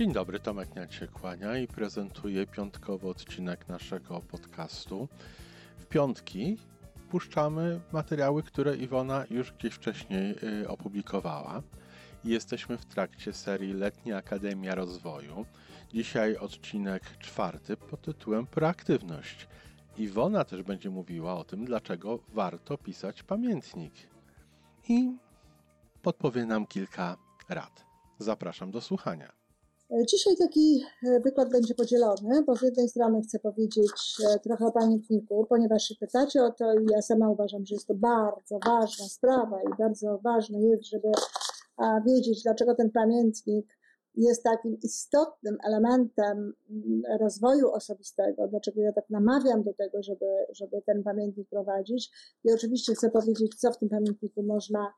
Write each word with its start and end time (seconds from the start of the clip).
Dzień 0.00 0.12
dobry, 0.12 0.40
Tomek 0.40 0.68
kłania 1.12 1.58
i 1.58 1.66
prezentuje 1.66 2.46
piątkowy 2.46 3.08
odcinek 3.08 3.68
naszego 3.68 4.20
podcastu. 4.20 5.08
W 5.78 5.86
piątki 5.86 6.58
puszczamy 7.10 7.80
materiały, 7.92 8.42
które 8.42 8.76
Iwona 8.76 9.24
już 9.30 9.52
gdzieś 9.52 9.74
wcześniej 9.74 10.34
y, 10.62 10.68
opublikowała. 10.68 11.62
Jesteśmy 12.24 12.78
w 12.78 12.84
trakcie 12.84 13.32
serii 13.32 13.72
Letnia 13.72 14.16
Akademia 14.16 14.74
Rozwoju. 14.74 15.46
Dzisiaj 15.92 16.36
odcinek 16.36 17.18
czwarty 17.18 17.76
pod 17.76 18.02
tytułem 18.02 18.46
Proaktywność. 18.46 19.48
Iwona 19.96 20.44
też 20.44 20.62
będzie 20.62 20.90
mówiła 20.90 21.34
o 21.34 21.44
tym, 21.44 21.64
dlaczego 21.64 22.18
warto 22.28 22.78
pisać 22.78 23.22
pamiętnik. 23.22 23.94
I 24.88 25.16
podpowie 26.02 26.46
nam 26.46 26.66
kilka 26.66 27.16
rad. 27.48 27.84
Zapraszam 28.18 28.70
do 28.70 28.80
słuchania. 28.80 29.39
Dzisiaj 29.90 30.36
taki 30.36 30.84
e, 31.06 31.20
wykład 31.20 31.50
będzie 31.50 31.74
podzielony, 31.74 32.42
bo 32.46 32.56
z 32.56 32.62
jednej 32.62 32.88
strony 32.88 33.22
chcę 33.22 33.38
powiedzieć 33.38 34.16
e, 34.28 34.38
trochę 34.38 34.66
o 34.66 34.72
pamiętniku, 34.72 35.46
ponieważ 35.48 35.82
się 35.82 35.94
pytacie 35.94 36.42
o 36.42 36.50
to 36.50 36.74
i 36.74 36.86
ja 36.90 37.02
sama 37.02 37.30
uważam, 37.30 37.66
że 37.66 37.74
jest 37.74 37.86
to 37.86 37.94
bardzo 37.94 38.58
ważna 38.66 39.08
sprawa 39.08 39.62
i 39.62 39.76
bardzo 39.78 40.18
ważne 40.18 40.60
jest, 40.60 40.86
żeby 40.86 41.08
wiedzieć, 42.06 42.42
dlaczego 42.42 42.74
ten 42.74 42.90
pamiętnik 42.90 43.66
jest 44.14 44.42
takim 44.42 44.78
istotnym 44.82 45.56
elementem 45.64 46.52
mm, 46.70 47.02
rozwoju 47.20 47.70
osobistego, 47.70 48.48
dlaczego 48.48 48.80
ja 48.80 48.92
tak 48.92 49.10
namawiam 49.10 49.62
do 49.62 49.74
tego, 49.74 50.02
żeby, 50.02 50.26
żeby 50.52 50.82
ten 50.86 51.02
pamiętnik 51.02 51.48
prowadzić. 51.48 52.10
I 52.44 52.52
oczywiście 52.52 52.94
chcę 52.94 53.10
powiedzieć, 53.10 53.54
co 53.54 53.72
w 53.72 53.78
tym 53.78 53.88
pamiętniku 53.88 54.42
można 54.42 54.92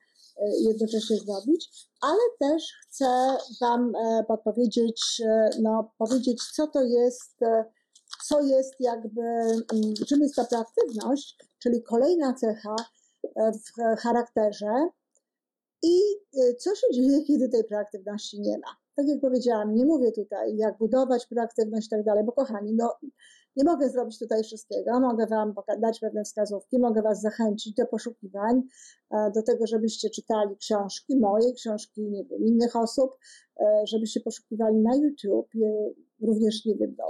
jednocześnie 0.61 1.17
zrobić, 1.17 1.89
ale 2.01 2.21
też 2.41 2.73
chcę 2.83 3.37
Wam 3.61 3.93
e, 3.97 4.25
podpowiedzieć, 4.29 5.23
e, 5.25 5.51
no, 5.63 5.93
powiedzieć, 5.99 6.43
co 6.55 6.67
to 6.67 6.83
jest, 6.83 7.37
co 8.29 8.41
jest 8.41 8.75
jakby, 8.81 9.23
mm, 9.23 9.95
czym 10.09 10.21
jest 10.23 10.37
ta 10.37 10.45
proaktywność, 10.45 11.37
czyli 11.63 11.83
kolejna 11.83 12.35
cecha 12.35 12.77
w 13.37 14.01
charakterze 14.01 14.89
i 15.83 16.01
co 16.59 16.75
się 16.75 16.87
dzieje, 16.95 17.25
kiedy 17.25 17.49
tej 17.49 17.65
proaktywności 17.65 18.41
nie 18.41 18.59
ma. 18.59 18.77
Tak 18.97 19.07
jak 19.09 19.21
powiedziałam, 19.21 19.75
nie 19.75 19.87
mówię 19.87 20.13
tutaj, 20.13 20.57
jak 20.57 20.79
budować 20.79 21.27
proaktywność 21.27 21.87
i 21.87 21.91
tak 21.91 22.05
dalej, 22.05 22.25
bo 22.25 22.33
kochani, 22.33 22.75
no 22.75 22.95
nie 23.57 23.65
mogę 23.65 23.91
zrobić 23.91 24.19
tutaj 24.19 24.43
wszystkiego, 24.43 25.01
mogę 25.01 25.27
Wam 25.27 25.55
dać 25.79 26.01
pewne 26.01 26.25
wskazówki, 26.25 26.79
mogę 26.79 27.03
Was 27.03 27.21
zachęcić 27.21 27.75
do 27.75 27.87
poszukiwań, 27.87 28.63
e, 29.11 29.31
do 29.35 29.43
tego, 29.43 29.67
żebyście 29.67 30.11
czytali 30.11 30.57
książki, 30.57 31.17
moje 31.17 31.53
książki, 31.53 32.03
nie 32.03 32.25
wiem, 32.25 32.47
innych 32.47 32.77
osób, 32.77 33.11
e, 33.61 33.87
żebyście 33.87 34.21
poszukiwali 34.21 34.77
na 34.77 34.97
YouTube, 34.97 35.51
również, 36.23 36.65
nie 36.65 36.77
wiem, 36.77 36.95
no, 36.99 37.07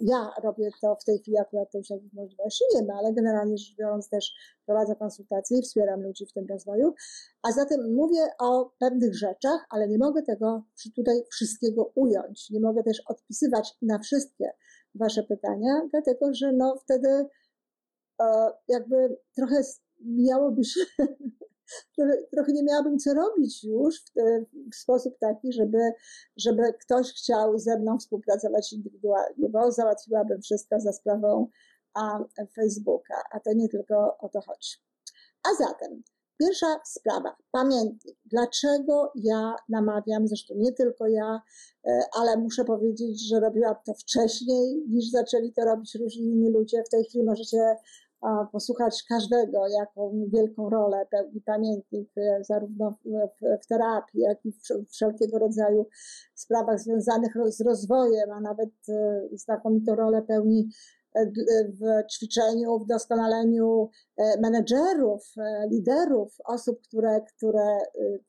ja 0.00 0.30
robię 0.42 0.70
to 0.80 0.96
w 1.00 1.04
tej 1.04 1.18
chwili 1.18 1.38
akurat 1.38 1.70
to 1.72 1.78
już 1.78 1.88
takich 1.88 2.12
możliwości 2.12 2.64
nie 2.74 2.82
ma, 2.82 2.94
ale 2.94 3.12
generalnie 3.12 3.58
rzecz 3.58 3.76
biorąc 3.78 4.08
też 4.08 4.34
prowadzę 4.66 4.96
konsultacje 4.96 5.58
i 5.58 5.62
wspieram 5.62 6.02
ludzi 6.02 6.26
w 6.26 6.32
tym 6.32 6.46
rozwoju. 6.46 6.94
A 7.42 7.52
zatem 7.52 7.94
mówię 7.94 8.28
o 8.38 8.70
pewnych 8.78 9.14
rzeczach, 9.14 9.66
ale 9.70 9.88
nie 9.88 9.98
mogę 9.98 10.22
tego 10.22 10.62
tutaj 10.96 11.22
wszystkiego 11.30 11.92
ująć. 11.94 12.50
Nie 12.50 12.60
mogę 12.60 12.82
też 12.82 13.02
odpisywać 13.06 13.74
na 13.82 13.98
wszystkie 13.98 14.50
Wasze 14.98 15.22
pytania, 15.22 15.88
dlatego 15.90 16.34
że 16.34 16.52
no 16.52 16.76
wtedy 16.76 17.26
e, 18.20 18.52
jakby 18.68 19.16
trochę 19.36 19.62
miałoby 20.00 20.64
się 20.64 20.80
trochę, 22.32 22.52
nie 22.52 22.62
miałabym 22.62 22.98
co 22.98 23.14
robić 23.14 23.64
już 23.64 24.04
w, 24.04 24.12
te, 24.12 24.44
w, 24.72 24.74
sposób 24.74 25.18
taki, 25.18 25.52
żeby, 25.52 25.78
żeby 26.36 26.62
ktoś 26.80 27.12
chciał 27.12 27.58
ze 27.58 27.78
mną 27.78 27.98
współpracować 27.98 28.72
indywidualnie, 28.72 29.48
bo 29.48 29.72
załatwiłabym 29.72 30.42
wszystko 30.42 30.80
za 30.80 30.92
sprawą 30.92 31.48
a, 31.94 32.18
Facebooka, 32.54 33.22
a 33.30 33.40
to 33.40 33.52
nie 33.52 33.68
tylko 33.68 34.18
o 34.18 34.28
to 34.28 34.40
chodzi. 34.40 34.70
A 35.48 35.64
zatem, 35.64 36.02
pierwsza 36.38 36.80
sprawa, 36.84 37.36
pamiętnik. 37.50 38.16
Dlaczego 38.24 39.12
ja 39.14 39.54
namawiam, 39.68 40.28
zresztą 40.28 40.54
nie 40.56 40.72
tylko 40.72 41.06
ja, 41.06 41.40
e, 41.86 42.00
ale 42.12 42.36
muszę 42.36 42.64
powiedzieć, 42.64 43.28
że 43.28 43.40
robiłam 43.40 43.74
to 43.86 43.94
wcześniej 43.94 44.82
niż 44.88 45.10
zaczęli 45.10 45.52
to 45.52 45.64
robić 45.64 45.94
różni 45.94 46.26
inni 46.26 46.50
ludzie. 46.50 46.82
W 46.86 46.88
tej 46.88 47.04
chwili 47.04 47.24
możecie 47.24 47.76
posłuchać 48.52 49.02
każdego, 49.08 49.68
jaką 49.68 50.28
wielką 50.32 50.70
rolę 50.70 51.06
pełni 51.10 51.40
pamiętnik, 51.40 52.10
e, 52.16 52.44
zarówno 52.44 52.94
w, 53.62 53.66
terapii, 53.66 54.20
jak 54.20 54.46
i 54.46 54.52
w 54.52 54.90
wszelkiego 54.90 55.38
rodzaju 55.38 55.86
sprawach 56.34 56.80
związanych 56.80 57.34
z 57.48 57.60
rozwojem, 57.60 58.30
a 58.30 58.40
nawet 58.40 58.70
e, 58.88 59.28
znakomitą 59.32 59.94
rolę 59.94 60.22
pełni 60.22 60.68
w 61.80 62.12
ćwiczeniu, 62.12 62.78
w 62.78 62.86
doskonaleniu 62.86 63.90
menedżerów, 64.42 65.34
liderów, 65.70 66.36
osób, 66.44 66.80
które, 66.82 67.20
które 67.36 67.78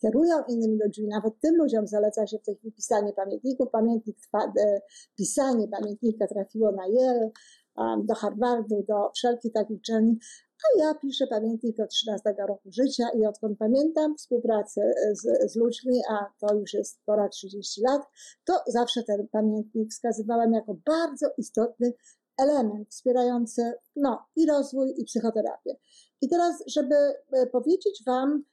kierują 0.01 0.35
innymi 0.49 0.79
ludźmi. 0.85 1.07
Nawet 1.07 1.33
tym 1.39 1.55
ludziom 1.55 1.87
zaleca 1.87 2.27
się 2.27 2.37
w 2.39 2.45
tej 2.45 2.55
chwili 2.55 2.73
pisanie 2.73 3.13
pamiętników. 3.13 3.69
Pamiętnik, 3.71 4.17
pisanie 5.17 5.67
pamiętnika 5.67 6.27
trafiło 6.27 6.71
na 6.71 6.87
Yale, 6.87 7.29
do 8.03 8.15
Harvardu, 8.15 8.83
do 8.87 9.11
wszelkich 9.15 9.53
takich 9.53 9.77
uczelni, 9.77 10.19
a 10.65 10.79
ja 10.79 10.93
piszę 10.95 11.27
pamiętnik 11.27 11.79
od 11.79 11.89
13 11.89 12.35
roku 12.47 12.71
życia 12.71 13.09
i 13.09 13.25
odkąd 13.25 13.57
pamiętam 13.59 14.15
współpracę 14.17 14.93
z, 15.13 15.51
z 15.51 15.55
ludźmi, 15.55 16.01
a 16.09 16.25
to 16.39 16.55
już 16.55 16.73
jest 16.73 16.99
ponad 17.05 17.31
30 17.31 17.81
lat, 17.81 18.01
to 18.45 18.53
zawsze 18.67 19.03
ten 19.03 19.27
pamiętnik 19.27 19.91
wskazywałam 19.91 20.53
jako 20.53 20.75
bardzo 20.85 21.27
istotny 21.37 21.93
element 22.37 22.89
wspierający 22.89 23.73
no, 23.95 24.25
i 24.35 24.45
rozwój, 24.45 24.93
i 24.97 25.05
psychoterapię. 25.05 25.75
I 26.21 26.29
teraz, 26.29 26.63
żeby 26.67 26.95
e, 26.95 27.47
powiedzieć 27.47 28.03
Wam, 28.05 28.43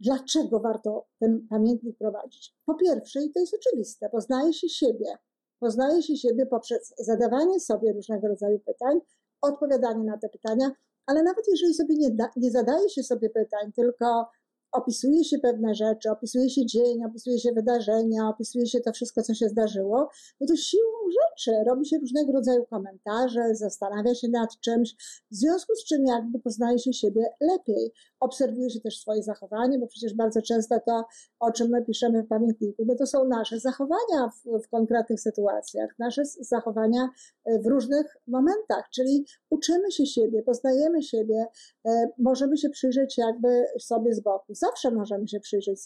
dlaczego 0.00 0.60
warto 0.60 1.06
ten 1.20 1.46
pamiętnik 1.50 1.98
prowadzić. 1.98 2.54
Po 2.66 2.74
pierwsze, 2.74 3.22
i 3.22 3.32
to 3.32 3.40
jest 3.40 3.54
oczywiste, 3.54 4.08
poznaje 4.08 4.52
się 4.52 4.68
siebie, 4.68 5.18
Poznaje 5.60 6.02
się 6.02 6.16
siebie 6.16 6.46
poprzez 6.46 6.94
zadawanie 6.98 7.60
sobie 7.60 7.92
różnego 7.92 8.28
rodzaju 8.28 8.58
pytań, 8.58 9.00
odpowiadanie 9.42 10.04
na 10.04 10.18
te 10.18 10.28
pytania, 10.28 10.70
ale 11.06 11.22
nawet 11.22 11.44
jeżeli 11.48 11.74
sobie 11.74 11.94
nie, 11.96 12.10
da, 12.10 12.30
nie 12.36 12.50
zadaje 12.50 12.90
się 12.90 13.02
sobie 13.02 13.30
pytań, 13.30 13.72
tylko 13.72 14.28
opisuje 14.72 15.24
się 15.24 15.38
pewne 15.38 15.74
rzeczy, 15.74 16.10
opisuje 16.10 16.50
się 16.50 16.66
dzień, 16.66 17.04
opisuje 17.04 17.38
się 17.38 17.52
wydarzenia, 17.52 18.28
opisuje 18.28 18.66
się 18.66 18.80
to 18.80 18.92
wszystko, 18.92 19.22
co 19.22 19.34
się 19.34 19.48
zdarzyło, 19.48 20.10
no 20.40 20.46
to 20.46 20.56
siłą 20.56 20.98
rzeczy 21.20 21.52
robi 21.66 21.86
się 21.86 21.98
różnego 21.98 22.32
rodzaju 22.32 22.66
komentarze, 22.66 23.54
zastanawia 23.54 24.14
się 24.14 24.28
nad 24.28 24.60
czymś, 24.60 24.94
w 25.30 25.34
związku 25.36 25.74
z 25.74 25.84
czym 25.84 26.06
jakby 26.06 26.38
poznaje 26.38 26.78
się 26.78 26.92
siebie 26.92 27.24
lepiej. 27.40 27.92
Obserwuje 28.20 28.70
się 28.70 28.80
też 28.80 29.00
swoje 29.00 29.22
zachowanie, 29.22 29.78
bo 29.78 29.86
przecież 29.86 30.14
bardzo 30.14 30.42
często 30.42 30.80
to, 30.86 31.04
o 31.40 31.52
czym 31.52 31.68
my 31.68 31.84
piszemy 31.84 32.22
w 32.22 32.28
pamiętniku, 32.28 32.84
no 32.86 32.94
to 32.94 33.06
są 33.06 33.28
nasze 33.28 33.60
zachowania 33.60 34.30
w, 34.44 34.62
w 34.64 34.68
konkretnych 34.68 35.20
sytuacjach, 35.20 35.90
nasze 35.98 36.22
zachowania 36.40 37.08
e, 37.44 37.58
w 37.58 37.66
różnych 37.66 38.16
momentach, 38.26 38.88
czyli 38.94 39.24
uczymy 39.50 39.92
się 39.92 40.06
siebie, 40.06 40.42
poznajemy 40.42 41.02
siebie, 41.02 41.46
e, 41.86 42.08
możemy 42.18 42.56
się 42.56 42.70
przyjrzeć 42.70 43.18
jakby 43.18 43.64
sobie 43.78 44.14
z 44.14 44.20
boku 44.20 44.54
zawsze 44.58 44.90
możemy 44.90 45.28
się 45.28 45.40
przyjrzeć 45.40 45.80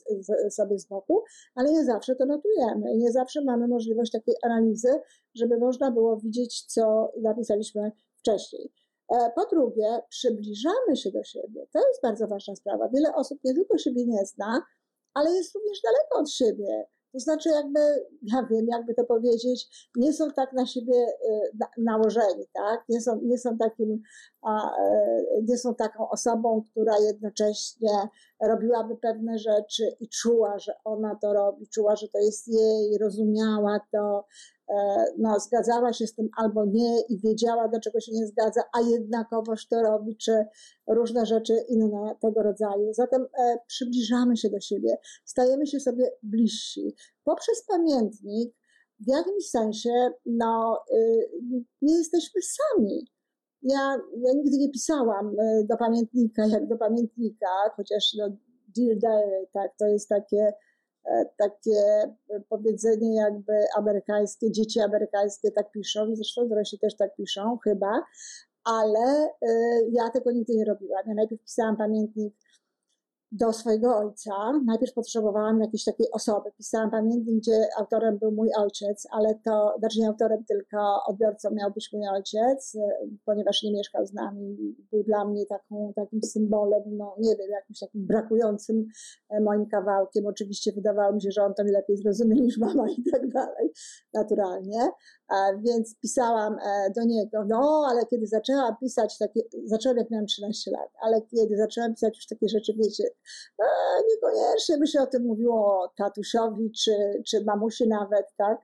sobie 0.50 0.78
z 0.78 0.86
boku, 0.86 1.22
ale 1.54 1.72
nie 1.72 1.84
zawsze 1.84 2.16
to 2.16 2.26
notujemy. 2.26 2.96
Nie 2.96 3.12
zawsze 3.12 3.44
mamy 3.44 3.68
możliwość 3.68 4.12
takiej 4.12 4.34
analizy, 4.42 5.00
żeby 5.34 5.58
można 5.58 5.90
było 5.90 6.16
widzieć, 6.16 6.64
co 6.64 7.12
napisaliśmy 7.22 7.92
wcześniej. 8.16 8.72
E, 9.12 9.30
po 9.34 9.46
drugie, 9.46 10.00
przybliżamy 10.08 10.96
się 10.96 11.10
do 11.10 11.24
siebie. 11.24 11.66
To 11.72 11.78
jest 11.88 12.02
bardzo 12.02 12.26
ważna 12.26 12.56
sprawa. 12.56 12.88
Wiele 12.88 13.14
osób 13.14 13.38
nie 13.44 13.54
tylko 13.54 13.78
siebie 13.78 14.06
nie 14.06 14.26
zna, 14.26 14.62
ale 15.14 15.30
jest 15.32 15.54
również 15.54 15.80
daleko 15.82 16.18
od 16.18 16.30
siebie. 16.30 16.86
To 17.12 17.18
znaczy, 17.18 17.48
jakby, 17.48 17.80
ja 18.22 18.46
wiem, 18.50 18.66
jakby 18.68 18.94
to 18.94 19.04
powiedzieć, 19.04 19.88
nie 19.96 20.12
są 20.12 20.30
tak 20.30 20.52
na 20.52 20.66
siebie 20.66 20.94
y, 20.94 21.66
nałożeni, 21.78 22.46
tak? 22.52 22.84
Nie 22.88 23.00
są, 23.00 23.20
nie 23.22 23.38
są 23.38 23.58
takim, 23.58 23.92
y, 23.92 25.42
nie 25.48 25.58
są 25.58 25.74
taką 25.74 26.10
osobą, 26.10 26.62
która 26.70 26.98
jednocześnie 26.98 28.08
robiłaby 28.42 28.96
pewne 28.96 29.38
rzeczy 29.38 29.96
i 30.00 30.08
czuła, 30.08 30.58
że 30.58 30.74
ona 30.84 31.18
to 31.22 31.32
robi, 31.32 31.68
czuła, 31.68 31.96
że 31.96 32.08
to 32.08 32.18
jest 32.18 32.48
jej, 32.48 32.98
rozumiała 32.98 33.80
to, 33.92 34.24
E, 34.61 34.61
no, 35.18 35.40
zgadzała 35.40 35.92
się 35.92 36.06
z 36.06 36.14
tym 36.14 36.28
albo 36.36 36.64
nie 36.64 37.00
i 37.08 37.18
wiedziała, 37.18 37.68
do 37.68 37.80
czego 37.80 38.00
się 38.00 38.12
nie 38.12 38.26
zgadza, 38.26 38.62
a 38.72 38.80
jednakowoż 38.80 39.68
to 39.68 39.82
robi, 39.82 40.16
czy 40.16 40.44
różne 40.86 41.26
rzeczy 41.26 41.64
inne 41.68 42.16
tego 42.20 42.42
rodzaju. 42.42 42.92
Zatem 42.92 43.26
e, 43.38 43.58
przybliżamy 43.66 44.36
się 44.36 44.50
do 44.50 44.60
siebie, 44.60 44.96
stajemy 45.24 45.66
się 45.66 45.80
sobie 45.80 46.10
bliżsi. 46.22 46.94
Poprzez 47.24 47.64
pamiętnik 47.68 48.54
w 49.00 49.08
jakimś 49.08 49.50
sensie 49.50 49.90
no, 50.26 50.80
y, 50.94 51.30
nie 51.82 51.98
jesteśmy 51.98 52.40
sami. 52.42 53.06
Ja, 53.62 53.98
ja 54.16 54.32
nigdy 54.34 54.58
nie 54.58 54.70
pisałam 54.70 55.36
e, 55.40 55.64
do 55.64 55.76
pamiętnika 55.76 56.46
jak 56.46 56.68
do 56.68 56.76
pamiętnika, 56.76 57.46
chociaż 57.76 58.14
no, 58.18 58.28
Dear 58.76 58.98
Diary, 58.98 59.46
tak, 59.52 59.70
to 59.78 59.86
jest 59.86 60.08
takie 60.08 60.52
takie 61.36 61.82
powiedzenie 62.48 63.16
jakby 63.16 63.52
amerykańskie, 63.76 64.50
dzieci 64.50 64.80
amerykańskie 64.80 65.50
tak 65.50 65.70
piszą, 65.70 66.16
zresztą 66.16 66.48
dorośli 66.48 66.78
też 66.78 66.96
tak 66.96 67.16
piszą, 67.16 67.58
chyba, 67.64 68.02
ale 68.64 69.30
ja 69.92 70.10
tego 70.10 70.32
nigdy 70.32 70.54
nie 70.54 70.64
robiłam. 70.64 71.02
Ja 71.06 71.14
najpierw 71.14 71.42
pisałam 71.42 71.76
pamiętnik 71.76 72.34
do 73.32 73.52
swojego 73.52 73.96
ojca. 73.96 74.32
Najpierw 74.64 74.94
potrzebowałam 74.94 75.60
jakiejś 75.60 75.84
takiej 75.84 76.10
osoby. 76.12 76.50
Pisałam 76.56 76.90
pamiętnik, 76.90 77.36
gdzie 77.36 77.66
autorem 77.78 78.18
był 78.18 78.32
mój 78.32 78.48
ojciec, 78.58 79.06
ale 79.10 79.34
to, 79.44 79.74
znaczy 79.78 80.00
nie 80.00 80.08
autorem, 80.08 80.44
tylko 80.44 81.02
odbiorcą 81.06 81.50
miał 81.50 81.70
być 81.70 81.90
mój 81.92 82.08
ojciec, 82.08 82.76
ponieważ 83.24 83.62
nie 83.62 83.72
mieszkał 83.72 84.06
z 84.06 84.12
nami. 84.12 84.76
Był 84.92 85.02
dla 85.02 85.24
mnie 85.24 85.46
taką, 85.46 85.92
takim 85.96 86.22
symbolem, 86.22 86.82
no 86.86 87.14
nie 87.18 87.36
wiem, 87.36 87.50
jakimś 87.50 87.78
takim 87.78 88.06
brakującym 88.06 88.86
e, 89.30 89.40
moim 89.40 89.66
kawałkiem. 89.66 90.26
Oczywiście 90.26 90.72
wydawało 90.72 91.12
mi 91.12 91.22
się, 91.22 91.30
że 91.30 91.44
on 91.44 91.54
to 91.54 91.64
mi 91.64 91.70
lepiej 91.70 91.96
zrozumie 91.96 92.40
niż 92.40 92.58
mama 92.58 92.90
i 92.90 93.10
tak 93.12 93.28
dalej, 93.28 93.72
naturalnie. 94.14 94.88
Więc 95.58 95.98
pisałam 95.98 96.58
e, 96.58 96.90
do 96.96 97.04
niego, 97.04 97.44
no 97.48 97.86
ale 97.88 98.06
kiedy 98.06 98.26
zaczęłam 98.26 98.76
pisać 98.80 99.18
takie, 99.18 99.40
zaczęłam 99.64 99.98
jak 99.98 100.10
miałam 100.10 100.26
13 100.26 100.70
lat, 100.70 100.90
ale 101.00 101.22
kiedy 101.22 101.56
zaczęłam 101.56 101.94
pisać 101.94 102.16
już 102.16 102.26
takie 102.26 102.48
rzeczy, 102.48 102.72
wiecie, 102.76 103.04
e, 103.58 103.64
niekoniecznie 104.10 104.78
by 104.78 104.86
się 104.86 105.00
o 105.00 105.06
tym 105.06 105.26
mówiło 105.26 105.92
tatusiowi 105.96 106.72
czy, 106.72 107.22
czy 107.26 107.44
mamusi 107.44 107.88
nawet, 107.88 108.26
tak, 108.36 108.60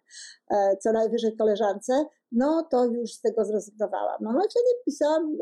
e, 0.50 0.76
co 0.76 0.92
najwyżej 0.92 1.36
koleżance, 1.36 2.04
no 2.32 2.66
to 2.70 2.84
już 2.84 3.12
z 3.12 3.20
tego 3.20 3.44
zrezygnowałam. 3.44 4.18
No, 4.20 4.32
no 4.32 4.40
i 4.40 4.48
wtedy 4.50 4.66
pisałam 4.84 5.38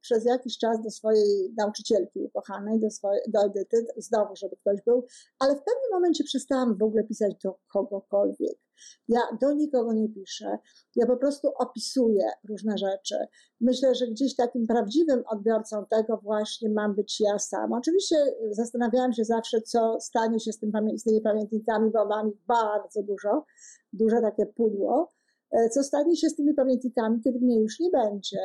przez 0.00 0.24
jakiś 0.24 0.58
czas 0.58 0.82
do 0.82 0.90
swojej 0.90 1.54
nauczycielki 1.56 2.20
ukochanej, 2.20 2.80
do, 2.80 2.90
swojej, 2.90 3.22
do 3.28 3.40
Edyty, 3.40 3.86
znowu, 3.96 4.36
żeby 4.36 4.56
ktoś 4.56 4.82
był, 4.82 5.06
ale 5.38 5.52
w 5.54 5.58
pewnym 5.58 5.90
momencie 5.92 6.24
przestałam 6.24 6.78
w 6.78 6.82
ogóle 6.82 7.04
pisać 7.04 7.34
do 7.44 7.58
kogokolwiek. 7.72 8.67
Ja 9.08 9.20
do 9.40 9.52
nikogo 9.52 9.92
nie 9.92 10.08
piszę. 10.08 10.58
Ja 10.96 11.06
po 11.06 11.16
prostu 11.16 11.48
opisuję 11.58 12.30
różne 12.48 12.78
rzeczy. 12.78 13.16
Myślę, 13.60 13.94
że 13.94 14.06
gdzieś 14.06 14.36
takim 14.36 14.66
prawdziwym 14.66 15.22
odbiorcą 15.26 15.86
tego 15.90 16.16
właśnie 16.16 16.70
mam 16.70 16.94
być 16.94 17.20
ja 17.20 17.38
sama. 17.38 17.78
Oczywiście 17.78 18.16
zastanawiałam 18.50 19.12
się 19.12 19.24
zawsze, 19.24 19.60
co 19.60 20.00
stanie 20.00 20.40
się 20.40 20.52
z, 20.52 20.58
tym, 20.58 20.72
z 20.96 21.04
tymi 21.04 21.20
pamiętnikami, 21.20 21.90
bo 21.90 22.06
mam 22.06 22.28
ich 22.28 22.44
bardzo 22.46 23.02
dużo, 23.02 23.44
duże 23.92 24.20
takie 24.20 24.46
pudło. 24.46 25.08
E, 25.52 25.68
co 25.68 25.82
stanie 25.82 26.16
się 26.16 26.28
z 26.28 26.36
tymi 26.36 26.54
pamiętnikami, 26.54 27.20
kiedy 27.20 27.38
mnie 27.38 27.60
już 27.60 27.80
nie 27.80 27.90
będzie? 27.90 28.38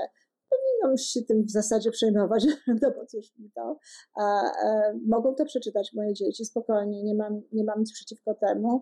Powinnam 0.49 0.97
się 0.97 1.21
tym 1.21 1.43
w 1.43 1.51
zasadzie 1.51 1.91
przejmować, 1.91 2.45
no 2.81 2.91
bo 2.91 3.05
cóż 3.05 3.37
mi 3.39 3.51
to. 3.51 3.79
E, 4.21 4.41
mogą 5.07 5.35
to 5.35 5.45
przeczytać 5.45 5.93
moje 5.93 6.13
dzieci 6.13 6.45
spokojnie, 6.45 7.03
nie 7.03 7.15
mam, 7.15 7.41
nie 7.51 7.63
mam 7.63 7.79
nic 7.79 7.93
przeciwko 7.93 8.33
temu. 8.33 8.81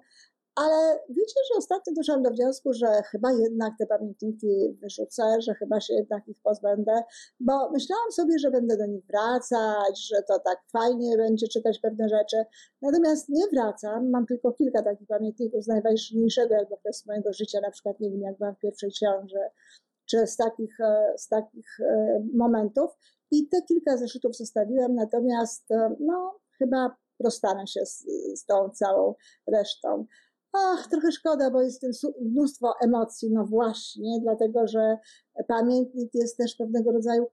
Ale 0.56 1.00
wiecie, 1.10 1.40
że 1.52 1.58
ostatnio 1.58 1.94
doszłam 1.94 2.24
do 2.24 2.32
wniosku, 2.32 2.74
że 2.74 2.88
chyba 3.12 3.32
jednak 3.32 3.74
te 3.80 3.86
pamiętniki 3.86 4.78
wyrzucę, 4.82 5.42
że 5.42 5.54
chyba 5.54 5.80
się 5.80 5.94
jednak 5.94 6.28
ich 6.28 6.38
pozbędę, 6.44 7.04
bo 7.40 7.72
myślałam 7.72 8.12
sobie, 8.12 8.40
że 8.40 8.52
będę 8.52 8.78
do 8.78 8.86
nich 8.86 9.06
wracać, 9.06 10.08
że 10.08 10.24
to 10.28 10.40
tak 10.40 10.60
fajnie 10.72 11.18
będzie 11.18 11.48
czytać 11.48 11.80
pewne 11.80 12.10
rzeczy. 12.10 12.38
Natomiast 12.82 13.30
nie 13.30 13.48
wracam, 13.48 14.10
mam 14.10 14.26
tylko 14.26 14.52
kilka 14.52 14.84
takich 14.84 15.08
pamiętników 15.08 15.64
z 15.64 15.68
najważniejszego 15.68 16.56
jakby 16.56 16.76
okresu 16.76 17.04
mojego 17.08 17.34
życia, 17.34 17.60
na 17.62 17.72
przykład 17.72 18.00
nie 18.00 18.12
wiem, 18.12 18.22
jak 18.22 18.38
byłam 18.38 18.56
w 18.56 18.60
pierwszej 18.60 18.92
ciąży, 18.92 19.40
czy 20.06 20.28
z 20.28 20.38
takich, 20.38 20.80
e, 20.80 21.14
z 21.18 21.28
takich 21.28 21.80
e, 21.80 22.24
momentów. 22.34 22.92
I 23.32 23.48
te 23.48 23.62
kilka 23.62 23.98
zeszytów 23.98 24.38
zostawiłam, 24.38 24.96
natomiast 24.96 25.72
e, 25.72 25.96
no, 26.00 26.40
chyba 26.58 26.96
rozstanę 27.24 27.68
się 27.68 27.86
z, 27.86 28.06
z 28.36 28.46
tą 28.46 28.70
całą 28.70 29.16
resztą. 29.48 30.06
Ach, 30.54 30.88
trochę 30.88 31.12
szkoda, 31.12 31.52
bo 31.52 31.62
jest 31.62 31.82
tym 31.82 31.92
mnóstwo 32.22 32.74
emocji. 32.82 33.32
No 33.32 33.46
właśnie, 33.46 34.20
dlatego 34.22 34.68
że 34.68 34.98
pamiętnik 35.48 36.10
jest 36.14 36.38
też 36.38 36.56
pewnego 36.56 36.92
rodzaju 36.92 37.28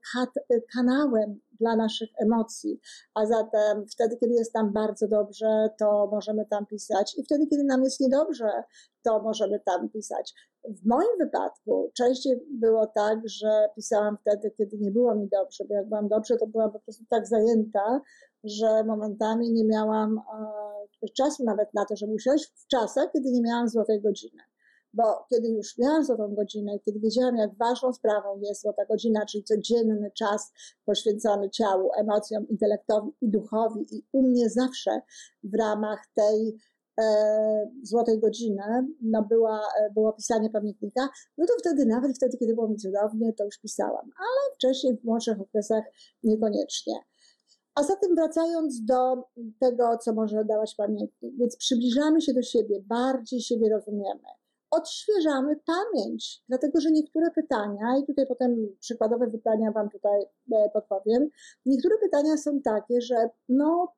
kanałem 0.73 1.39
dla 1.59 1.75
naszych 1.75 2.09
emocji. 2.17 2.79
A 3.13 3.25
zatem 3.25 3.87
wtedy, 3.87 4.17
kiedy 4.17 4.33
jest 4.33 4.53
tam 4.53 4.73
bardzo 4.73 5.07
dobrze, 5.07 5.69
to 5.79 6.09
możemy 6.11 6.45
tam 6.45 6.65
pisać, 6.65 7.17
i 7.17 7.23
wtedy, 7.23 7.47
kiedy 7.47 7.63
nam 7.63 7.83
jest 7.83 7.99
niedobrze, 7.99 8.63
to 9.03 9.21
możemy 9.21 9.59
tam 9.59 9.89
pisać. 9.89 10.33
W 10.63 10.85
moim 10.85 11.17
wypadku 11.19 11.91
częściej 11.97 12.39
było 12.51 12.87
tak, 12.87 13.19
że 13.25 13.69
pisałam 13.75 14.17
wtedy, 14.17 14.51
kiedy 14.51 14.77
nie 14.77 14.91
było 14.91 15.15
mi 15.15 15.27
dobrze, 15.27 15.65
bo 15.69 15.75
jak 15.75 15.87
byłam 15.87 16.07
dobrze, 16.07 16.37
to 16.37 16.47
byłam 16.47 16.71
po 16.71 16.79
prostu 16.79 17.03
tak 17.09 17.27
zajęta, 17.27 18.01
że 18.43 18.83
momentami 18.83 19.51
nie 19.51 19.65
miałam 19.65 20.17
e, 20.17 20.21
czasu 21.13 21.43
nawet 21.43 21.73
na 21.73 21.85
to, 21.85 21.95
żeby 21.95 22.13
usiąść 22.13 22.45
w 22.55 22.67
czasach, 22.67 23.11
kiedy 23.13 23.31
nie 23.31 23.41
miałam 23.41 23.69
złotej 23.69 24.01
godziny. 24.01 24.41
Bo 24.93 25.25
kiedy 25.29 25.47
już 25.47 25.77
miałam 25.77 26.05
złotą 26.05 26.35
godzinę, 26.35 26.79
kiedy 26.79 26.99
wiedziałam, 26.99 27.37
jak 27.37 27.55
ważną 27.55 27.93
sprawą 27.93 28.39
jest 28.39 28.61
złota 28.61 28.85
godzina, 28.85 29.25
czyli 29.25 29.43
codzienny 29.43 30.11
czas 30.11 30.51
poświęcony 30.85 31.49
ciału, 31.49 31.89
emocjom, 31.97 32.47
intelektowi 32.47 33.11
i 33.21 33.29
duchowi, 33.29 33.95
i 33.95 34.03
u 34.11 34.21
mnie 34.21 34.49
zawsze 34.49 35.01
w 35.43 35.55
ramach 35.59 35.99
tej 36.13 36.57
e, 37.01 37.71
złotej 37.83 38.19
godziny 38.19 38.63
no 39.01 39.23
była, 39.23 39.61
e, 39.79 39.89
było 39.93 40.13
pisanie 40.13 40.49
pamiętnika, 40.49 41.09
no 41.37 41.45
to 41.45 41.53
wtedy, 41.59 41.85
nawet 41.85 42.15
wtedy, 42.15 42.37
kiedy 42.37 42.55
było 42.55 42.67
mi 42.67 42.75
cudownie, 42.75 43.33
to 43.33 43.45
już 43.45 43.57
pisałam, 43.57 44.11
ale 44.17 44.55
wcześniej 44.55 44.97
w 44.97 45.03
młodszych 45.03 45.41
okresach 45.41 45.83
niekoniecznie. 46.23 46.93
A 47.79 47.83
zatem 47.83 48.15
wracając 48.15 48.85
do 48.85 49.23
tego, 49.59 49.97
co 49.97 50.13
może 50.13 50.45
dawać 50.45 50.75
pamiętnik, 50.75 51.35
więc 51.37 51.57
przybliżamy 51.57 52.21
się 52.21 52.33
do 52.33 52.41
siebie, 52.41 52.81
bardziej 52.85 53.41
siebie 53.41 53.69
rozumiemy. 53.69 54.27
Odświeżamy 54.71 55.55
pamięć, 55.65 56.43
dlatego 56.49 56.81
że 56.81 56.91
niektóre 56.91 57.31
pytania, 57.31 57.97
i 58.03 58.05
tutaj 58.05 58.27
potem 58.27 58.67
przykładowe 58.79 59.27
pytania 59.31 59.71
Wam 59.71 59.89
tutaj 59.89 60.21
e, 60.51 60.69
podpowiem, 60.73 61.29
niektóre 61.65 61.97
pytania 61.97 62.37
są 62.37 62.61
takie, 62.61 63.01
że 63.01 63.29
no, 63.49 63.93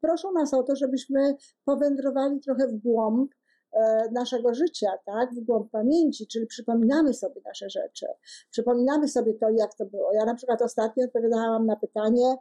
proszą 0.00 0.32
nas 0.32 0.54
o 0.54 0.62
to, 0.62 0.76
żebyśmy 0.76 1.36
powędrowali 1.64 2.40
trochę 2.40 2.68
w 2.68 2.76
głąb 2.76 3.30
e, 3.72 4.10
naszego 4.12 4.54
życia, 4.54 4.90
tak, 5.06 5.34
w 5.34 5.40
głąb 5.40 5.70
pamięci, 5.70 6.26
czyli 6.26 6.46
przypominamy 6.46 7.14
sobie 7.14 7.40
nasze 7.44 7.70
rzeczy, 7.70 8.06
przypominamy 8.50 9.08
sobie 9.08 9.34
to, 9.34 9.50
jak 9.50 9.74
to 9.74 9.86
było. 9.86 10.12
Ja 10.12 10.24
na 10.24 10.34
przykład 10.34 10.62
ostatnio 10.62 11.04
odpowiadałam 11.04 11.66
na 11.66 11.76
pytanie, 11.76 12.36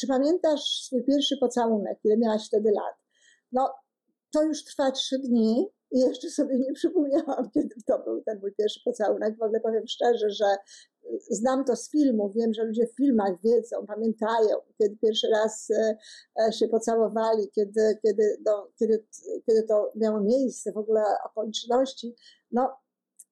czy 0.00 0.06
pamiętasz 0.06 0.82
swój 0.82 1.04
pierwszy 1.04 1.36
pocałunek, 1.36 1.98
ile 2.04 2.16
miałaś 2.16 2.46
wtedy 2.46 2.70
lat? 2.70 2.94
No, 3.52 3.74
to 4.32 4.42
już 4.42 4.64
trwa 4.64 4.90
trzy 4.90 5.18
dni 5.18 5.68
i 5.90 6.00
jeszcze 6.00 6.30
sobie 6.30 6.58
nie 6.58 6.72
przypomniałam, 6.72 7.50
kiedy 7.54 7.74
to 7.86 7.98
był 7.98 8.22
ten 8.22 8.40
mój 8.40 8.54
pierwszy 8.54 8.80
pocałunek. 8.84 9.38
W 9.38 9.42
ogóle 9.42 9.60
powiem 9.60 9.86
szczerze, 9.86 10.30
że 10.30 10.56
znam 11.30 11.64
to 11.64 11.76
z 11.76 11.90
filmu, 11.90 12.30
wiem, 12.30 12.54
że 12.54 12.64
ludzie 12.64 12.86
w 12.86 12.96
filmach 12.96 13.42
wiedzą, 13.44 13.86
pamiętają, 13.86 14.56
kiedy 14.78 14.96
pierwszy 14.96 15.28
raz 15.28 15.70
e, 15.70 15.96
e, 16.46 16.52
się 16.52 16.68
pocałowali, 16.68 17.50
kiedy, 17.54 17.98
kiedy, 18.02 18.38
no, 18.46 18.68
kiedy, 18.78 19.06
kiedy 19.46 19.62
to 19.62 19.92
miało 19.96 20.20
miejsce, 20.20 20.72
w 20.72 20.76
ogóle 20.76 21.04
okoliczności. 21.24 22.14
No, 22.52 22.76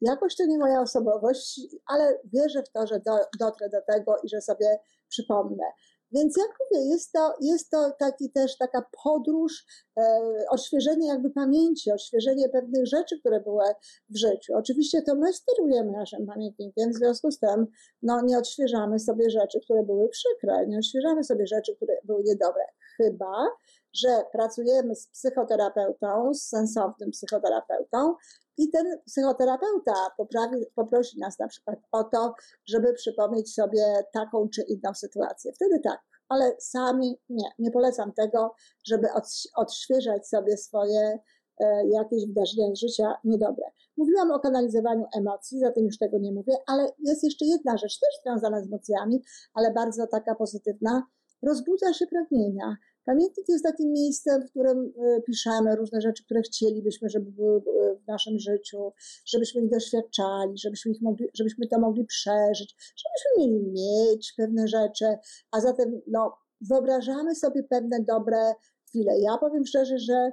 jakoś 0.01 0.37
to 0.37 0.47
nie 0.47 0.59
moja 0.59 0.81
osobowość, 0.81 1.61
ale 1.87 2.19
wierzę 2.25 2.63
w 2.63 2.73
to, 2.73 2.87
że 2.87 3.01
do, 3.01 3.19
dotrę 3.39 3.69
do 3.69 3.83
tego 3.83 4.17
i 4.25 4.29
że 4.29 4.41
sobie 4.41 4.79
przypomnę. 5.09 5.65
Więc 6.13 6.37
jak 6.37 6.49
mówię, 6.61 6.87
jest 6.87 7.13
to, 7.13 7.35
jest 7.41 7.71
to 7.71 7.91
taki 7.99 8.31
też 8.31 8.57
taka 8.59 8.85
podróż, 9.05 9.65
e, 9.97 10.21
odświeżenie 10.51 11.09
jakby 11.09 11.31
pamięci, 11.31 11.93
odświeżenie 11.93 12.49
pewnych 12.49 12.87
rzeczy, 12.87 13.21
które 13.21 13.41
były 13.41 13.65
w 14.11 14.17
życiu. 14.17 14.53
Oczywiście 14.57 15.03
to 15.03 15.15
my 15.15 15.33
sterujemy 15.33 15.93
naszym 15.93 16.27
pamiętnikiem, 16.27 16.91
w 16.93 16.95
związku 16.95 17.31
z 17.31 17.39
tym 17.39 17.67
no, 18.03 18.23
nie 18.23 18.39
odświeżamy 18.39 18.99
sobie 18.99 19.31
rzeczy, 19.31 19.61
które 19.65 19.83
były 19.83 20.09
przykre, 20.09 20.67
nie 20.67 20.79
odświeżamy 20.79 21.25
sobie 21.25 21.47
rzeczy, 21.47 21.77
które 21.77 21.95
były 22.05 22.23
niedobre. 22.23 22.63
Chyba, 22.97 23.47
że 23.93 24.25
pracujemy 24.33 24.97
z 24.97 25.07
psychoterapeutą, 25.07 26.35
z 26.35 26.43
sensownym 26.43 27.11
psychoterapeutą 27.11 28.15
i 28.59 28.71
ten 28.71 28.87
psychoterapeuta 29.07 29.95
poprawi, 30.17 30.67
poprosi 30.75 31.19
nas 31.19 31.39
na 31.39 31.49
przykład 31.49 31.79
o 31.93 32.05
to, 32.05 32.35
żeby 32.67 32.93
przypomnieć 32.93 33.55
sobie 33.55 34.05
taką 34.13 34.49
czy 34.49 34.63
inną 34.63 34.95
sytuację. 34.95 35.53
Wtedy 35.53 35.81
tak, 35.81 36.01
ale 36.29 36.57
sami 36.59 37.21
nie, 37.29 37.51
nie 37.59 37.71
polecam 37.71 38.13
tego, 38.13 38.55
żeby 38.85 39.09
odświeżać 39.57 40.29
sobie 40.29 40.57
swoje 40.57 41.19
e, 41.61 41.89
jakieś 41.89 42.27
wydarzenia 42.27 42.75
życia 42.75 43.15
niedobre. 43.25 43.65
Mówiłam 43.97 44.31
o 44.31 44.41
kanalizowaniu 44.41 45.07
emocji, 45.17 45.61
zatem 45.61 45.85
już 45.85 45.99
tego 45.99 46.19
nie 46.19 46.33
mówię, 46.33 46.55
ale 46.67 46.89
jest 46.99 47.25
jeszcze 47.25 47.45
jedna 47.45 47.77
rzecz, 47.77 48.01
też 48.01 48.21
związana 48.23 48.63
z 48.63 48.67
emocjami, 48.67 49.23
ale 49.55 49.73
bardzo 49.73 50.07
taka 50.07 50.35
pozytywna. 50.35 51.07
Rozbudza 51.43 51.93
się 51.95 52.07
pragnienia. 52.07 52.77
Pamiętnik 53.11 53.49
jest 53.49 53.65
takim 53.65 53.93
miejscem, 53.93 54.43
w 54.43 54.51
którym 54.51 54.93
e, 54.99 55.21
piszemy 55.23 55.77
różne 55.77 56.01
rzeczy, 56.01 56.25
które 56.25 56.43
chcielibyśmy, 56.43 57.09
żeby 57.09 57.31
były 57.31 57.57
e, 57.57 57.97
w 57.97 58.07
naszym 58.07 58.39
życiu, 58.39 58.93
żebyśmy 59.27 59.63
ich 59.63 59.71
doświadczali, 59.71 60.59
żebyśmy, 60.59 60.93
ich 60.93 61.03
mogli, 61.03 61.27
żebyśmy 61.35 61.67
to 61.67 61.79
mogli 61.79 62.05
przeżyć, 62.05 62.77
żebyśmy 62.97 63.31
mieli 63.39 63.73
mieć 63.73 64.35
pewne 64.37 64.69
rzeczy, 64.69 65.05
a 65.51 65.61
zatem 65.61 66.01
no, 66.07 66.37
wyobrażamy 66.61 67.35
sobie 67.35 67.63
pewne 67.63 68.01
dobre 68.01 68.55
chwilę. 68.89 69.21
Ja 69.21 69.39
powiem 69.39 69.67
szczerze, 69.67 69.99
że 69.99 70.33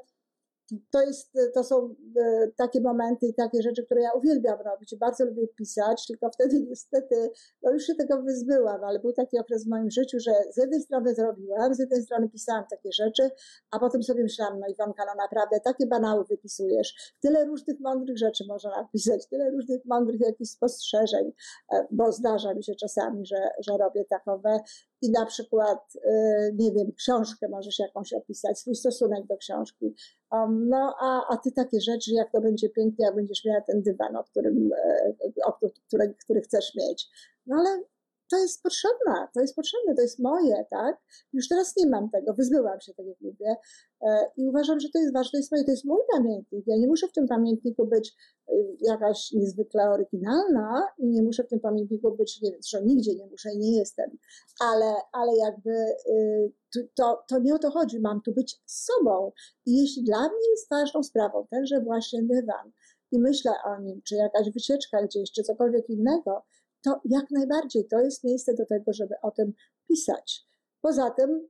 to, 0.92 1.02
jest, 1.02 1.38
to 1.54 1.64
są 1.64 1.96
e, 2.18 2.48
takie 2.58 2.82
momenty 2.82 3.28
i 3.28 3.34
takie 3.34 3.62
rzeczy, 3.62 3.86
które 3.86 4.02
ja 4.02 4.12
uwielbiam 4.12 4.62
robić. 4.62 4.96
Bardzo 4.96 5.26
lubię 5.26 5.48
pisać, 5.48 6.08
tylko 6.08 6.30
wtedy 6.30 6.60
niestety, 6.70 7.30
no 7.64 7.72
już 7.72 7.84
się 7.84 7.96
tego 7.96 8.22
wyzbyłam, 8.22 8.84
ale 8.84 9.00
był 9.00 9.14
taki 9.14 9.40
okres 9.40 9.66
w 9.66 9.70
moim 9.70 9.92
życiu, 9.92 10.20
że 10.20 10.32
z 10.52 10.58
jednej 10.58 10.82
strony 10.82 11.16
zrobiłam, 11.16 11.74
z 11.74 11.80
jednej 11.80 12.02
strony 12.02 12.30
pisałam 12.30 12.64
takie 12.70 12.92
rzeczy, 12.92 13.30
a 13.72 13.80
potem 13.80 14.04
sobie 14.04 14.24
myślałam, 14.24 14.60
no 14.60 14.68
Iwanka, 14.68 15.04
no 15.06 15.16
naprawdę 15.18 15.60
takie 15.60 15.88
banały 15.88 16.26
wypisujesz. 16.26 17.16
Tyle 17.22 17.46
różnych 17.46 17.80
mądrych 17.80 18.18
rzeczy 18.18 18.44
można 18.48 18.70
napisać, 18.70 19.28
tyle 19.28 19.52
różnych 19.52 19.86
mądrych 19.86 20.22
jakichś 20.22 20.50
spostrzeżeń, 20.50 21.32
e, 21.74 21.88
bo 21.92 22.12
zdarza 22.12 22.54
mi 22.54 22.64
się 22.64 22.76
czasami, 22.76 23.26
że, 23.26 23.50
że 23.60 23.78
robię 23.78 24.06
takowe 24.06 24.60
i 25.02 25.12
na 25.12 25.26
przykład, 25.26 25.80
e, 26.06 26.52
nie 26.54 26.72
wiem, 26.72 26.92
książkę 26.92 27.48
możesz 27.50 27.80
jakąś 27.80 28.14
opisać, 28.14 28.60
swój 28.60 28.76
stosunek 28.76 29.26
do 29.28 29.38
książki. 29.38 29.96
Um, 30.31 30.69
no, 30.69 30.96
a, 31.01 31.34
a 31.34 31.38
ty 31.38 31.51
takie 31.51 31.81
rzeczy, 31.81 32.12
jak 32.13 32.31
to 32.31 32.41
będzie 32.41 32.69
pięknie, 32.69 33.05
jak 33.05 33.15
będziesz 33.15 33.46
miała 33.46 33.62
ten 33.62 33.81
dywan, 33.81 34.15
o 34.15 34.24
którym, 34.24 34.69
e, 34.74 35.13
o, 35.46 35.53
który, 35.88 36.13
który 36.24 36.41
chcesz 36.41 36.75
mieć. 36.75 37.07
No 37.46 37.55
ale 37.60 37.84
to 38.29 38.38
jest 38.38 38.63
potrzebne, 38.63 39.27
to 39.34 39.41
jest 39.41 39.55
potrzebne, 39.55 39.96
to 39.96 40.01
jest 40.01 40.19
moje, 40.19 40.65
tak? 40.69 40.98
Już 41.34 41.48
teraz 41.48 41.74
nie 41.77 41.88
mam 41.88 42.10
tego, 42.10 42.34
wyzbyłam 42.34 42.81
się, 42.81 42.91
jak 42.98 43.07
mówię 43.22 43.55
e, 44.01 44.31
i 44.38 44.48
uważam, 44.48 44.79
że 44.79 44.89
to 44.93 45.00
jest 45.00 45.13
ważne, 45.13 45.31
to 45.31 45.38
jest 45.38 45.51
moje, 45.51 45.63
to 45.63 45.72
jest 45.72 45.86
mój 45.86 46.01
pamiętnik. 46.12 46.67
Ja 46.67 46.77
nie 46.77 46.88
muszę 46.88 47.07
w 47.07 47.12
tym 47.12 47.27
pamiętniku 47.27 47.88
być 47.88 48.13
e, 48.48 48.53
jakaś 48.79 49.31
niezwykle 49.31 49.89
oryginalna 49.89 50.88
i 50.98 51.07
nie 51.07 51.24
muszę 51.24 51.43
w 51.43 51.48
tym 51.48 51.60
pamiętniku 51.60 52.15
być, 52.15 52.41
nie 52.41 52.51
wiem, 52.51 52.62
że 52.67 52.84
nigdzie 52.84 53.15
nie 53.15 53.25
muszę 53.25 53.53
i 53.53 53.57
nie 53.57 53.77
jestem, 53.77 54.17
ale, 54.60 54.93
ale 55.12 55.38
jakby 55.38 55.72
e, 55.72 56.86
to, 56.96 57.24
to 57.27 57.39
nie 57.39 57.55
o 57.55 57.60
to 57.60 57.72
chodzi, 57.72 58.00
mam 58.00 58.22
tu 58.22 58.34
być 58.34 58.62
sobą 58.65 59.31
i 59.65 59.81
jeśli 59.81 60.03
dla 60.03 60.19
mnie 60.19 60.50
jest 60.51 60.69
ważną 60.69 61.03
sprawą 61.03 61.48
tenże 61.50 61.81
właśnie 61.81 62.24
dywan 62.24 62.72
i 63.12 63.19
myślę 63.19 63.51
o 63.65 63.79
nim, 63.79 64.01
czy 64.01 64.15
jakaś 64.15 64.51
wycieczka 64.51 65.03
gdzieś, 65.03 65.31
czy 65.31 65.43
cokolwiek 65.43 65.89
innego, 65.89 66.43
to 66.88 67.01
jak 67.06 67.32
najbardziej 67.32 67.88
to 67.88 68.00
jest 68.00 68.24
miejsce 68.24 68.53
do 68.53 68.65
tego, 68.65 68.94
żeby 68.94 69.15
o 69.22 69.32
tym 69.32 69.53
pisać. 69.88 70.48
Poza 70.82 71.12
tym 71.12 71.48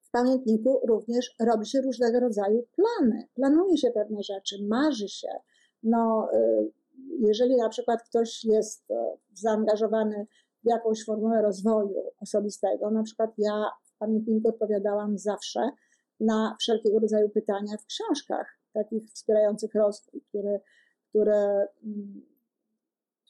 w 0.00 0.10
pamiętniku 0.10 0.80
również 0.86 1.34
robi 1.40 1.66
się 1.66 1.80
różnego 1.80 2.20
rodzaju 2.20 2.66
plany. 2.76 3.28
Planuje 3.34 3.76
się 3.76 3.90
pewne 3.90 4.22
rzeczy, 4.22 4.56
marzy 4.68 5.08
się. 5.08 5.28
No, 5.82 6.28
y, 6.34 6.72
jeżeli 7.18 7.56
na 7.56 7.68
przykład 7.68 8.02
ktoś 8.02 8.44
jest 8.44 8.90
e, 8.90 9.16
zaangażowany 9.34 10.26
w 10.64 10.68
jakąś 10.68 11.04
formułę 11.04 11.42
rozwoju 11.42 11.94
osobistego, 12.20 12.90
na 12.90 13.02
przykład 13.02 13.30
ja 13.38 13.64
w 13.84 13.98
pamiętniku 13.98 14.48
odpowiadałam 14.48 15.18
zawsze 15.18 15.70
na 16.20 16.56
wszelkiego 16.60 16.98
rodzaju 16.98 17.28
pytania 17.28 17.76
w 17.76 17.86
książkach, 17.86 18.58
takich 18.72 19.10
wspierających 19.10 19.74
rozwój, 19.74 20.22
które, 20.28 20.60
które 21.08 21.66
mm, 21.84 22.22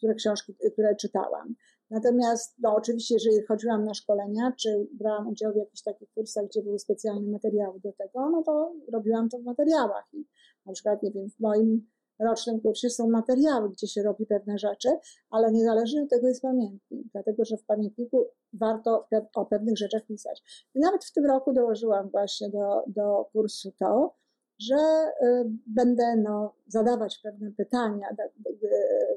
które 0.01 0.15
książki, 0.15 0.55
które 0.73 0.97
czytałam. 0.97 1.55
Natomiast, 1.91 2.55
no 2.59 2.75
oczywiście, 2.75 3.15
jeżeli 3.15 3.47
chodziłam 3.47 3.85
na 3.85 3.95
szkolenia, 3.95 4.53
czy 4.61 4.89
brałam 4.93 5.29
udział 5.29 5.53
w 5.53 5.57
jakichś 5.57 5.83
takich 5.83 6.09
kursach, 6.15 6.47
gdzie 6.47 6.63
były 6.63 6.79
specjalne 6.79 7.31
materiały 7.31 7.81
do 7.81 7.93
tego, 7.93 8.31
no 8.31 8.43
to 8.43 8.73
robiłam 8.93 9.29
to 9.29 9.39
w 9.39 9.45
materiałach. 9.45 10.09
I 10.13 10.27
na 10.67 10.73
przykład, 10.73 11.03
nie 11.03 11.11
wiem, 11.11 11.31
w 11.31 11.41
moim 11.41 11.87
rocznym 12.19 12.61
kursie 12.61 12.91
są 12.91 13.11
materiały, 13.11 13.71
gdzie 13.71 13.87
się 13.87 14.03
robi 14.03 14.27
pewne 14.27 14.59
rzeczy, 14.59 14.89
ale 15.31 15.53
niezależnie 15.53 16.03
od 16.03 16.11
tego 16.11 16.29
jest 16.29 16.43
pamiętnik, 16.43 17.07
dlatego 17.13 17.45
że 17.45 17.57
w 17.57 17.65
pamiętniku 17.65 18.27
warto 18.53 19.09
o 19.35 19.47
pewnych 19.47 19.79
rzeczach 19.79 20.07
pisać. 20.07 20.69
I 20.75 20.81
nawet 20.81 21.05
w 21.05 21.13
tym 21.13 21.27
roku 21.27 21.53
dołożyłam 21.53 22.11
właśnie 22.11 22.51
do, 22.51 22.83
do 22.87 23.25
kursu 23.33 23.73
to, 23.79 24.15
że 24.61 24.77
y, 25.23 25.45
będę 25.67 26.17
no, 26.17 26.55
zadawać 26.67 27.21
pewne 27.23 27.53
pytania 27.53 28.07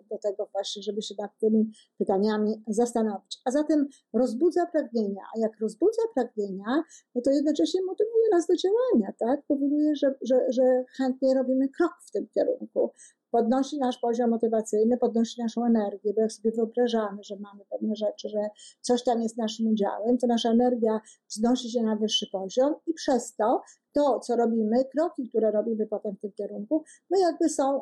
do, 0.09 0.17
tego 0.17 0.50
właśnie, 0.51 0.83
żeby 0.83 1.01
się 1.01 1.15
nad 1.19 1.31
tymi 1.39 1.71
pytaniami 1.97 2.63
zastanowić. 2.67 3.41
A 3.45 3.51
zatem 3.51 3.88
rozbudza 4.13 4.65
pragnienia, 4.65 5.21
a 5.35 5.39
jak 5.39 5.51
rozbudza 5.62 6.01
pragnienia, 6.15 6.83
no 7.15 7.21
to 7.21 7.31
jednocześnie 7.31 7.81
motywuje 7.85 8.29
nas 8.31 8.47
do 8.47 8.55
działania, 8.55 9.13
tak? 9.19 9.45
Powoduje, 9.47 9.95
że, 9.95 10.15
że, 10.21 10.35
że 10.50 10.83
chętnie 10.97 11.33
robimy 11.33 11.69
krok 11.69 11.93
w 12.07 12.12
tym 12.12 12.27
kierunku 12.27 12.91
podnosi 13.34 13.78
nasz 13.78 13.98
poziom 13.98 14.30
motywacyjny, 14.30 14.98
podnosi 14.98 15.42
naszą 15.42 15.66
energię, 15.66 16.13
bo 16.13 16.22
jak 16.22 16.32
sobie 16.32 16.52
wyobrażamy, 16.52 17.24
że 17.24 17.36
mamy 17.36 17.66
pewne 17.70 17.96
rzeczy, 17.96 18.30
że 18.30 18.40
coś 18.82 19.04
tam 19.04 19.22
jest 19.22 19.38
naszym 19.38 19.68
udziałem, 19.68 20.18
to 20.18 20.28
nasza 20.28 20.50
energia 20.50 21.02
wznosi 21.30 21.72
się 21.72 21.84
na 21.84 21.96
wyższy 21.96 22.28
poziom 22.32 22.75
i 22.88 22.94
przez 22.94 23.36
to 23.36 23.62
to, 23.94 24.20
co 24.20 24.36
robimy, 24.36 24.86
kroki, 24.86 25.30
które 25.30 25.52
robimy 25.52 25.88
potem 25.88 26.16
w 26.16 26.20
tym 26.20 26.32
kierunku, 26.32 26.84
no 27.10 27.20
jakby 27.20 27.50
są 27.50 27.82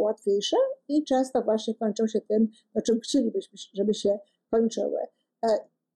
łatwiejsze 0.00 0.56
i 0.88 1.04
często 1.04 1.42
właśnie 1.42 1.74
kończą 1.74 2.06
się 2.06 2.20
tym, 2.20 2.48
o 2.74 2.80
czym 2.82 3.00
chcielibyśmy, 3.00 3.58
żeby 3.74 3.94
się 3.94 4.18
kończyły. 4.50 5.00
E, 5.42 5.48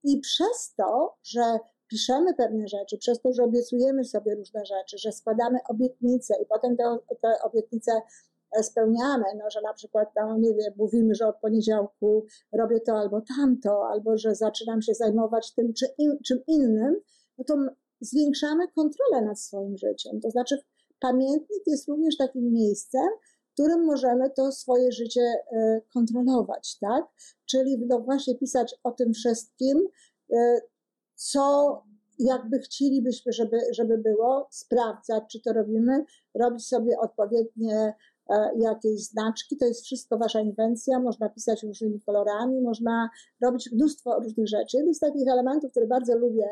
I 0.03 0.19
przez 0.19 0.73
to, 0.77 1.17
że 1.23 1.59
piszemy 1.87 2.33
pewne 2.33 2.67
rzeczy, 2.67 2.97
przez 2.97 3.21
to, 3.21 3.33
że 3.33 3.43
obiecujemy 3.43 4.05
sobie 4.05 4.35
różne 4.35 4.65
rzeczy, 4.65 4.97
że 4.97 5.11
składamy 5.11 5.59
obietnice 5.69 6.35
i 6.41 6.45
potem 6.45 6.77
te, 6.77 6.97
te 7.21 7.41
obietnice 7.41 7.91
spełniamy, 8.61 9.25
no, 9.37 9.49
że 9.49 9.61
na 9.61 9.73
przykład 9.73 10.09
nie 10.39 10.53
wiem, 10.53 10.73
mówimy, 10.77 11.15
że 11.15 11.27
od 11.27 11.35
poniedziałku 11.35 12.25
robię 12.51 12.79
to 12.79 12.97
albo 12.97 13.21
tamto, 13.37 13.87
albo 13.87 14.17
że 14.17 14.35
zaczynam 14.35 14.81
się 14.81 14.93
zajmować 14.93 15.53
tym 15.53 15.73
czy 15.73 15.85
in, 15.97 16.17
czym 16.25 16.39
innym, 16.47 16.95
no 17.37 17.43
to 17.43 17.55
zwiększamy 18.01 18.67
kontrolę 18.67 19.21
nad 19.21 19.39
swoim 19.39 19.77
życiem. 19.77 20.21
To 20.21 20.29
znaczy 20.29 20.57
pamiętnik 20.99 21.63
jest 21.67 21.87
również 21.87 22.17
takim 22.17 22.53
miejscem, 22.53 23.07
w 23.49 23.53
którym 23.53 23.85
możemy 23.85 24.29
to 24.29 24.51
swoje 24.51 24.91
życie 24.91 25.21
e, 25.21 25.81
kontrolować, 25.93 26.77
tak? 26.79 27.05
Czyli 27.45 27.85
no 27.87 27.99
właśnie 27.99 28.35
pisać 28.35 28.75
o 28.83 28.91
tym 28.91 29.13
wszystkim, 29.13 29.87
e, 30.33 30.61
co 31.15 31.83
jakby 32.19 32.59
chcielibyśmy, 32.59 33.33
żeby, 33.33 33.59
żeby 33.71 33.97
było, 33.97 34.47
sprawdzać, 34.51 35.23
czy 35.31 35.41
to 35.41 35.53
robimy, 35.53 36.05
robić 36.33 36.67
sobie 36.67 36.99
odpowiednie 36.99 37.93
E, 38.29 38.51
jakieś 38.59 39.03
znaczki, 39.03 39.57
to 39.57 39.65
jest 39.65 39.85
wszystko 39.85 40.17
wasza 40.17 40.41
inwencja, 40.41 40.99
można 40.99 41.29
pisać 41.29 41.63
różnymi 41.63 42.01
kolorami, 42.01 42.61
można 42.61 43.09
robić 43.41 43.71
mnóstwo 43.71 44.19
różnych 44.19 44.47
rzeczy. 44.47 44.77
Jeden 44.77 44.93
z 44.93 44.99
takich 44.99 45.27
elementów, 45.27 45.71
który 45.71 45.87
bardzo 45.87 46.17
lubię 46.17 46.49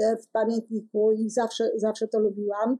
e, 0.00 0.16
w 0.16 0.28
pamiętniku 0.28 1.12
i 1.12 1.30
zawsze, 1.30 1.70
zawsze 1.76 2.08
to 2.08 2.18
lubiłam, 2.18 2.78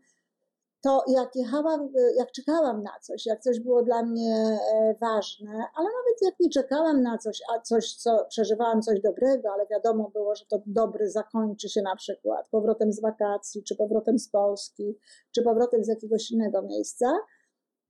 to 0.83 1.05
jak 1.09 1.37
jechałam, 1.37 1.81
e, 1.81 2.15
jak 2.17 2.33
czekałam 2.33 2.83
na 2.83 2.91
coś, 3.01 3.27
jak 3.27 3.41
coś 3.41 3.61
było 3.61 3.83
dla 3.83 4.03
mnie 4.03 4.59
ważne, 5.01 5.51
ale 5.51 5.85
nawet 5.85 6.23
jak 6.23 6.35
nie 6.41 6.51
czekałam 6.51 7.03
na 7.03 7.19
coś, 7.19 7.41
a 7.55 7.61
coś, 7.61 7.95
co 7.95 8.27
przeżywałam 8.29 8.83
coś 8.83 9.01
dobrego, 9.01 9.53
ale 9.53 9.67
wiadomo 9.67 10.11
było, 10.11 10.35
że 10.35 10.45
to 10.47 10.63
dobre 10.67 11.11
zakończy 11.11 11.69
się 11.69 11.83
na 11.83 11.97
przykład 11.97 12.49
powrotem 12.49 12.93
z 12.93 13.01
wakacji, 13.01 13.63
czy 13.63 13.77
powrotem 13.77 14.19
z 14.19 14.29
Polski, 14.29 14.99
czy 15.35 15.43
powrotem 15.43 15.85
z 15.85 15.89
jakiegoś 15.89 16.31
innego 16.31 16.63
miejsca, 16.63 17.07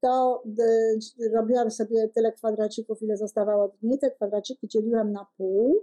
to 0.03 0.43
y, 1.21 1.31
robiłam 1.35 1.71
sobie 1.71 2.09
tyle 2.09 2.33
kwadracików, 2.33 3.03
ile 3.03 3.17
zostawało 3.17 3.69
dni. 3.69 3.99
Te 3.99 4.11
kwadraciki 4.11 4.69
dzieliłam 4.69 5.13
na 5.13 5.27
pół 5.37 5.81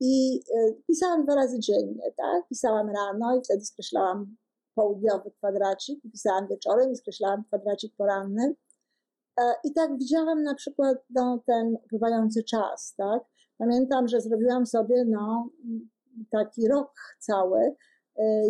i 0.00 0.40
y, 0.56 0.82
pisałam 0.86 1.24
dwa 1.24 1.34
razy 1.34 1.58
dziennie, 1.58 2.12
tak? 2.16 2.48
Pisałam 2.48 2.90
rano 2.90 3.36
i 3.36 3.44
wtedy 3.44 3.64
skreślałam 3.64 4.36
południowy 4.74 5.30
kwadracik, 5.30 6.02
pisałam 6.12 6.48
wieczorem 6.48 6.92
i 6.92 6.96
skreślałam 6.96 7.44
kwadracik 7.44 7.96
poranny. 7.96 8.54
E, 9.40 9.54
I 9.64 9.72
tak 9.72 9.98
widziałam 9.98 10.42
na 10.42 10.54
przykład 10.54 10.98
no, 11.10 11.42
ten 11.46 11.76
upływający 11.84 12.44
czas, 12.44 12.94
tak? 12.96 13.22
Pamiętam, 13.58 14.08
że 14.08 14.20
zrobiłam 14.20 14.66
sobie 14.66 15.04
no, 15.04 15.50
taki 16.30 16.68
rok 16.68 16.92
cały, 17.18 17.60
y, 17.60 17.74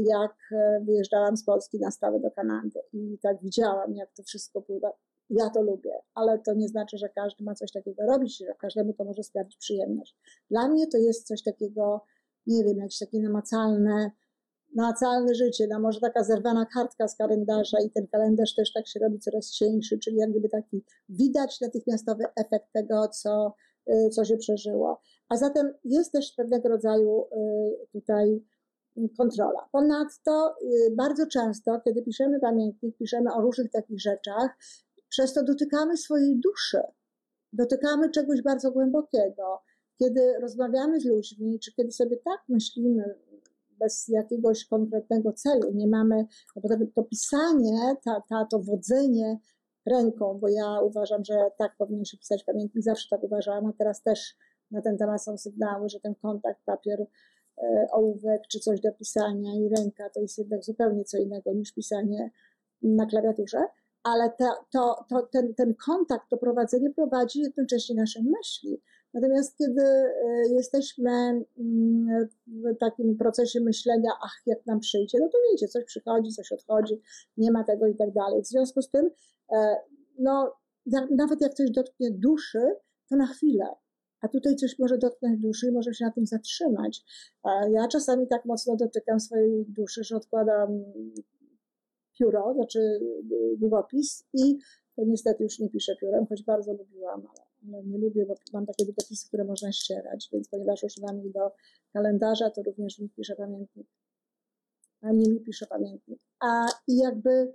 jak 0.04 0.34
e, 0.52 0.80
wyjeżdżałam 0.84 1.36
z 1.36 1.44
Polski 1.44 1.78
na 1.80 1.90
stałe 1.90 2.20
do 2.20 2.30
Kanady 2.30 2.80
i 2.92 3.18
tak 3.22 3.42
widziałam, 3.42 3.94
jak 3.94 4.12
to 4.12 4.22
wszystko 4.22 4.62
pływa 4.62 4.92
ja 5.30 5.50
to 5.50 5.62
lubię, 5.62 5.92
ale 6.14 6.38
to 6.38 6.54
nie 6.54 6.68
znaczy, 6.68 6.98
że 6.98 7.08
każdy 7.08 7.44
ma 7.44 7.54
coś 7.54 7.72
takiego 7.72 8.06
robić, 8.06 8.38
że 8.38 8.54
każdemu 8.58 8.92
to 8.92 9.04
może 9.04 9.22
sprawić 9.22 9.56
przyjemność. 9.56 10.16
Dla 10.50 10.68
mnie 10.68 10.86
to 10.86 10.98
jest 10.98 11.26
coś 11.26 11.42
takiego, 11.42 12.04
nie 12.46 12.64
wiem, 12.64 12.78
jakieś 12.78 12.98
takie 12.98 13.20
namacalne, 13.20 14.10
namacalne 14.74 15.34
życie, 15.34 15.66
no 15.70 15.80
może 15.80 16.00
taka 16.00 16.24
zerwana 16.24 16.66
kartka 16.66 17.08
z 17.08 17.16
kalendarza 17.16 17.80
i 17.80 17.90
ten 17.90 18.06
kalendarz 18.06 18.54
też 18.54 18.72
tak 18.72 18.88
się 18.88 19.00
robi 19.00 19.18
coraz 19.18 19.50
cieńszy, 19.50 19.98
czyli 19.98 20.16
jak 20.16 20.30
gdyby 20.30 20.48
taki 20.48 20.84
widać 21.08 21.60
natychmiastowy 21.60 22.24
efekt 22.36 22.66
tego, 22.72 23.08
co, 23.08 23.54
y, 23.88 24.08
co 24.10 24.24
się 24.24 24.36
przeżyło. 24.36 25.00
A 25.28 25.36
zatem 25.36 25.74
jest 25.84 26.12
też 26.12 26.32
pewnego 26.32 26.68
rodzaju 26.68 27.24
y, 27.24 27.86
tutaj 27.92 28.42
kontrola. 29.18 29.68
Ponadto 29.72 30.54
y, 30.62 30.94
bardzo 30.96 31.26
często, 31.26 31.80
kiedy 31.80 32.02
piszemy 32.02 32.40
pamiętnik, 32.40 32.96
piszemy 32.96 33.34
o 33.34 33.40
różnych 33.40 33.70
takich 33.70 34.00
rzeczach, 34.00 34.56
przez 35.10 35.34
to 35.34 35.42
dotykamy 35.42 35.96
swojej 35.96 36.40
duszy, 36.40 36.80
dotykamy 37.52 38.10
czegoś 38.10 38.42
bardzo 38.42 38.70
głębokiego. 38.70 39.62
Kiedy 39.98 40.38
rozmawiamy 40.40 41.00
z 41.00 41.04
ludźmi, 41.04 41.58
czy 41.58 41.72
kiedy 41.74 41.92
sobie 41.92 42.16
tak 42.16 42.40
myślimy 42.48 43.14
bez 43.80 44.08
jakiegoś 44.08 44.64
konkretnego 44.64 45.32
celu. 45.32 45.72
Nie 45.74 45.86
mamy, 45.86 46.26
no 46.56 46.62
bo 46.62 46.68
to, 46.94 47.02
pisanie, 47.02 47.96
ta, 48.04 48.22
ta, 48.28 48.46
to 48.50 48.58
wodzenie 48.58 49.38
ręką, 49.86 50.38
bo 50.38 50.48
ja 50.48 50.80
uważam, 50.80 51.24
że 51.24 51.34
tak 51.58 51.76
powinno 51.78 52.04
się 52.04 52.18
pisać 52.18 52.44
pamiętnik, 52.44 52.84
zawsze 52.84 53.08
tak 53.10 53.24
uważałam, 53.24 53.66
a 53.66 53.72
teraz 53.72 54.02
też 54.02 54.36
na 54.70 54.82
ten 54.82 54.98
temat 54.98 55.24
są 55.24 55.38
sygnały, 55.38 55.88
że 55.88 56.00
ten 56.00 56.14
kontakt, 56.14 56.60
papier, 56.64 57.06
e, 57.58 57.86
ołówek 57.92 58.42
czy 58.48 58.60
coś 58.60 58.80
do 58.80 58.92
pisania 58.92 59.54
i 59.54 59.68
ręka 59.68 60.10
to 60.10 60.20
jest 60.20 60.38
jednak 60.38 60.64
zupełnie 60.64 61.04
co 61.04 61.18
innego 61.18 61.52
niż 61.52 61.72
pisanie 61.72 62.30
na 62.82 63.06
klawiaturze, 63.06 63.58
ale 64.02 64.30
to, 64.38 64.44
to, 64.72 65.04
to, 65.08 65.22
ten, 65.32 65.54
ten 65.54 65.74
kontakt, 65.74 66.24
to 66.30 66.36
prowadzenie 66.36 66.90
prowadzi 66.90 67.40
jednocześnie 67.40 67.94
nasze 67.94 68.20
myśli. 68.22 68.80
Natomiast 69.14 69.58
kiedy 69.58 69.82
e, 69.82 70.48
jesteśmy 70.50 71.10
mm, 71.10 72.28
w 72.46 72.78
takim 72.80 73.16
procesie 73.16 73.60
myślenia, 73.60 74.10
ach, 74.24 74.42
jak 74.46 74.66
nam 74.66 74.80
przyjdzie, 74.80 75.18
no 75.20 75.28
to 75.28 75.38
wiecie, 75.52 75.68
coś 75.68 75.84
przychodzi, 75.84 76.30
coś 76.30 76.52
odchodzi, 76.52 77.00
nie 77.36 77.52
ma 77.52 77.64
tego 77.64 77.86
i 77.86 77.96
tak 77.96 78.12
dalej. 78.12 78.42
W 78.42 78.46
związku 78.46 78.82
z 78.82 78.90
tym, 78.90 79.10
e, 79.52 79.76
no, 80.18 80.56
nawet 81.10 81.40
jak 81.40 81.54
coś 81.54 81.70
dotknie 81.70 82.10
duszy, 82.10 82.62
to 83.08 83.16
na 83.16 83.26
chwilę. 83.26 83.66
A 84.20 84.28
tutaj 84.28 84.56
coś 84.56 84.78
może 84.78 84.98
dotknąć 84.98 85.40
duszy 85.40 85.66
i 85.66 85.70
może 85.70 85.94
się 85.94 86.04
na 86.04 86.10
tym 86.10 86.26
zatrzymać. 86.26 87.04
Ja 87.70 87.88
czasami 87.88 88.26
tak 88.28 88.44
mocno 88.44 88.76
dotykam 88.76 89.20
swojej 89.20 89.64
duszy, 89.68 90.04
że 90.04 90.16
odkładam 90.16 90.84
pióro, 92.20 92.54
znaczy 92.54 92.78
y, 92.78 93.56
długopis 93.56 94.24
i 94.32 94.58
to 94.96 95.02
niestety 95.06 95.44
już 95.44 95.58
nie 95.58 95.70
piszę 95.70 95.96
piórem, 96.00 96.26
choć 96.26 96.42
bardzo 96.42 96.72
lubiłam, 96.72 97.26
ale, 97.26 97.74
ale 97.76 97.86
nie 97.86 97.98
lubię, 97.98 98.26
bo 98.26 98.34
mam 98.52 98.66
takie 98.66 98.84
długopisy, 98.84 99.28
które 99.28 99.44
można 99.44 99.72
ścierać, 99.72 100.28
więc 100.32 100.48
ponieważ 100.48 100.84
używam 100.84 101.26
ich 101.26 101.32
do 101.32 101.50
kalendarza, 101.92 102.50
to 102.50 102.62
również 102.62 102.98
mi 102.98 103.08
piszę 103.08 103.36
pamiętnik. 103.36 103.86
A 105.00 105.12
nie 105.12 105.30
mi 105.30 105.40
piszę 105.40 105.66
pamiętnik. 105.66 106.20
A 106.40 106.66
i 106.88 106.96
jakby 106.96 107.52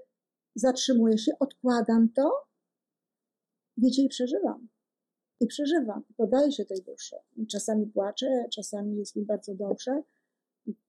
zatrzymuję 0.55 1.17
się, 1.17 1.31
odkładam 1.39 2.09
to, 2.15 2.31
wiecie, 3.77 4.01
i 4.01 4.09
przeżywam. 4.09 4.67
I 5.39 5.47
przeżywam, 5.47 6.03
podaję 6.17 6.51
się 6.51 6.65
tej 6.65 6.81
duszy. 6.81 7.15
Czasami 7.51 7.87
płaczę, 7.87 8.45
czasami 8.53 8.97
jest 8.97 9.15
mi 9.15 9.25
bardzo 9.25 9.55
dobrze, 9.55 10.01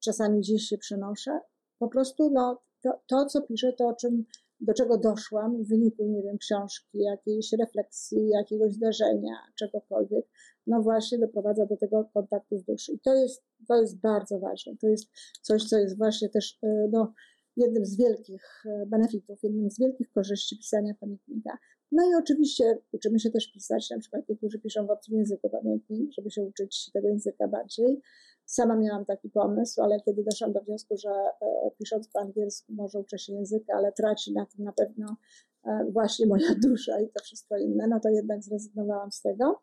czasami 0.01 0.41
gdzieś 0.41 0.63
się 0.63 0.79
przenoszę. 0.79 1.41
Po 1.79 1.89
prostu, 1.89 2.31
no, 2.31 2.63
to, 2.87 3.01
to, 3.07 3.27
co 3.27 3.43
piszę, 3.43 3.73
to 3.73 3.89
o 3.89 3.95
czym, 3.95 4.25
do 4.61 4.75
czego 4.75 4.99
doszłam 4.99 5.63
w 5.63 5.69
wyniku, 5.69 6.07
nie 6.07 6.23
wiem, 6.23 6.39
książki, 6.39 6.99
jakiejś 6.99 7.53
refleksji, 7.53 8.29
jakiegoś 8.29 8.73
zdarzenia, 8.73 9.35
czegokolwiek, 9.59 10.27
no 10.67 10.83
właśnie 10.83 11.19
doprowadza 11.19 11.67
do 11.67 11.77
tego 11.77 12.05
kontaktu 12.15 12.59
z 12.59 12.65
duszy. 12.65 12.93
I 12.93 12.99
to 12.99 13.15
jest, 13.15 13.43
to 13.69 13.81
jest 13.81 14.01
bardzo 14.01 14.39
ważne. 14.39 14.77
To 14.81 14.89
jest 14.89 15.09
coś, 15.43 15.65
co 15.65 15.79
jest 15.79 15.99
właśnie 15.99 16.29
też, 16.29 16.59
e, 16.63 16.89
no, 16.93 17.13
jednym 17.57 17.87
z 17.87 17.97
wielkich 17.97 18.65
e, 18.67 18.87
benefitów, 18.87 19.43
jednym 19.43 19.71
z 19.71 19.79
wielkich 19.79 20.11
korzyści 20.11 20.59
pisania 20.59 20.95
pamiętnika. 21.01 21.59
No 21.93 22.11
i 22.11 22.15
oczywiście 22.15 22.79
uczymy 22.93 23.21
się 23.21 23.31
też 23.31 23.53
pisać, 23.53 23.91
na 23.91 23.99
przykład 23.99 24.29
niektórzy 24.29 24.59
piszą 24.59 24.87
w 24.87 24.91
obcym 24.91 25.17
języku 25.17 25.51
pamiętnik, 25.51 26.13
żeby 26.13 26.31
się 26.31 26.43
uczyć 26.43 26.91
tego 26.93 27.09
języka 27.09 27.49
bardziej. 27.49 28.01
Sama 28.47 28.77
miałam 28.77 29.05
taki 29.05 29.31
pomysł, 29.31 29.83
ale 29.83 30.01
kiedy 30.01 30.23
doszłam 30.23 30.53
do 30.53 30.61
wniosku, 30.61 30.97
że 30.97 31.11
e, 31.11 31.71
pisząc 31.79 32.09
po 32.09 32.21
angielsku 32.21 32.73
może 32.73 32.99
uczę 32.99 33.19
się 33.19 33.33
języka, 33.33 33.75
ale 33.77 33.93
traci 33.93 34.33
na 34.33 34.47
tym 34.47 34.65
na 34.65 34.73
pewno 34.73 35.17
e, 35.65 35.85
właśnie 35.91 36.27
moja 36.27 36.55
dusza 36.65 37.01
i 37.01 37.09
to 37.09 37.25
wszystko 37.25 37.57
inne, 37.57 37.87
no 37.87 38.01
to 38.01 38.09
jednak 38.09 38.43
zrezygnowałam 38.43 39.13
z 39.13 39.23
tego. 39.23 39.61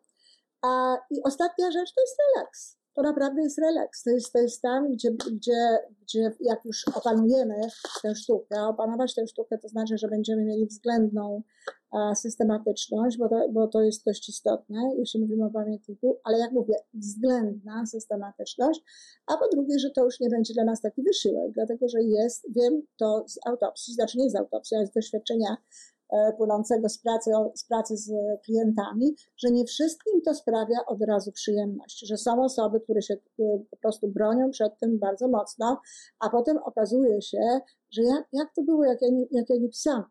A, 0.62 0.96
I 1.10 1.22
ostatnia 1.22 1.70
rzecz 1.70 1.94
to 1.94 2.00
jest 2.00 2.16
relaks 2.36 2.83
to 2.94 3.02
naprawdę 3.02 3.42
jest 3.42 3.58
relaks. 3.58 4.02
To 4.32 4.38
jest, 4.38 4.62
tam, 4.62 4.92
gdzie, 4.92 5.10
gdzie, 5.10 5.78
gdzie 6.02 6.30
jak 6.40 6.64
już 6.64 6.88
opanujemy 6.94 7.60
tę 8.02 8.14
sztukę, 8.14 8.62
opanować 8.62 9.14
tę 9.14 9.26
sztukę 9.26 9.58
to 9.58 9.68
znaczy, 9.68 9.98
że 9.98 10.08
będziemy 10.08 10.44
mieli 10.44 10.66
względną 10.66 11.42
a, 11.90 12.14
systematyczność, 12.14 13.18
bo 13.18 13.28
to, 13.28 13.48
bo 13.52 13.68
to 13.68 13.82
jest 13.82 14.04
dość 14.04 14.28
istotne, 14.28 14.94
jeśli 14.98 15.20
mówimy 15.20 15.44
o 15.44 15.50
pamiętniku, 15.50 16.20
ale 16.24 16.38
jak 16.38 16.52
mówię, 16.52 16.74
względna 16.94 17.86
systematyczność, 17.86 18.80
a 19.26 19.36
po 19.36 19.48
drugie, 19.48 19.78
że 19.78 19.90
to 19.90 20.04
już 20.04 20.20
nie 20.20 20.28
będzie 20.28 20.54
dla 20.54 20.64
nas 20.64 20.80
taki 20.80 21.02
wysiłek, 21.02 21.52
dlatego 21.52 21.88
że 21.88 22.02
jest, 22.02 22.46
wiem 22.56 22.82
to 22.96 23.24
z 23.28 23.38
autopsji, 23.46 23.94
znaczy 23.94 24.18
nie 24.18 24.30
z 24.30 24.36
autopsji, 24.36 24.76
ale 24.76 24.86
z 24.86 24.92
doświadczenia 24.92 25.56
E, 25.56 25.93
płynącego 26.36 26.88
z 26.88 26.98
pracy, 26.98 27.30
z 27.54 27.64
pracy 27.64 27.96
z 27.96 28.12
klientami, 28.44 29.16
że 29.36 29.50
nie 29.50 29.64
wszystkim 29.64 30.22
to 30.22 30.34
sprawia 30.34 30.78
od 30.86 31.02
razu 31.02 31.32
przyjemność, 31.32 32.06
że 32.06 32.16
są 32.16 32.44
osoby, 32.44 32.80
które 32.80 33.02
się 33.02 33.14
e, 33.14 33.18
po 33.70 33.76
prostu 33.76 34.08
bronią 34.08 34.50
przed 34.50 34.78
tym 34.78 34.98
bardzo 34.98 35.28
mocno, 35.28 35.80
a 36.20 36.30
potem 36.30 36.58
okazuje 36.58 37.22
się, 37.22 37.60
że 37.90 38.02
jak, 38.02 38.24
jak 38.32 38.54
to 38.54 38.62
było, 38.62 38.84
jak 38.84 39.02
ja, 39.02 39.08
nie, 39.08 39.26
jak 39.30 39.50
ja 39.50 39.56
nie 39.56 39.68
pisałam 39.68 40.04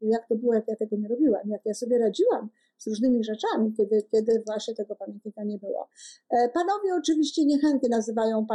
jak 0.00 0.28
to 0.28 0.34
było, 0.36 0.54
jak 0.54 0.68
ja 0.68 0.76
tego 0.76 0.96
nie 0.96 1.08
robiłam, 1.08 1.48
jak 1.48 1.60
ja 1.64 1.74
sobie 1.74 1.98
radziłam 1.98 2.50
z 2.78 2.86
różnymi 2.86 3.24
rzeczami, 3.24 3.72
kiedy, 3.76 4.02
kiedy 4.10 4.42
właśnie 4.46 4.74
tego 4.74 4.96
pamiętnika 4.96 5.44
nie 5.44 5.58
było. 5.58 5.88
E, 6.30 6.48
panowie 6.48 6.94
oczywiście 6.98 7.44
niechętnie 7.44 7.88
nazywają 7.88 8.46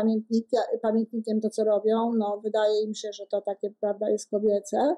pamiętnikiem 0.81 1.41
to, 1.41 1.49
co 1.49 1.63
robią, 1.63 2.13
no 2.13 2.39
wydaje 2.43 2.83
im 2.83 2.93
się, 2.93 3.13
że 3.13 3.27
to 3.27 3.41
takie, 3.41 3.71
prawda, 3.79 4.09
jest 4.09 4.29
kobiece, 4.29 4.95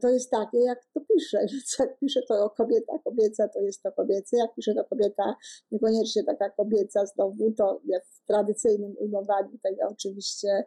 to 0.00 0.08
jest 0.08 0.30
takie, 0.30 0.58
jak 0.58 0.78
to 0.94 1.00
pisze. 1.00 1.38
Więc 1.52 1.76
jak 1.78 1.98
pisze 1.98 2.20
to 2.28 2.50
kobieta 2.50 2.92
kobieca, 3.04 3.48
to 3.48 3.60
jest 3.60 3.82
to 3.82 3.92
kobiece. 3.92 4.36
Jak 4.36 4.54
pisze 4.54 4.74
to 4.74 4.84
kobieta, 4.84 5.36
niekoniecznie 5.70 6.24
taka 6.24 6.50
kobieca 6.50 7.06
znowu, 7.06 7.52
to 7.52 7.80
w 8.04 8.26
tradycyjnym 8.26 8.94
ujmowaniu 8.98 9.58
tego 9.62 9.88
oczywiście 9.90 10.48
e, 10.48 10.64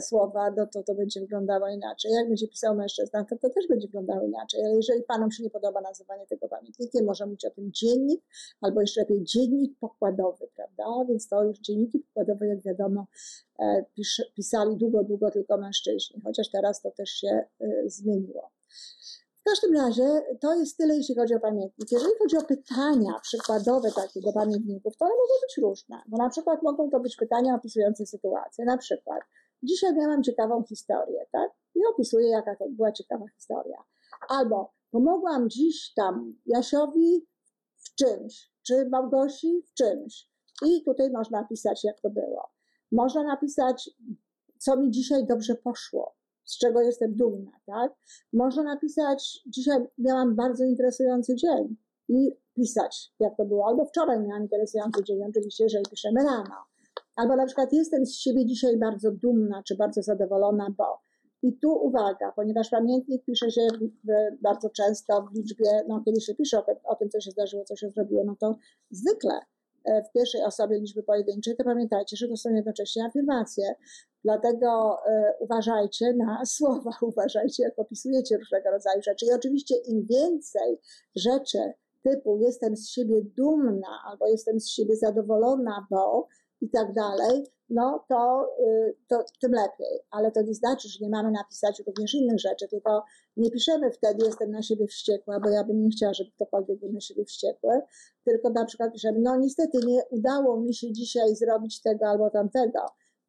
słowa, 0.00 0.50
no 0.56 0.66
to 0.66 0.82
to 0.82 0.94
będzie 0.94 1.20
wyglądało 1.20 1.68
inaczej. 1.68 2.12
Jak 2.12 2.28
będzie 2.28 2.48
pisał 2.48 2.74
mężczyzna, 2.74 3.24
to 3.24 3.36
to 3.36 3.50
też 3.50 3.68
będzie 3.68 3.86
wyglądało 3.86 4.26
inaczej. 4.26 4.64
Ale 4.64 4.74
jeżeli 4.74 5.02
panom 5.02 5.30
się 5.30 5.42
nie 5.42 5.50
podoba 5.50 5.80
nazywanie 5.80 6.26
tego 6.26 6.48
pamiętnikiem, 6.48 7.04
może 7.04 7.26
mówić 7.26 7.44
o 7.44 7.50
tym 7.50 7.72
dziennik, 7.72 8.22
albo 8.60 8.80
jeszcze 8.80 9.00
lepiej 9.00 9.24
dziennik 9.24 9.78
pokładowy, 9.80 10.48
prawda? 10.56 10.84
Więc 11.08 11.28
to 11.28 11.44
już 11.44 11.58
dzienniki 11.58 11.98
pokładowe, 11.98 12.46
jak 12.46 12.62
wiadomo, 12.62 13.06
e, 13.58 13.84
pisali 14.34 14.76
długo, 14.76 15.04
długo 15.04 15.30
tylko 15.30 15.58
mężczyźni, 15.58 16.20
chociaż 16.24 16.50
teraz 16.50 16.82
to 16.82 16.90
też 16.90 17.10
się 17.10 17.44
e, 17.60 17.66
zmieniło. 17.86 18.50
W 19.40 19.42
każdym 19.42 19.74
razie 19.74 20.22
to 20.40 20.54
jest 20.54 20.76
tyle, 20.76 20.96
jeśli 20.96 21.14
chodzi 21.14 21.34
o 21.34 21.40
pamiętnik. 21.40 21.92
Jeżeli 21.92 22.12
chodzi 22.18 22.36
o 22.36 22.42
pytania 22.42 23.12
przykładowe 23.22 23.92
takie 23.92 24.20
do 24.20 24.32
pamiętników, 24.32 24.96
to 24.96 25.04
one 25.04 25.14
mogą 25.14 25.34
być 25.42 25.56
różne, 25.58 26.02
bo 26.06 26.16
na 26.16 26.30
przykład 26.30 26.62
mogą 26.62 26.90
to 26.90 27.00
być 27.00 27.16
pytania 27.16 27.54
opisujące 27.54 28.06
sytuację. 28.06 28.64
Na 28.64 28.78
przykład, 28.78 29.20
dzisiaj 29.62 29.94
miałam 29.94 30.22
ciekawą 30.22 30.62
historię, 30.62 31.26
tak? 31.32 31.50
I 31.74 31.80
opisuję, 31.86 32.28
jaka 32.28 32.56
to 32.56 32.68
była 32.68 32.92
ciekawa 32.92 33.28
historia. 33.28 33.84
Albo 34.28 34.72
pomogłam 34.90 35.50
dziś 35.50 35.92
tam 35.94 36.34
Jasiowi 36.46 37.26
w 37.76 37.94
czymś, 37.94 38.52
czy 38.62 38.88
Małgosi 38.88 39.62
w 39.66 39.74
czymś. 39.74 40.30
I 40.66 40.84
tutaj 40.84 41.10
można 41.10 41.40
napisać, 41.40 41.84
jak 41.84 42.00
to 42.00 42.10
było. 42.10 42.50
Można 42.92 43.22
napisać, 43.22 43.90
co 44.58 44.76
mi 44.76 44.90
dzisiaj 44.90 45.26
dobrze 45.26 45.54
poszło 45.54 46.20
z 46.50 46.58
czego 46.58 46.80
jestem 46.80 47.14
dumna, 47.14 47.50
tak? 47.66 47.92
Można 48.32 48.62
napisać, 48.62 49.42
dzisiaj 49.46 49.86
miałam 49.98 50.36
bardzo 50.36 50.64
interesujący 50.64 51.36
dzień 51.36 51.76
i 52.08 52.30
pisać, 52.54 53.12
jak 53.20 53.36
to 53.36 53.44
było. 53.44 53.68
Albo 53.68 53.84
wczoraj 53.84 54.20
miałam 54.20 54.42
interesujący 54.42 55.04
dzień, 55.04 55.24
oczywiście, 55.28 55.64
jeżeli 55.64 55.84
piszemy 55.90 56.24
rano. 56.24 56.56
Albo 57.20 57.36
na 57.36 57.46
przykład 57.46 57.72
jestem 57.72 58.06
z 58.06 58.14
siebie 58.14 58.46
dzisiaj 58.46 58.76
bardzo 58.76 59.10
dumna, 59.10 59.62
czy 59.62 59.76
bardzo 59.76 60.02
zadowolona, 60.02 60.74
bo. 60.78 61.00
I 61.42 61.58
tu 61.58 61.72
uwaga, 61.72 62.32
ponieważ 62.36 62.70
pamiętnik 62.70 63.24
pisze 63.24 63.50
się 63.50 63.68
bardzo 64.42 64.70
często 64.70 65.22
w 65.22 65.34
liczbie, 65.34 65.70
no 65.88 66.02
kiedy 66.04 66.20
się 66.20 66.34
pisze 66.34 66.58
o, 66.58 66.64
o 66.84 66.96
tym, 66.96 67.10
co 67.10 67.20
się 67.20 67.30
zdarzyło, 67.30 67.64
co 67.64 67.76
się 67.76 67.90
zrobiło, 67.90 68.24
no 68.24 68.36
to 68.40 68.56
zwykle 68.90 69.40
e, 69.84 70.02
w 70.02 70.12
pierwszej 70.12 70.42
osobie 70.42 70.78
liczby 70.78 71.02
pojedynczej, 71.02 71.56
to 71.56 71.64
pamiętajcie, 71.64 72.16
że 72.16 72.28
to 72.28 72.36
są 72.36 72.54
jednocześnie 72.54 73.04
afirmacje. 73.04 73.74
Dlatego 74.24 74.98
e, 75.06 75.34
uważajcie 75.40 76.12
na 76.12 76.44
słowa, 76.56 76.90
uważajcie, 77.02 77.62
jak 77.62 77.78
opisujecie 77.78 78.36
różnego 78.38 78.70
rodzaju 78.70 79.02
rzeczy. 79.02 79.26
I 79.26 79.32
oczywiście 79.32 79.76
im 79.76 80.06
więcej 80.06 80.78
rzeczy 81.16 81.58
typu 82.02 82.38
jestem 82.38 82.76
z 82.76 82.88
siebie 82.88 83.22
dumna 83.36 84.02
albo 84.10 84.26
jestem 84.26 84.60
z 84.60 84.68
siebie 84.68 84.96
zadowolona, 84.96 85.86
bo 85.90 86.28
i 86.60 86.70
tak 86.70 86.92
dalej, 86.92 87.46
no 87.70 88.04
to, 88.08 88.48
y, 88.60 88.96
to 89.08 89.24
tym 89.40 89.52
lepiej. 89.52 90.00
Ale 90.10 90.32
to 90.32 90.42
nie 90.42 90.54
znaczy, 90.54 90.88
że 90.88 90.98
nie 91.00 91.10
mamy 91.10 91.30
napisać 91.30 91.82
również 91.86 92.14
innych 92.14 92.40
rzeczy, 92.40 92.68
tylko 92.68 93.04
nie 93.36 93.50
piszemy 93.50 93.90
wtedy 93.90 94.24
jestem 94.26 94.50
na 94.50 94.62
siebie 94.62 94.86
wściekła, 94.86 95.40
bo 95.40 95.50
ja 95.50 95.64
bym 95.64 95.82
nie 95.82 95.90
chciała, 95.90 96.14
żeby 96.14 96.30
ktokolwiek 96.30 96.80
był 96.80 96.92
na 96.92 97.00
siebie 97.00 97.24
wściekły, 97.24 97.80
tylko 98.24 98.50
na 98.50 98.64
przykład 98.64 98.92
piszemy, 98.92 99.18
no 99.20 99.36
niestety 99.36 99.78
nie 99.86 100.02
udało 100.10 100.60
mi 100.60 100.74
się 100.74 100.92
dzisiaj 100.92 101.36
zrobić 101.36 101.82
tego 101.82 102.06
albo 102.06 102.30
tamtego 102.30 102.80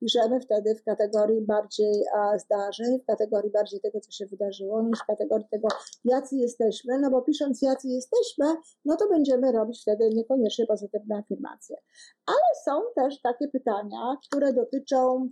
piszemy 0.01 0.39
wtedy 0.39 0.75
w 0.75 0.83
kategorii 0.83 1.41
bardziej 1.41 2.03
zdarzeń, 2.37 2.99
w 2.99 3.05
kategorii 3.05 3.51
bardziej 3.51 3.79
tego, 3.79 3.99
co 3.99 4.11
się 4.11 4.25
wydarzyło, 4.25 4.83
niż 4.83 4.99
w 4.99 5.05
kategorii 5.05 5.47
tego, 5.51 5.67
jacy 6.03 6.35
jesteśmy, 6.35 6.99
no 6.99 7.11
bo 7.11 7.21
pisząc 7.21 7.61
jacy 7.61 7.87
jesteśmy, 7.87 8.45
no 8.85 8.97
to 8.97 9.09
będziemy 9.09 9.51
robić 9.51 9.81
wtedy 9.81 10.09
niekoniecznie 10.09 10.65
pozytywne 10.65 11.15
afirmacje. 11.15 11.77
Ale 12.25 12.55
są 12.65 12.81
też 12.95 13.21
takie 13.21 13.47
pytania, 13.47 14.17
które 14.27 14.53
dotyczą 14.53 15.29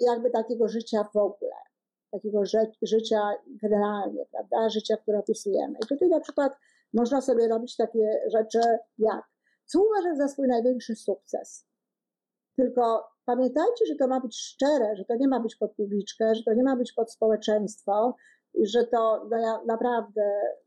jakby 0.00 0.30
takiego 0.30 0.68
życia 0.68 1.08
w 1.14 1.16
ogóle, 1.16 1.56
takiego 2.10 2.44
ży 2.44 2.72
życia 2.82 3.20
generalnie, 3.46 4.26
prawda, 4.30 4.68
życia, 4.68 4.96
które 4.96 5.18
opisujemy. 5.18 5.78
I 5.84 5.86
tutaj 5.86 6.08
na 6.08 6.20
przykład 6.20 6.52
można 6.92 7.20
sobie 7.20 7.48
robić 7.48 7.76
takie 7.76 8.22
rzeczy 8.26 8.60
jak, 8.98 9.24
co 9.66 9.82
uważam 9.82 10.16
za 10.16 10.28
swój 10.28 10.48
największy 10.48 10.96
sukces? 10.96 11.69
Tylko 12.56 13.04
pamiętajcie, 13.24 13.86
że 13.88 13.94
to 13.94 14.08
ma 14.08 14.20
być 14.20 14.38
szczere, 14.38 14.96
że 14.96 15.04
to 15.04 15.16
nie 15.16 15.28
ma 15.28 15.40
być 15.40 15.56
pod 15.56 15.74
publiczkę, 15.74 16.34
że 16.34 16.42
to 16.42 16.54
nie 16.54 16.62
ma 16.62 16.76
być 16.76 16.92
pod 16.92 17.12
społeczeństwo, 17.12 18.14
że 18.62 18.84
to 18.84 19.26
no 19.30 19.36
ja 19.36 19.60
naprawdę, 19.66 20.22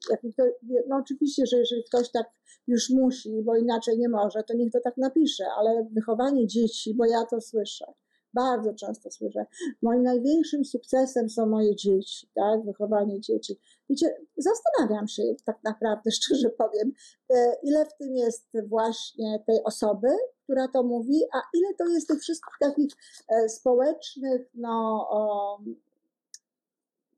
jak 0.09 0.21
to, 0.37 0.43
no 0.87 0.97
oczywiście, 0.97 1.45
że 1.45 1.57
jeżeli 1.57 1.83
ktoś 1.83 2.11
tak 2.11 2.27
już 2.67 2.89
musi, 2.89 3.41
bo 3.43 3.55
inaczej 3.55 3.97
nie 3.97 4.09
może, 4.09 4.43
to 4.43 4.53
niech 4.53 4.71
to 4.71 4.79
tak 4.83 4.97
napisze, 4.97 5.45
ale 5.57 5.87
wychowanie 5.91 6.47
dzieci, 6.47 6.93
bo 6.93 7.05
ja 7.05 7.25
to 7.25 7.41
słyszę, 7.41 7.85
bardzo 8.33 8.73
często 8.73 9.11
słyszę, 9.11 9.45
moim 9.81 10.03
największym 10.03 10.65
sukcesem 10.65 11.29
są 11.29 11.45
moje 11.45 11.75
dzieci, 11.75 12.27
tak, 12.35 12.65
wychowanie 12.65 13.21
dzieci. 13.21 13.59
Wiecie, 13.89 14.17
zastanawiam 14.37 15.07
się 15.07 15.23
tak 15.45 15.63
naprawdę, 15.63 16.11
szczerze 16.11 16.49
powiem, 16.49 16.91
e, 17.29 17.55
ile 17.63 17.85
w 17.85 17.97
tym 17.97 18.15
jest 18.15 18.47
właśnie 18.67 19.43
tej 19.47 19.63
osoby, 19.63 20.07
która 20.53 20.67
to 20.67 20.83
mówi, 20.83 21.21
a 21.33 21.41
ile 21.53 21.73
to 21.73 21.87
jest 21.87 22.07
tych 22.07 22.21
wszystkich 22.21 22.53
takich 22.59 22.93
e, 23.29 23.49
społecznych, 23.49 24.41
no, 24.53 25.07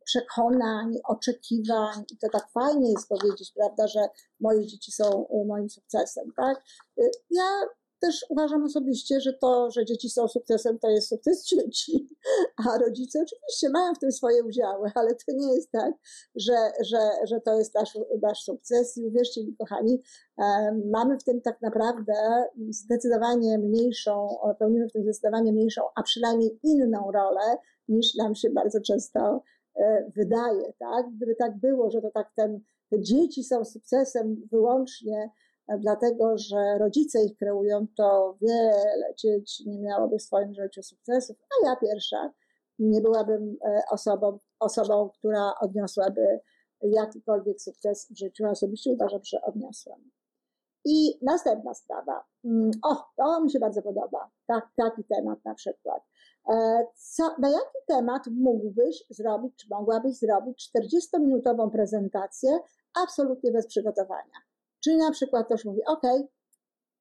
przekonań, 0.06 0.98
oczekiwań 1.04 2.06
i 2.14 2.18
to 2.18 2.30
tak 2.30 2.50
fajnie 2.52 2.92
jest 2.92 3.10
powiedzieć, 3.10 3.52
prawda, 3.56 3.88
że 3.88 4.00
moje 4.40 4.66
dzieci 4.66 4.92
są 4.92 5.26
y, 5.26 5.46
moim 5.46 5.70
sukcesem, 5.70 6.32
tak? 6.38 6.64
Y, 7.00 7.12
ja 7.30 7.62
też 8.00 8.26
uważam 8.30 8.64
osobiście, 8.64 9.22
że 9.22 9.34
to, 9.34 9.72
że 9.72 9.86
dzieci 9.86 10.10
są 10.10 10.28
sukcesem, 10.28 10.80
to 10.80 10.90
jest 10.90 11.10
sukces 11.10 11.46
dzieci, 11.50 12.10
a 12.68 12.78
rodzice 12.78 13.20
oczywiście 13.20 13.70
mają 13.70 13.94
w 13.94 14.00
tym 14.00 14.12
swoje 14.12 14.44
udziały, 14.44 14.92
ale 14.96 15.16
to 15.16 15.32
nie 15.36 15.54
jest 15.54 15.72
tak, 15.72 15.94
że, 16.36 16.72
że, 16.84 17.00
że 17.24 17.42
to 17.42 17.58
jest 17.58 17.76
nasz, 17.76 17.98
nasz 18.22 18.44
sukces 18.44 18.98
i 18.98 19.06
uwierzcie 19.06 19.46
mi, 19.46 19.56
kochani, 19.56 20.02
mamy 20.92 21.20
w 21.20 21.24
tym 21.24 21.42
tak 21.42 21.62
naprawdę 21.62 22.14
zdecydowanie 22.70 23.58
mniejszą, 23.58 24.38
pełnimy 24.60 24.88
w 24.88 24.92
tym 24.92 25.04
zdecydowanie 25.04 25.54
mniejszą, 25.54 25.82
a 25.96 26.04
przynajmniej 26.04 26.60
inną 26.64 27.12
rolę, 27.12 27.58
niż 27.88 28.16
nam 28.16 28.36
się 28.36 28.50
bardzo 28.50 28.82
często 28.82 29.44
E, 29.76 30.12
wydaje, 30.16 30.74
tak? 30.80 31.06
Gdyby 31.16 31.36
tak 31.36 31.58
było, 31.58 31.92
że 31.92 32.02
to 32.02 32.12
tak 32.12 32.32
ten, 32.36 32.60
te 32.90 33.02
dzieci 33.02 33.44
są 33.44 33.66
sukcesem 33.66 34.48
wyłącznie 34.52 35.18
e, 35.18 35.30
dlatego, 35.80 36.38
że 36.38 36.78
rodzice 36.80 37.24
ich 37.24 37.38
kreują, 37.38 37.88
to 37.98 38.38
wiele 38.42 39.14
dzieci 39.18 39.70
nie 39.70 39.80
miałoby 39.80 40.18
w 40.18 40.24
swoim 40.24 40.54
życiu 40.54 40.84
sukcesów, 40.84 41.38
a 41.40 41.70
ja 41.70 41.76
pierwsza 41.76 42.34
nie 42.80 43.02
byłabym 43.02 43.58
e, 43.66 43.82
osobą, 43.92 44.40
osobą 44.60 45.10
która 45.10 45.54
odniosłaby 45.62 46.40
jakikolwiek 46.82 47.62
sukces 47.62 48.08
w 48.12 48.18
życiu. 48.18 48.46
Osobiście 48.50 48.92
uważam, 48.92 49.20
że 49.24 49.42
odniosłam. 49.42 50.00
I 50.86 51.20
następna 51.22 51.74
sprawa. 51.74 52.26
Mm, 52.46 52.72
o, 52.84 52.96
to 53.18 53.42
mi 53.42 53.52
się 53.52 53.60
bardzo 53.60 53.82
podoba. 53.82 54.32
Tak, 54.48 54.70
taki 54.76 55.04
temat 55.04 55.46
na 55.46 55.56
przykład. 55.56 56.04
E, 56.50 56.86
co, 56.96 57.36
na 57.40 57.50
jaki 57.50 57.78
temat 57.88 58.24
mógłbyś 58.28 59.04
zrobić, 59.10 59.56
czy 59.56 59.68
mogłabyś 59.70 60.18
zrobić 60.18 60.72
40-minutową 60.76 61.72
prezentację 61.72 62.60
absolutnie 63.04 63.52
bez 63.52 63.68
przygotowania? 63.68 64.45
Czyli 64.86 64.98
na 64.98 65.12
przykład 65.12 65.46
ktoś 65.46 65.66
mówi, 65.66 65.82
OK, 65.88 66.02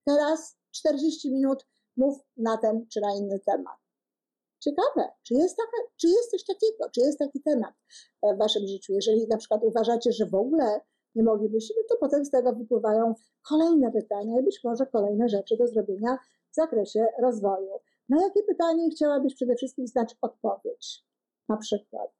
teraz 0.06 0.56
40 0.70 1.32
minut 1.32 1.66
mów 1.96 2.18
na 2.36 2.56
ten 2.56 2.86
czy 2.92 3.00
na 3.00 3.14
inny 3.14 3.40
temat. 3.46 3.76
Ciekawe, 4.60 5.12
czy 5.22 5.34
jest, 5.34 5.56
taka, 5.56 5.92
czy 5.96 6.08
jest 6.08 6.30
coś 6.30 6.44
takiego, 6.44 6.90
czy 6.94 7.00
jest 7.00 7.18
taki 7.18 7.42
temat 7.42 7.74
w 8.22 8.38
waszym 8.38 8.66
życiu. 8.66 8.92
Jeżeli 8.92 9.28
na 9.28 9.36
przykład 9.36 9.64
uważacie, 9.64 10.12
że 10.12 10.26
w 10.26 10.34
ogóle 10.34 10.80
nie 11.14 11.22
moglibyście, 11.22 11.74
no 11.76 11.82
to 11.88 11.96
potem 12.00 12.24
z 12.24 12.30
tego 12.30 12.52
wypływają 12.52 13.14
kolejne 13.48 13.92
pytania 13.92 14.40
i 14.40 14.42
być 14.42 14.60
może 14.64 14.86
kolejne 14.86 15.28
rzeczy 15.28 15.56
do 15.56 15.66
zrobienia 15.66 16.18
w 16.52 16.54
zakresie 16.54 17.06
rozwoju. 17.22 17.70
Na 18.08 18.22
jakie 18.22 18.42
pytanie 18.42 18.90
chciałabyś 18.90 19.34
przede 19.34 19.54
wszystkim 19.54 19.86
znać 19.86 20.16
odpowiedź? 20.22 21.04
Na 21.48 21.56
przykład, 21.56 22.08
e, 22.08 22.13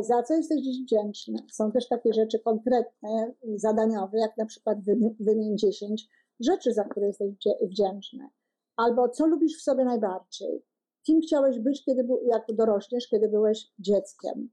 za 0.00 0.22
co 0.22 0.34
jesteś 0.34 0.62
dziś 0.62 0.82
wdzięczny? 0.82 1.38
Są 1.52 1.72
też 1.72 1.88
takie 1.88 2.12
rzeczy 2.12 2.38
konkretne, 2.38 3.32
zadaniowe, 3.56 4.18
jak 4.18 4.36
na 4.36 4.46
przykład 4.46 4.78
wymień 5.20 5.58
10 5.58 6.08
rzeczy, 6.40 6.72
za 6.72 6.84
które 6.84 7.06
jesteś 7.06 7.34
wdzięczny. 7.62 8.28
Albo 8.76 9.08
co 9.08 9.26
lubisz 9.26 9.58
w 9.58 9.62
sobie 9.62 9.84
najbardziej? 9.84 10.64
Kim 11.06 11.20
chciałeś 11.20 11.58
być, 11.58 11.84
kiedy, 11.84 12.08
jak 12.26 12.44
dorośniesz, 12.48 13.08
kiedy 13.08 13.28
byłeś 13.28 13.72
dzieckiem? 13.78 14.50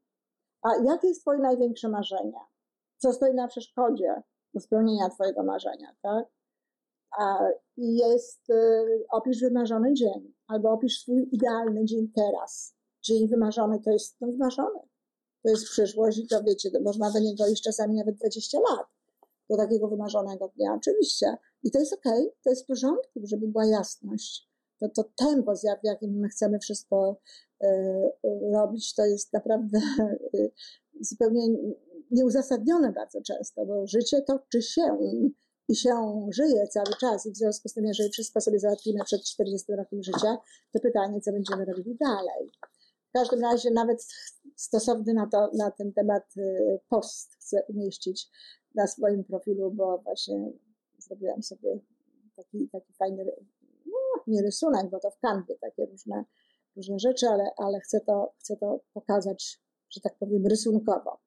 A 0.62 0.70
jakie 0.84 1.08
jest 1.08 1.22
twoje 1.22 1.40
największe 1.40 1.90
marzenie? 1.90 2.40
Co 2.98 3.14
stoi 3.14 3.34
na 3.34 3.48
przeszkodzie 3.48 4.22
do 4.54 4.60
spełnienia 4.60 5.10
twojego 5.10 5.44
marzenia, 5.44 5.96
tak? 6.02 6.26
i 7.78 7.98
jest, 7.98 8.50
y, 8.50 9.06
opisz 9.10 9.40
wymarzony 9.42 9.94
dzień, 9.94 10.34
albo 10.48 10.72
opisz 10.72 11.00
swój 11.00 11.30
idealny 11.32 11.86
dzień 11.86 12.12
teraz. 12.16 12.76
Dzień 13.02 13.28
wymarzony 13.28 13.80
to 13.80 13.92
jest 13.92 14.22
no, 14.22 14.28
wymarzony. 14.28 14.80
To 15.44 15.50
jest 15.50 15.66
przyszłość 15.66 16.18
i 16.18 16.28
to 16.28 16.44
wiecie, 16.44 16.72
to 16.72 16.82
można 16.82 17.12
do 17.12 17.20
niego 17.20 17.48
iść 17.48 17.64
czasami 17.64 17.96
nawet 17.96 18.16
20 18.16 18.58
lat, 18.60 18.88
do 19.50 19.58
takiego 19.58 19.88
wymarzonego 19.88 20.52
dnia, 20.56 20.74
oczywiście. 20.74 21.38
I 21.64 21.72
to 21.72 21.80
jest 21.80 21.94
okej, 21.94 22.22
okay, 22.22 22.32
to 22.44 22.50
jest 22.50 22.64
w 22.64 22.68
porządku, 22.68 23.22
żeby 23.24 23.48
była 23.48 23.66
jasność. 23.66 24.48
To, 24.80 24.90
to 24.90 25.04
tempo, 25.16 25.56
w 25.56 25.84
jakim 25.84 26.20
my 26.20 26.30
chcemy 26.30 26.60
wszystko 26.60 27.20
y, 27.64 27.68
robić, 28.54 28.96
to 28.96 29.06
jest 29.06 29.34
naprawdę 29.34 29.80
y, 30.36 30.52
zupełnie 31.02 31.48
nieuzasadnione 32.12 32.92
bardzo 32.92 33.22
często, 33.22 33.66
bo 33.66 33.88
życie 33.88 34.22
toczy 34.22 34.62
się 34.62 34.98
i 35.70 35.76
się 35.76 36.28
żyje 36.32 36.68
cały 36.68 36.96
czas 37.00 37.26
i 37.26 37.32
w 37.32 37.38
związku 37.38 37.70
z 37.70 37.74
tym, 37.74 37.86
jeżeli 37.86 38.10
wszystko 38.10 38.42
sobie 38.42 38.60
załatwimy 38.60 39.04
przed 39.06 39.24
40 39.24 39.72
rokiem 39.72 40.04
życia, 40.04 40.38
to 40.74 40.80
pytanie, 40.80 41.22
co 41.22 41.32
będziemy 41.32 41.66
robili 41.66 41.96
dalej. 41.96 42.52
W 43.10 43.12
każdym 43.14 43.42
razie 43.42 43.72
nawet 43.72 44.08
stosowny 44.58 45.14
na, 45.14 45.28
to, 45.28 45.52
na 45.54 45.72
ten 45.72 45.94
temat 45.94 46.38
y, 46.38 46.80
post 46.90 47.36
chcę 47.40 47.64
umieścić 47.68 48.30
na 48.76 48.88
swoim 48.88 49.24
profilu, 49.24 49.72
bo 49.72 49.98
właśnie 49.98 50.52
zrobiłam 50.98 51.44
sobie 51.44 51.80
taki, 52.36 52.70
taki 52.70 52.94
fajny, 52.94 53.26
no 53.86 53.94
nie 54.28 54.42
rysunek, 54.42 54.90
bo 54.90 55.00
to 55.00 55.12
w 55.12 55.20
kanwie 55.20 55.56
takie 55.62 55.86
różne, 55.86 56.26
różne 56.76 57.00
rzeczy, 57.00 57.28
ale, 57.28 57.44
ale 57.58 57.80
chcę, 57.80 58.00
to, 58.00 58.34
chcę 58.40 58.58
to 58.58 58.80
pokazać, 58.94 59.62
że 59.90 60.02
tak 60.02 60.18
powiem, 60.18 60.48
rysunkowo. 60.48 61.20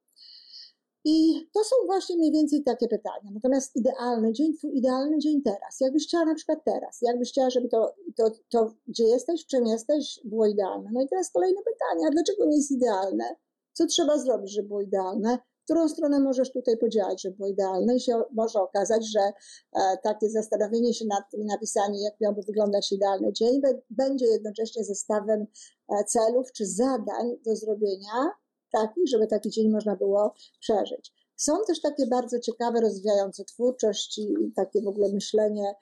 I 1.05 1.49
to 1.55 1.65
są 1.65 1.77
właśnie 1.87 2.17
mniej 2.17 2.33
więcej 2.33 2.63
takie 2.63 2.89
pytania. 2.89 3.31
Natomiast 3.35 3.77
idealny 3.77 4.33
dzień, 4.33 4.55
twój 4.55 4.79
idealny 4.79 5.19
dzień 5.19 5.43
teraz. 5.43 5.81
Jakbyś 5.81 6.07
chciała 6.07 6.25
na 6.25 6.35
przykład 6.35 6.59
teraz, 6.65 6.99
jakbyś 7.03 7.31
chciała, 7.31 7.51
żeby 7.51 7.69
to, 7.69 7.95
to, 8.17 8.31
to 8.49 8.75
gdzie 8.87 9.05
jesteś, 9.05 9.45
w 9.45 9.47
czym 9.47 9.67
jesteś, 9.67 10.21
było 10.25 10.47
idealne. 10.47 10.91
No 10.93 11.03
i 11.03 11.09
teraz 11.09 11.31
kolejne 11.31 11.61
pytanie, 11.63 12.11
dlaczego 12.13 12.47
nie 12.47 12.57
jest 12.57 12.71
idealne? 12.71 13.25
Co 13.73 13.87
trzeba 13.87 14.19
zrobić, 14.19 14.53
żeby 14.53 14.69
było 14.69 14.81
idealne? 14.81 15.39
Którą 15.65 15.89
stronę 15.89 16.21
możesz 16.21 16.53
tutaj 16.53 16.77
podziałać, 16.77 17.23
żeby 17.23 17.37
było 17.37 17.49
idealne? 17.49 17.97
I 17.97 18.01
się 18.01 18.23
może 18.33 18.61
okazać, 18.61 19.13
że 19.13 19.21
e, 19.21 19.99
takie 20.03 20.31
zastanowienie 20.31 20.95
się 20.95 21.05
nad 21.07 21.31
tym 21.31 21.47
napisanie, 21.47 22.05
jak 22.05 22.21
miałby 22.21 22.43
wyglądać 22.43 22.93
idealny 22.93 23.33
dzień, 23.33 23.61
będzie 23.91 24.27
jednocześnie 24.27 24.85
zestawem 24.85 25.47
e, 25.89 26.05
celów 26.05 26.53
czy 26.53 26.67
zadań 26.67 27.37
do 27.47 27.57
zrobienia, 27.57 28.31
takich, 28.73 29.09
żeby 29.09 29.27
taki 29.27 29.51
dzień 29.51 29.71
można 29.71 29.97
było 29.97 30.35
przeżyć. 30.61 31.13
Są 31.37 31.53
też 31.67 31.81
takie 31.81 32.07
bardzo 32.07 32.41
ciekawe, 32.41 32.81
rozwijające 32.81 33.45
twórczość 33.45 34.19
i 34.19 34.53
takie 34.57 34.83
w 34.83 34.89
ogóle 34.89 35.13
myślenie 35.13 35.75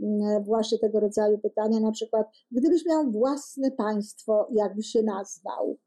mm, 0.00 0.44
właśnie 0.44 0.78
tego 0.78 1.00
rodzaju 1.00 1.38
pytania, 1.38 1.80
na 1.80 1.92
przykład, 1.92 2.26
gdybyś 2.50 2.86
miał 2.86 3.10
własne 3.10 3.70
państwo, 3.70 4.48
jak 4.54 4.76
by 4.76 4.82
się 4.82 5.02
nazwał? 5.02 5.78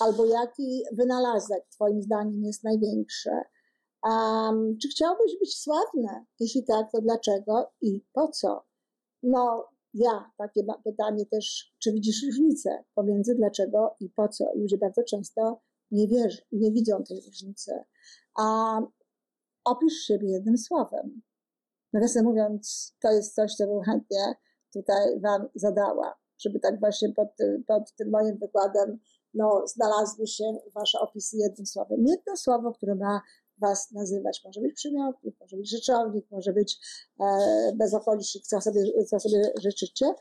Albo 0.00 0.24
jaki 0.24 0.82
wynalazek 0.92 1.66
Twoim 1.70 2.02
zdaniem 2.02 2.44
jest 2.44 2.64
największy? 2.64 3.30
Um, 4.02 4.78
czy 4.82 4.88
chciałbyś 4.88 5.38
być 5.40 5.58
sławny? 5.58 6.24
Jeśli 6.40 6.64
tak, 6.64 6.92
to 6.92 7.00
dlaczego 7.00 7.72
i 7.80 8.04
po 8.12 8.28
co? 8.28 8.64
No, 9.22 9.68
ja 9.94 10.30
takie 10.38 10.62
pytanie 10.84 11.26
też, 11.26 11.74
czy 11.78 11.92
widzisz 11.92 12.22
różnicę 12.26 12.84
pomiędzy 12.94 13.34
dlaczego 13.34 13.96
i 14.00 14.08
po 14.08 14.28
co? 14.28 14.44
Ludzie 14.54 14.78
bardzo 14.78 15.02
często 15.02 15.60
nie, 15.90 16.08
wierzą, 16.08 16.42
nie 16.52 16.72
widzą 16.72 17.04
tej 17.04 17.20
różnicy. 17.20 17.72
A 18.38 18.78
opisz 19.64 19.94
siebie 19.94 20.30
jednym 20.30 20.58
słowem. 20.58 21.22
Nawiasem 21.92 22.24
mówiąc, 22.24 22.94
to 23.00 23.12
jest 23.12 23.34
coś, 23.34 23.54
co 23.54 23.66
bym 23.66 23.82
chętnie 23.82 24.34
tutaj 24.72 25.20
Wam 25.20 25.48
zadała, 25.54 26.14
żeby 26.38 26.60
tak 26.60 26.80
właśnie 26.80 27.12
pod, 27.12 27.28
pod 27.66 27.94
tym 27.96 28.10
moim 28.10 28.38
wykładem 28.38 28.98
no, 29.34 29.62
znalazły 29.66 30.26
się 30.26 30.44
Wasze 30.74 30.98
opisy 31.00 31.36
jednym 31.36 31.66
słowem. 31.66 32.04
Jedno 32.06 32.36
słowo, 32.36 32.72
które 32.72 32.94
ma 32.94 33.20
Was 33.58 33.90
nazywać. 33.90 34.40
Może 34.44 34.60
być 34.60 34.74
przymiotnik, 34.74 35.36
może 35.40 35.56
być 35.56 35.70
rzeczownik, 35.70 36.30
może 36.30 36.52
być 36.52 36.78
e, 37.20 37.26
bezokolicznik, 37.76 38.46
co 38.46 38.60
sobie, 38.60 39.04
co 39.06 39.20
sobie 39.20 39.52
życzycie, 39.60 40.14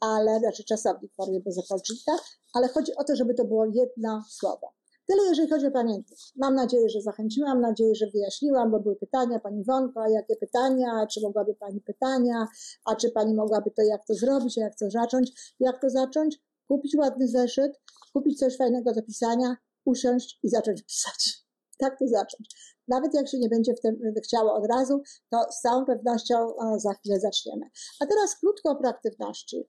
ale, 0.00 0.38
znaczy 0.38 0.64
czasownik 0.64 1.12
w 1.12 1.16
formie 1.16 1.40
bezakończnika, 1.40 2.12
ale 2.54 2.68
chodzi 2.68 2.96
o 2.96 3.04
to, 3.04 3.16
żeby 3.16 3.34
to 3.34 3.44
było 3.44 3.66
jedno 3.66 4.24
słowo. 4.28 4.75
Tyle, 5.06 5.22
jeżeli 5.28 5.50
chodzi 5.50 5.66
o 5.66 5.70
pamiętnik. 5.70 6.18
Mam 6.36 6.54
nadzieję, 6.54 6.88
że 6.88 7.00
zachęciłam, 7.00 7.50
mam 7.50 7.60
nadzieję, 7.60 7.94
że 7.94 8.06
wyjaśniłam, 8.06 8.70
bo 8.70 8.80
były 8.80 8.96
pytania, 8.96 9.38
Pani 9.38 9.64
Wonko, 9.64 10.02
a 10.02 10.08
jakie 10.08 10.36
pytania, 10.36 11.06
czy 11.06 11.20
mogłaby 11.20 11.54
Pani 11.54 11.80
pytania, 11.80 12.46
a 12.84 12.96
czy 12.96 13.10
Pani 13.10 13.34
mogłaby 13.34 13.70
to, 13.70 13.82
jak 13.82 14.06
to 14.06 14.14
zrobić, 14.14 14.58
a 14.58 14.60
jak 14.60 14.78
to 14.78 14.90
zacząć, 14.90 15.54
jak 15.60 15.80
to 15.80 15.90
zacząć? 15.90 16.38
Kupić 16.68 16.96
ładny 16.96 17.28
zeszyt, 17.28 17.80
kupić 18.12 18.38
coś 18.38 18.56
fajnego 18.56 18.92
do 18.92 19.02
pisania, 19.02 19.56
usiąść 19.84 20.38
i 20.42 20.48
zacząć 20.48 20.82
pisać. 20.82 21.16
Tak 21.78 21.98
to 21.98 22.08
zacząć. 22.08 22.48
Nawet 22.88 23.14
jak 23.14 23.28
się 23.28 23.38
nie 23.38 23.48
będzie 23.48 23.74
w 23.74 23.80
tym 23.80 23.96
chciało 24.24 24.54
od 24.54 24.66
razu, 24.66 25.02
to 25.30 25.52
z 25.52 25.60
całą 25.60 25.84
pewnością 25.84 26.34
za 26.76 26.94
chwilę 26.94 27.20
zaczniemy. 27.20 27.66
A 28.00 28.06
teraz 28.06 28.36
krótko 28.40 28.70
o 28.70 28.76
proaktywności. 28.76 29.66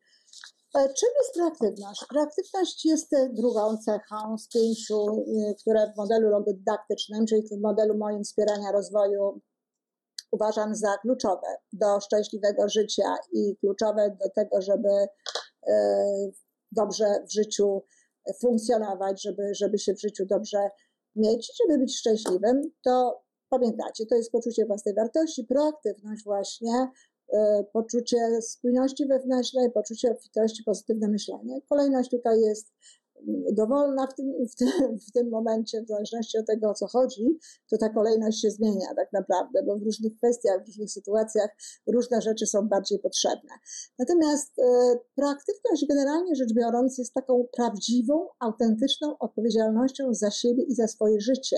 E, 0.77 0.93
czym 0.93 1.09
jest 1.17 1.33
proaktywność? 1.33 2.05
Proaktywność 2.09 2.85
jest 2.85 3.15
drugą 3.33 3.77
cechą 3.77 4.37
z 4.37 4.47
pięciu, 4.47 5.25
e, 5.49 5.55
które 5.61 5.93
w 5.93 5.97
modelu 5.97 6.29
logodydaktycznym, 6.29 7.25
czyli 7.25 7.41
w 7.47 7.61
modelu 7.61 7.97
moim 7.97 8.23
wspierania 8.23 8.71
rozwoju 8.71 9.41
uważam 10.31 10.75
za 10.75 10.97
kluczowe 10.97 11.47
do 11.73 11.99
szczęśliwego 11.99 12.69
życia 12.69 13.15
i 13.33 13.57
kluczowe 13.59 14.17
do 14.23 14.29
tego, 14.29 14.61
żeby 14.61 14.89
e, 15.67 16.05
dobrze 16.71 17.05
w 17.29 17.33
życiu 17.33 17.83
funkcjonować, 18.41 19.23
żeby, 19.23 19.53
żeby 19.53 19.79
się 19.79 19.93
w 19.93 20.01
życiu 20.01 20.25
dobrze 20.25 20.69
mieć, 21.15 21.51
żeby 21.61 21.79
być 21.79 21.97
szczęśliwym, 21.99 22.61
to 22.83 23.23
pamiętacie, 23.49 24.05
to 24.05 24.15
jest 24.15 24.31
poczucie 24.31 24.65
własnej 24.65 24.95
wartości, 24.95 25.43
proaktywność 25.43 26.23
właśnie, 26.23 26.73
e, 26.73 26.89
poczucie 27.73 28.41
spójności 28.41 29.05
wewnętrznej, 29.05 29.71
poczucie 29.71 30.11
obfitości, 30.11 30.63
pozytywne 30.63 31.07
myślenie. 31.07 31.61
Kolejność 31.69 32.09
tutaj 32.09 32.41
jest 32.41 32.73
dowolna 33.51 34.07
w 34.07 34.15
tym, 34.15 34.33
w, 34.51 34.55
tym, 34.55 34.99
w 35.09 35.11
tym 35.11 35.29
momencie, 35.29 35.81
w 35.81 35.87
zależności 35.87 36.37
od 36.37 36.45
tego, 36.45 36.69
o 36.69 36.73
co 36.73 36.87
chodzi, 36.87 37.39
to 37.69 37.77
ta 37.77 37.89
kolejność 37.89 38.41
się 38.41 38.51
zmienia 38.51 38.95
tak 38.95 39.13
naprawdę, 39.13 39.63
bo 39.63 39.77
w 39.77 39.83
różnych 39.83 40.17
kwestiach, 40.17 40.63
w 40.63 40.67
różnych 40.67 40.91
sytuacjach 40.91 41.49
różne 41.87 42.21
rzeczy 42.21 42.45
są 42.45 42.67
bardziej 42.67 42.99
potrzebne. 42.99 43.49
Natomiast 43.99 44.59
e, 44.59 44.63
proaktywność 45.15 45.85
generalnie 45.89 46.35
rzecz 46.35 46.53
biorąc 46.53 46.97
jest 46.97 47.13
taką 47.13 47.45
prawdziwą, 47.55 48.27
autentyczną 48.39 49.17
odpowiedzialnością 49.17 50.13
za 50.13 50.31
siebie 50.31 50.63
i 50.63 50.75
za 50.75 50.87
swoje 50.87 51.21
życie. 51.21 51.57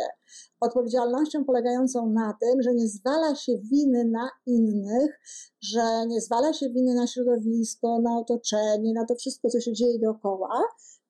Odpowiedzialnością 0.59 1.45
polegającą 1.45 2.09
na 2.09 2.37
tym, 2.41 2.61
że 2.61 2.73
nie 2.73 2.87
zwala 2.87 3.35
się 3.35 3.51
winy 3.71 4.05
na 4.05 4.29
innych, 4.45 5.19
że 5.61 6.07
nie 6.07 6.21
zwala 6.21 6.53
się 6.53 6.69
winy 6.69 6.93
na 6.93 7.07
środowisko, 7.07 7.99
na 8.01 8.17
otoczenie, 8.17 8.93
na 8.93 9.05
to 9.05 9.15
wszystko, 9.15 9.49
co 9.49 9.59
się 9.59 9.73
dzieje 9.73 9.99
dookoła, 9.99 10.63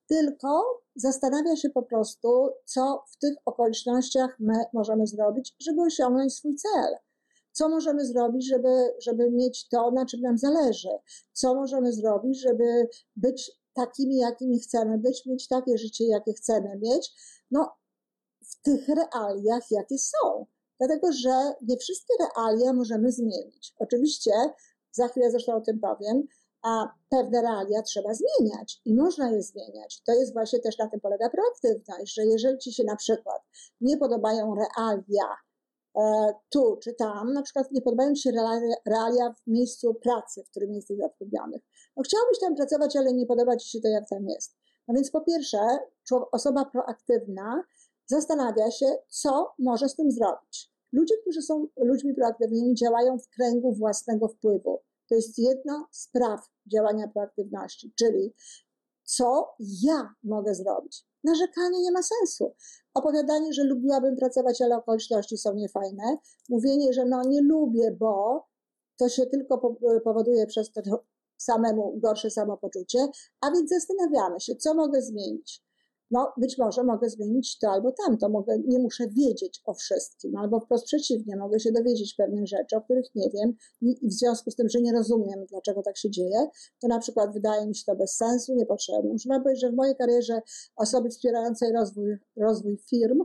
tylko 0.09 0.81
zastanawia 0.95 1.55
się 1.55 1.69
po 1.69 1.83
prostu, 1.83 2.49
co 2.65 3.03
w 3.11 3.17
tych 3.17 3.33
okolicznościach 3.45 4.35
my 4.39 4.53
możemy 4.73 5.07
zrobić, 5.07 5.55
żeby 5.59 5.81
osiągnąć 5.81 6.33
swój 6.33 6.55
cel. 6.55 6.95
Co 7.51 7.69
możemy 7.69 8.05
zrobić, 8.05 8.47
żeby, 8.47 8.93
żeby 9.01 9.31
mieć 9.31 9.67
to, 9.69 9.91
na 9.91 10.05
czym 10.05 10.21
nam 10.21 10.37
zależy? 10.37 10.89
Co 11.33 11.55
możemy 11.55 11.93
zrobić, 11.93 12.41
żeby 12.41 12.87
być 13.15 13.51
takimi, 13.73 14.17
jakimi 14.17 14.59
chcemy 14.59 14.97
być, 14.97 15.25
mieć 15.25 15.47
takie 15.47 15.77
życie, 15.77 16.07
jakie 16.07 16.33
chcemy 16.33 16.79
mieć? 16.81 17.11
No, 17.51 17.71
w 18.41 18.61
tych 18.61 18.87
realiach, 18.87 19.71
jakie 19.71 19.97
są. 19.97 20.45
Dlatego, 20.79 21.11
że 21.11 21.53
nie 21.61 21.77
wszystkie 21.77 22.13
realia 22.19 22.73
możemy 22.73 23.11
zmienić. 23.11 23.73
Oczywiście, 23.79 24.31
za 24.91 25.07
chwilę 25.07 25.31
zresztą 25.31 25.55
o 25.55 25.61
tym 25.61 25.79
powiem, 25.79 26.27
a 26.61 26.87
pewne 27.09 27.41
realia 27.41 27.81
trzeba 27.81 28.09
zmieniać 28.13 28.81
i 28.85 28.95
można 28.95 29.31
je 29.31 29.41
zmieniać. 29.41 30.01
To 30.05 30.13
jest 30.13 30.33
właśnie 30.33 30.59
też 30.59 30.77
na 30.77 30.87
tym 30.87 30.99
polega 30.99 31.29
proaktywność, 31.29 32.13
że 32.13 32.25
jeżeli 32.25 32.57
ci 32.57 32.73
się 32.73 32.83
na 32.83 32.95
przykład 32.95 33.41
nie 33.81 33.97
podobają 33.97 34.55
realia 34.55 35.35
e, 35.97 36.33
tu 36.49 36.77
czy 36.83 36.93
tam, 36.93 37.33
na 37.33 37.41
przykład 37.41 37.71
nie 37.71 37.81
podobają 37.81 38.13
ci 38.13 38.21
się 38.21 38.31
realia, 38.31 38.75
realia 38.85 39.33
w 39.33 39.47
miejscu 39.47 39.93
pracy, 39.93 40.43
w 40.43 40.49
którym 40.49 40.73
jesteś 40.73 40.97
zatrudniony. 40.97 41.59
No 41.97 42.03
chciałbyś 42.03 42.39
tam 42.39 42.55
pracować, 42.55 42.95
ale 42.95 43.13
nie 43.13 43.25
podoba 43.25 43.57
ci 43.57 43.69
się 43.69 43.81
to, 43.81 43.87
jak 43.87 44.09
tam 44.09 44.27
jest. 44.27 44.57
No 44.87 44.93
więc 44.95 45.11
po 45.11 45.21
pierwsze, 45.21 45.57
osoba 46.31 46.65
proaktywna 46.65 47.63
zastanawia 48.05 48.71
się, 48.71 48.85
co 49.09 49.53
może 49.59 49.89
z 49.89 49.95
tym 49.95 50.11
zrobić. 50.11 50.71
Ludzie, 50.93 51.15
którzy 51.21 51.41
są 51.41 51.67
ludźmi 51.77 52.13
proaktywnymi, 52.13 52.75
działają 52.75 53.17
w 53.19 53.29
kręgu 53.29 53.73
własnego 53.73 54.27
wpływu. 54.27 54.79
To 55.09 55.15
jest 55.15 55.37
jedna 55.37 55.85
z 55.91 56.07
praw 56.07 56.39
działania 56.73 57.07
proaktywności, 57.07 57.93
czyli 57.95 58.33
co 59.03 59.55
ja 59.59 60.13
mogę 60.23 60.55
zrobić. 60.55 61.05
Narzekanie 61.23 61.81
nie 61.81 61.91
ma 61.91 61.99
sensu. 62.03 62.55
Opowiadanie, 62.93 63.53
że 63.53 63.63
lubiłabym 63.63 64.15
pracować, 64.15 64.61
ale 64.61 64.77
okoliczności 64.77 65.37
są 65.37 65.53
niefajne. 65.53 66.17
Mówienie, 66.49 66.93
że 66.93 67.05
no 67.05 67.23
nie 67.23 67.41
lubię, 67.41 67.91
bo 67.99 68.45
to 68.97 69.09
się 69.09 69.25
tylko 69.25 69.75
powoduje 70.03 70.47
przez 70.47 70.71
to 70.71 70.81
samemu 71.37 71.99
gorsze 71.99 72.29
samopoczucie, 72.29 73.07
a 73.41 73.51
więc 73.51 73.69
zastanawiamy 73.69 74.39
się, 74.39 74.55
co 74.55 74.73
mogę 74.73 75.01
zmienić 75.01 75.63
no 76.11 76.33
być 76.37 76.57
może 76.57 76.83
mogę 76.83 77.09
zmienić 77.09 77.59
to 77.59 77.69
albo 77.71 77.91
tamto, 77.91 78.29
mogę, 78.29 78.59
nie 78.67 78.79
muszę 78.79 79.07
wiedzieć 79.07 79.61
o 79.65 79.73
wszystkim, 79.73 80.37
albo 80.37 80.59
wprost 80.59 80.85
przeciwnie, 80.85 81.35
mogę 81.37 81.59
się 81.59 81.71
dowiedzieć 81.71 82.13
pewnych 82.13 82.47
rzeczy, 82.47 82.75
o 82.75 82.81
których 82.81 83.15
nie 83.15 83.29
wiem 83.29 83.53
i, 83.81 84.07
w 84.07 84.13
związku 84.13 84.51
z 84.51 84.55
tym, 84.55 84.69
że 84.69 84.81
nie 84.81 84.93
rozumiem, 84.93 85.45
dlaczego 85.49 85.81
tak 85.81 85.97
się 85.97 86.09
dzieje, 86.09 86.47
to 86.81 86.87
na 86.87 86.99
przykład 86.99 87.33
wydaje 87.33 87.67
mi 87.67 87.75
się 87.75 87.83
to 87.85 87.95
bez 87.95 88.15
sensu, 88.15 88.55
niepotrzebne. 88.55 89.11
Muszę 89.11 89.39
powiedzieć, 89.43 89.61
że 89.61 89.71
w 89.71 89.75
mojej 89.75 89.95
karierze 89.95 90.41
osoby 90.75 91.09
wspierającej 91.09 91.73
rozwój, 91.73 92.17
rozwój 92.37 92.77
firm 92.89 93.19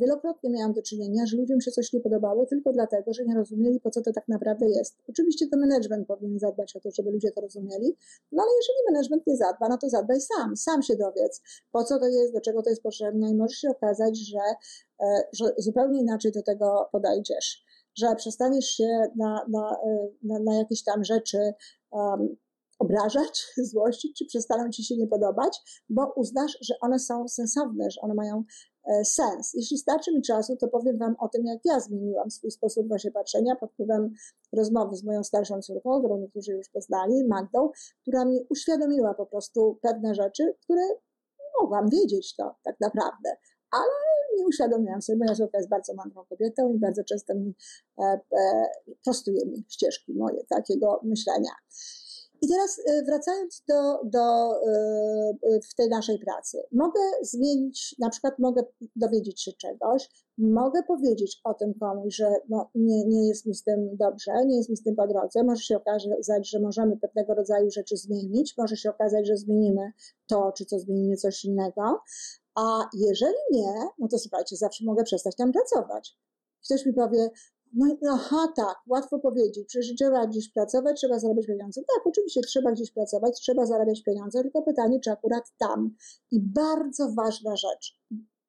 wielokrotnie 0.00 0.50
miałam 0.50 0.72
do 0.72 0.82
czynienia, 0.82 1.26
że 1.26 1.36
ludziom 1.36 1.60
się 1.60 1.70
coś 1.70 1.92
nie 1.92 2.00
podobało 2.00 2.46
tylko 2.46 2.72
dlatego, 2.72 3.12
że 3.12 3.24
nie 3.24 3.34
rozumieli, 3.34 3.80
po 3.80 3.90
co 3.90 4.02
to 4.02 4.12
tak 4.12 4.28
naprawdę 4.28 4.68
jest. 4.68 4.96
Oczywiście 5.08 5.46
to 5.48 5.56
management 5.58 6.08
powinien 6.08 6.38
zadbać 6.38 6.76
o 6.76 6.80
to, 6.80 6.90
żeby 6.90 7.10
ludzie 7.10 7.30
to 7.30 7.40
rozumieli, 7.40 7.96
no 8.32 8.42
ale 8.42 8.52
jeżeli 8.56 8.78
management 8.92 9.26
nie 9.26 9.36
zadba, 9.36 9.68
no 9.68 9.78
to 9.78 9.88
zadbaj 9.88 10.20
sam, 10.20 10.56
sam 10.56 10.82
się 10.82 10.96
dowiedz, 10.96 11.42
po 11.72 11.84
co 11.84 11.98
to 11.98 12.08
jest, 12.08 12.32
do 12.32 12.40
czego 12.40 12.62
to 12.62 12.70
jest 12.70 12.82
potrzebne 12.82 13.30
i 13.30 13.34
może 13.34 13.54
się 13.54 13.68
okazać, 13.70 14.18
że, 14.18 14.40
e, 15.00 15.28
że 15.32 15.44
zupełnie 15.58 16.00
inaczej 16.00 16.32
do 16.32 16.42
tego 16.42 16.88
podejdziesz, 16.92 17.64
że 17.98 18.16
przestaniesz 18.16 18.66
się 18.66 18.88
na, 19.16 19.46
na, 19.48 19.76
e, 19.86 20.08
na, 20.22 20.38
na 20.38 20.54
jakieś 20.54 20.84
tam 20.84 21.04
rzeczy 21.04 21.38
um, 21.90 22.36
obrażać, 22.78 23.46
złościć, 23.72 24.18
czy 24.18 24.26
przestaną 24.26 24.70
ci 24.70 24.84
się 24.84 24.96
nie 24.96 25.06
podobać, 25.06 25.84
bo 25.88 26.12
uznasz, 26.16 26.58
że 26.60 26.74
one 26.80 26.98
są 26.98 27.28
sensowne, 27.28 27.90
że 27.90 28.00
one 28.00 28.14
mają 28.14 28.44
E, 28.77 28.77
sens. 29.04 29.54
Jeśli 29.54 29.78
starczy 29.78 30.12
mi 30.14 30.22
czasu, 30.22 30.56
to 30.56 30.68
powiem 30.68 30.98
Wam 30.98 31.16
o 31.18 31.28
tym, 31.28 31.46
jak 31.46 31.58
ja 31.64 31.80
zmieniłam 31.80 32.30
swój 32.30 32.50
sposób 32.50 32.88
właśnie 32.88 33.10
patrzenia 33.10 33.56
pod 33.56 33.72
wpływem 33.72 34.14
rozmowy 34.52 34.96
z 34.96 35.04
moją 35.04 35.24
starszą 35.24 35.60
córką, 35.62 35.98
którą 35.98 36.18
niektórzy 36.18 36.52
już 36.52 36.68
poznali, 36.68 37.24
Magdą, 37.24 37.70
która 38.02 38.24
mi 38.24 38.40
uświadomiła 38.50 39.14
po 39.14 39.26
prostu 39.26 39.78
pewne 39.82 40.14
rzeczy, 40.14 40.54
które 40.62 40.82
mogłam 41.60 41.88
wiedzieć 41.88 42.36
to 42.36 42.54
tak 42.64 42.76
naprawdę, 42.80 43.36
ale 43.70 43.90
nie 44.36 44.46
uświadomiłam 44.46 45.02
sobie. 45.02 45.18
Moja 45.18 45.34
córka 45.34 45.58
jest 45.58 45.70
bardzo 45.70 45.94
mądrą 45.94 46.24
kobietą 46.24 46.72
i 46.74 46.78
bardzo 46.78 47.04
często 47.04 47.34
mi 47.34 47.54
e, 47.98 48.02
e, 48.02 48.20
prostuje 49.04 49.46
mi 49.46 49.64
ścieżki 49.68 50.14
moje 50.14 50.44
takiego 50.48 51.00
myślenia. 51.04 51.50
I 52.42 52.48
teraz 52.48 52.80
e, 52.86 53.02
wracając 53.02 53.62
do, 53.68 54.04
do 54.04 54.54
e, 54.54 54.70
e, 55.42 55.60
w 55.70 55.74
tej 55.74 55.88
naszej 55.88 56.18
pracy, 56.18 56.62
mogę 56.72 57.00
zmienić, 57.22 57.96
na 57.98 58.10
przykład 58.10 58.38
mogę 58.38 58.62
dowiedzieć 58.96 59.42
się 59.42 59.52
czegoś, 59.52 60.10
mogę 60.38 60.82
powiedzieć 60.82 61.40
o 61.44 61.54
tym 61.54 61.74
komuś, 61.74 62.14
że 62.16 62.34
no, 62.48 62.70
nie, 62.74 63.04
nie 63.04 63.28
jest 63.28 63.46
mi 63.46 63.54
z 63.54 63.64
tym 63.64 63.96
dobrze, 63.96 64.32
nie 64.46 64.56
jest 64.56 64.70
mi 64.70 64.76
z 64.76 64.82
tym 64.82 64.96
po 64.96 65.06
drodze, 65.06 65.44
może 65.44 65.62
się 65.62 65.76
okazać, 65.76 66.50
że 66.50 66.60
możemy 66.60 66.96
pewnego 66.96 67.34
rodzaju 67.34 67.70
rzeczy 67.70 67.96
zmienić, 67.96 68.56
może 68.58 68.76
się 68.76 68.90
okazać, 68.90 69.26
że 69.26 69.36
zmienimy 69.36 69.92
to, 70.26 70.52
czy 70.52 70.64
co 70.64 70.78
zmienimy 70.78 71.16
coś 71.16 71.44
innego, 71.44 72.00
a 72.54 72.88
jeżeli 72.92 73.36
nie, 73.52 73.74
no 73.98 74.08
to 74.08 74.18
słuchajcie, 74.18 74.56
zawsze 74.56 74.84
mogę 74.84 75.04
przestać 75.04 75.36
tam 75.36 75.52
pracować. 75.52 76.18
Ktoś 76.64 76.86
mi 76.86 76.92
powie, 76.92 77.30
no, 77.74 77.96
aha, 78.10 78.52
tak, 78.56 78.76
łatwo 78.86 79.18
powiedzieć. 79.18 79.68
Przecież 79.68 79.94
trzeba 79.96 80.26
gdzieś 80.26 80.52
pracować, 80.52 80.96
trzeba 80.96 81.18
zarabiać 81.18 81.46
pieniądze. 81.46 81.80
Tak, 81.80 82.06
oczywiście 82.06 82.40
trzeba 82.40 82.72
gdzieś 82.72 82.90
pracować, 82.92 83.40
trzeba 83.40 83.66
zarabiać 83.66 84.02
pieniądze, 84.02 84.42
tylko 84.42 84.62
pytanie, 84.62 85.00
czy 85.00 85.10
akurat 85.10 85.52
tam. 85.58 85.94
I 86.30 86.40
bardzo 86.40 87.12
ważna 87.12 87.56
rzecz. 87.56 88.00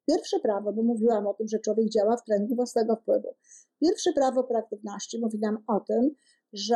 Pierwsze 0.08 0.40
prawo, 0.40 0.74
bo 0.74 0.84
mówiłam 0.84 1.28
o 1.28 1.34
tym, 1.34 1.48
że 1.48 1.60
człowiek 1.60 1.90
działa 1.90 2.18
w 2.18 2.24
kręgu 2.24 2.56
własnego 2.56 2.96
wpływu. 2.96 3.36
Pierwsze 3.82 4.14
prawo 4.14 4.44
praktywności 4.44 5.20
mówi 5.20 5.40
nam 5.40 5.58
o 5.68 5.80
tym, 5.80 6.12
że 6.54 6.76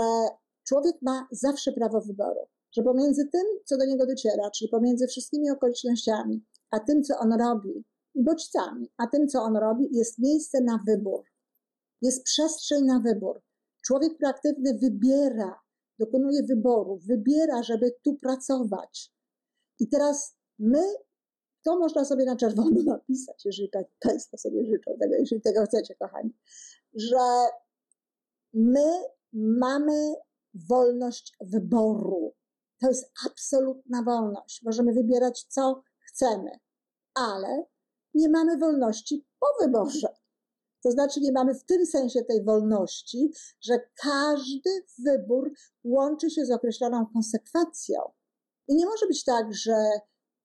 człowiek 0.67 0.95
ma 1.01 1.27
zawsze 1.31 1.71
prawo 1.71 2.01
wyboru. 2.01 2.39
Że 2.71 2.83
pomiędzy 2.83 3.27
tym, 3.31 3.45
co 3.65 3.77
do 3.77 3.85
niego 3.85 4.05
dociera, 4.05 4.51
czyli 4.51 4.69
pomiędzy 4.69 5.07
wszystkimi 5.07 5.51
okolicznościami, 5.51 6.45
a 6.71 6.79
tym, 6.79 7.03
co 7.03 7.19
on 7.19 7.33
robi, 7.33 7.85
i 8.15 8.23
bodźcami, 8.23 8.91
a 8.97 9.07
tym, 9.07 9.27
co 9.27 9.41
on 9.41 9.57
robi, 9.57 9.89
jest 9.91 10.19
miejsce 10.19 10.61
na 10.61 10.79
wybór 10.87 11.32
jest 12.03 12.23
przestrzeń 12.23 12.85
na 12.85 12.99
wybór. 12.99 13.41
Człowiek 13.85 14.17
proaktywny 14.17 14.77
wybiera, 14.77 15.59
dokonuje 15.99 16.43
wyboru, 16.43 16.97
wybiera, 16.97 17.63
żeby 17.63 17.95
tu 18.03 18.15
pracować. 18.15 19.13
I 19.79 19.87
teraz 19.89 20.37
my, 20.59 20.83
to 21.63 21.79
można 21.79 22.05
sobie 22.05 22.25
na 22.25 22.35
czerwono 22.35 22.83
napisać, 22.93 23.45
jeżeli 23.45 23.69
Państwo 23.99 24.37
sobie 24.37 24.65
życzą 24.65 24.91
tego, 24.99 25.15
jeżeli 25.15 25.41
tego 25.41 25.65
chcecie, 25.65 25.95
kochani, 25.95 26.33
że 26.93 27.47
my 28.53 29.03
mamy 29.33 30.13
wolność 30.53 31.37
wyboru. 31.41 32.33
To 32.81 32.87
jest 32.87 33.11
absolutna 33.25 34.03
wolność. 34.03 34.63
Możemy 34.63 34.93
wybierać, 34.93 35.43
co 35.49 35.83
chcemy, 35.99 36.59
ale 37.13 37.65
nie 38.13 38.29
mamy 38.29 38.57
wolności 38.57 39.25
po 39.39 39.65
wyborze. 39.65 40.22
To 40.83 40.91
znaczy, 40.91 41.21
nie 41.21 41.31
mamy 41.31 41.55
w 41.55 41.63
tym 41.63 41.85
sensie 41.85 42.23
tej 42.23 42.43
wolności, 42.43 43.31
że 43.61 43.79
każdy 43.95 44.69
wybór 45.05 45.51
łączy 45.83 46.29
się 46.29 46.45
z 46.45 46.51
określoną 46.51 47.05
konsekwencją. 47.13 47.99
I 48.67 48.75
nie 48.75 48.85
może 48.85 49.07
być 49.07 49.23
tak, 49.23 49.53
że 49.53 49.75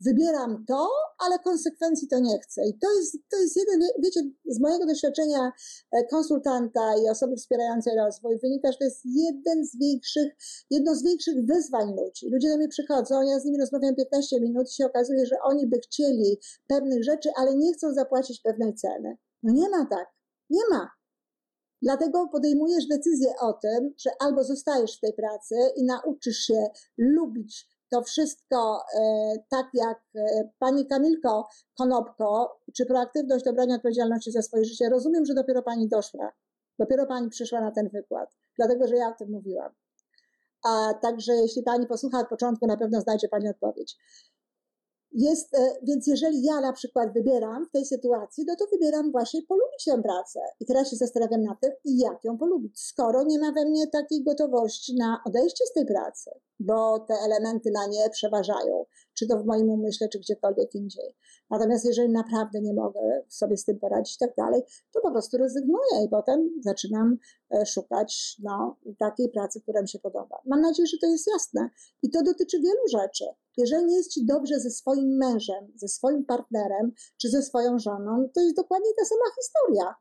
wybieram 0.01 0.65
to, 0.69 0.89
ale 1.19 1.39
konsekwencji 1.39 2.09
to 2.09 2.19
nie 2.19 2.39
chcę. 2.39 2.69
I 2.69 2.79
to 2.79 2.93
jest, 2.95 3.17
to 3.31 3.37
jest 3.37 3.57
jeden, 3.57 3.89
wiecie, 3.99 4.21
z 4.47 4.61
mojego 4.61 4.87
doświadczenia 4.87 5.53
e, 5.93 6.05
konsultanta 6.05 6.97
i 7.05 7.09
osoby 7.09 7.37
wspierającej 7.37 7.97
rozwój 7.97 8.39
wynika, 8.39 8.73
że 8.73 8.79
to 8.79 8.85
jest 8.85 9.01
jeden 9.05 9.67
z 9.67 9.79
większych, 9.79 10.33
jedno 10.71 10.95
z 10.95 11.03
większych 11.03 11.47
wyzwań 11.47 11.97
ludzi. 11.97 12.31
Ludzie 12.33 12.49
do 12.49 12.57
mnie 12.57 12.69
przychodzą, 12.69 13.23
ja 13.23 13.41
z 13.41 13.45
nimi 13.45 13.59
rozmawiam 13.61 13.95
15 13.95 14.41
minut 14.41 14.71
i 14.71 14.75
się 14.75 14.87
okazuje, 14.87 15.27
że 15.27 15.37
oni 15.43 15.67
by 15.67 15.79
chcieli 15.79 16.39
pewnych 16.67 17.05
rzeczy, 17.05 17.31
ale 17.37 17.55
nie 17.55 17.73
chcą 17.73 17.95
zapłacić 17.95 18.41
pewnej 18.41 18.75
ceny. 18.75 19.17
No 19.43 19.53
nie 19.53 19.69
ma 19.71 19.87
tak. 19.87 20.18
Nie 20.51 20.63
ma. 20.71 20.91
Dlatego 21.83 22.29
podejmujesz 22.33 22.87
decyzję 22.87 23.33
o 23.41 23.53
tym, 23.53 23.95
że 23.99 24.11
albo 24.21 24.45
zostajesz 24.45 24.97
w 24.97 25.01
tej 25.01 25.13
pracy 25.13 25.55
i 25.77 25.85
nauczysz 25.85 26.39
się 26.39 26.67
lubić 26.99 27.69
to 27.91 28.03
wszystko 28.03 28.81
e, 29.01 29.35
tak 29.51 29.67
jak 29.75 29.99
e, 30.17 30.49
pani 30.59 30.87
Kamilko 30.87 31.49
Konopko, 31.79 32.61
czy 32.77 32.87
proaktywność 32.87 33.45
do 33.45 33.53
brania 33.53 33.75
odpowiedzialności 33.75 34.33
za 34.33 34.43
swoje 34.43 34.65
życie. 34.65 34.89
Rozumiem, 34.89 35.27
że 35.27 35.35
dopiero 35.35 35.63
pani 35.63 35.89
doszła. 35.89 36.33
Dopiero 36.79 37.07
pani 37.07 37.29
przyszła 37.29 37.61
na 37.61 37.71
ten 37.71 37.89
wykład, 37.89 38.37
dlatego 38.57 38.89
że 38.89 38.97
ja 38.97 39.09
o 39.09 39.15
tym 39.15 39.31
mówiłam. 39.31 39.73
A 40.65 40.95
także 40.95 41.33
jeśli 41.33 41.63
pani 41.63 41.87
posłucha 41.87 42.21
od 42.21 42.29
początku, 42.29 42.67
na 42.67 42.77
pewno 42.77 43.01
znajdzie 43.01 43.29
pani 43.29 43.49
odpowiedź. 43.49 43.97
Jest, 45.13 45.55
e, 45.55 45.77
więc 45.83 46.07
jeżeli 46.07 46.43
ja 46.43 46.61
na 46.61 46.73
przykład 46.73 47.13
wybieram 47.13 47.67
w 47.67 47.71
tej 47.71 47.87
sytuacji, 47.87 48.45
no 48.47 48.57
to 48.57 48.67
wybieram 48.73 49.13
właśnie 49.13 49.43
polubić 49.43 49.85
tę 49.85 50.03
pracę. 50.03 50.41
I 50.61 50.67
teraz 50.67 50.91
się 50.91 50.97
zastanawiam 50.97 51.43
nad 51.43 51.61
tym, 51.61 51.73
jak 51.85 52.25
ją 52.25 52.39
polubić, 52.39 52.81
skoro 52.81 53.25
nie 53.25 53.39
ma 53.39 53.53
we 53.53 53.65
mnie 53.65 53.87
takiej 53.87 54.25
gotowości 54.25 54.95
na 54.97 55.21
odejście 55.25 55.67
z 55.67 55.73
tej 55.73 55.87
pracy, 55.87 56.31
bo 56.61 56.99
te 56.99 57.15
elementy 57.15 57.71
na 57.71 57.87
nie 57.87 58.11
przeważają, 58.11 58.85
czy 59.15 59.27
to 59.27 59.39
w 59.39 59.47
moim 59.47 59.71
umyśle, 59.71 60.09
czy 60.09 60.19
gdziekolwiek 60.19 60.75
indziej. 60.75 61.15
Natomiast 61.51 61.85
jeżeli 61.85 62.13
naprawdę 62.13 62.61
nie 62.61 62.75
mogę 62.75 63.01
sobie 63.29 63.57
z 63.57 63.65
tym 63.65 63.79
poradzić 63.79 64.17
i 64.17 64.19
tak 64.19 64.35
dalej, 64.37 64.63
to 64.93 65.01
po 65.01 65.11
prostu 65.11 65.37
rezygnuję 65.39 66.05
i 66.07 66.09
potem 66.09 66.51
zaczynam 66.61 67.17
e, 67.51 67.67
szukać 67.67 68.37
no, 68.43 68.77
takiej 68.99 69.29
pracy, 69.29 69.61
która 69.61 69.83
mi 69.83 69.89
się 69.89 69.99
podoba. 69.99 70.41
Mam 70.47 70.61
nadzieję, 70.61 70.87
że 70.87 70.99
to 70.99 71.07
jest 71.07 71.27
jasne. 71.27 71.71
I 72.03 72.11
to 72.11 72.23
dotyczy 72.23 72.61
wielu 72.61 72.89
rzeczy. 72.91 73.25
Jeżeli 73.57 73.87
nie 73.87 73.97
jest 73.97 74.13
ci 74.13 74.27
dobrze 74.27 74.61
ze 74.61 74.71
swoim 74.71 75.17
mężem, 75.17 75.73
ze 75.77 75.89
swoim 75.89 76.25
partnerem, 76.25 76.93
czy 77.21 77.29
ze 77.29 77.43
swoją 77.43 77.79
żoną, 77.79 78.29
to 78.35 78.41
jest 78.41 78.57
dokładnie 78.57 78.91
ta 78.99 79.05
sama 79.05 79.25
historia. 79.41 79.95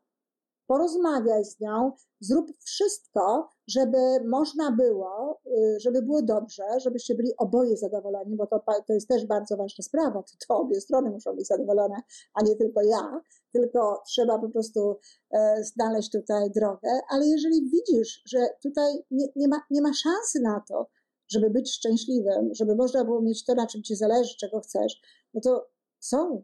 Porozmawiaj 0.67 1.45
z 1.45 1.60
nią, 1.60 1.91
zrób 2.19 2.51
wszystko, 2.60 3.49
żeby 3.67 3.97
można 4.27 4.71
było, 4.71 5.41
y, 5.47 5.80
żeby 5.80 6.01
było 6.01 6.21
dobrze, 6.21 6.63
żebyście 6.80 7.15
byli 7.15 7.32
oboje 7.38 7.77
zadowoleni, 7.77 8.36
bo 8.36 8.47
to, 8.47 8.63
to 8.88 8.93
jest 8.93 9.08
też 9.08 9.25
bardzo 9.25 9.58
ważna 9.58 9.84
sprawa, 9.84 10.23
to, 10.23 10.34
to 10.47 10.58
obie 10.58 10.82
strony 10.82 11.10
muszą 11.10 11.36
być 11.36 11.47
zadowolone, 11.47 11.95
a 12.34 12.43
nie 12.43 12.56
tylko 12.56 12.82
ja, 12.82 13.21
tylko 13.53 14.01
trzeba 14.08 14.39
po 14.39 14.49
prostu 14.49 14.99
e, 15.32 15.63
znaleźć 15.63 16.12
tutaj 16.12 16.51
drogę, 16.51 16.89
ale 17.10 17.27
jeżeli 17.27 17.69
widzisz, 17.69 18.21
że 18.25 18.39
tutaj 18.63 18.93
nie, 19.12 19.27
nie, 19.36 19.47
ma, 19.47 19.62
nie 19.69 19.82
ma 19.82 19.93
szansy 19.93 20.39
na 20.41 20.63
to, 20.67 20.88
żeby 21.32 21.49
być 21.49 21.73
szczęśliwym, 21.73 22.49
żeby 22.53 22.75
można 22.75 23.06
było 23.06 23.21
mieć 23.21 23.45
to, 23.45 23.56
na 23.56 23.67
czym 23.67 23.84
ci 23.84 23.95
zależy, 23.95 24.38
czego 24.39 24.60
chcesz, 24.60 25.01
no 25.34 25.41
to 25.41 25.69
są 25.99 26.43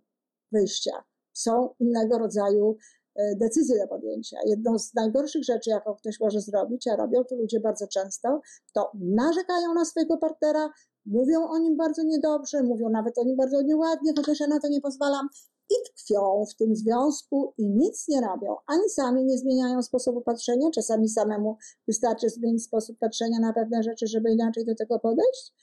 wyjścia, 0.52 1.04
są 1.34 1.76
innego 1.80 2.18
rodzaju 2.18 2.78
e, 3.16 3.36
decyzje 3.36 3.80
do 3.80 3.88
podjęcia. 3.88 4.38
Jedną 4.46 4.80
z 4.80 4.94
najgorszych 4.94 5.44
rzeczy, 5.44 5.70
jaką 5.70 5.96
ktoś 5.96 6.20
może 6.20 6.42
zrobić, 6.42 6.88
a 6.88 6.96
robią 6.96 7.24
to 7.24 7.36
ludzie 7.36 7.60
bardzo 7.60 7.88
często, 7.88 8.42
to 8.74 8.92
narzekają 8.94 9.74
na 9.74 9.86
swojego 9.86 10.18
partnera, 10.18 10.70
mówią 11.06 11.48
o 11.48 11.58
nim 11.58 11.78
bardzo 11.78 12.04
niedobrze, 12.04 12.64
mówią 12.64 12.90
nawet 12.90 13.18
o 13.18 13.24
nim 13.24 13.36
bardzo 13.36 13.62
nieładnie, 13.62 14.14
chociaż 14.18 14.40
ja 14.40 14.48
na 14.48 14.60
to 14.60 14.68
nie 14.68 14.82
pozwalam 14.82 15.28
i 15.70 15.76
tkwią 15.90 16.46
w 16.46 16.56
tym 16.56 16.76
związku 16.76 17.54
i 17.58 17.70
nic 17.70 18.08
nie 18.08 18.22
robią. 18.22 18.56
Ani 18.68 18.90
sami 18.90 19.26
nie 19.26 19.38
zmieniają 19.38 19.82
sposobu 19.82 20.22
patrzenia, 20.22 20.72
czasami 20.72 21.10
samemu 21.10 21.58
wystarczy 21.88 22.30
zmienić 22.30 22.64
sposób 22.64 22.98
patrzenia 23.00 23.40
na 23.40 23.54
pewne 23.54 23.84
rzeczy, 23.84 24.08
żeby 24.08 24.32
inaczej 24.32 24.66
do 24.66 24.76
tego 24.76 25.00
podejść, 25.00 25.54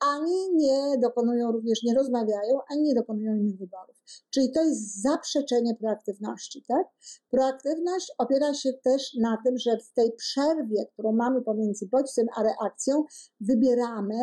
ani 0.00 0.54
nie 0.54 0.98
dokonują, 0.98 1.52
również 1.52 1.82
nie 1.82 1.94
rozmawiają, 1.94 2.60
ani 2.70 2.82
nie 2.82 2.94
dokonują 2.94 3.34
innych 3.34 3.58
wyborów. 3.58 3.96
Czyli 4.30 4.52
to 4.52 4.62
jest 4.62 5.02
zaprzeczenie 5.02 5.74
proaktywności, 5.74 6.64
tak? 6.68 6.86
Proaktywność 7.30 8.12
opiera 8.18 8.54
się 8.54 8.72
też 8.72 9.14
na 9.14 9.38
tym, 9.44 9.58
że 9.58 9.78
w 9.78 9.92
tej 9.92 10.12
przerwie, 10.12 10.86
którą 10.92 11.12
mamy 11.12 11.42
pomiędzy 11.42 11.88
bodźcem 11.88 12.26
a 12.36 12.42
reakcją, 12.42 13.04
wybieramy 13.40 14.18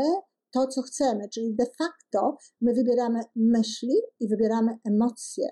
to, 0.51 0.67
co 0.67 0.81
chcemy, 0.81 1.29
czyli 1.29 1.55
de 1.55 1.65
facto 1.65 2.37
my 2.61 2.73
wybieramy 2.73 3.19
myśli 3.35 3.93
i 4.19 4.27
wybieramy 4.27 4.77
emocje. 4.85 5.49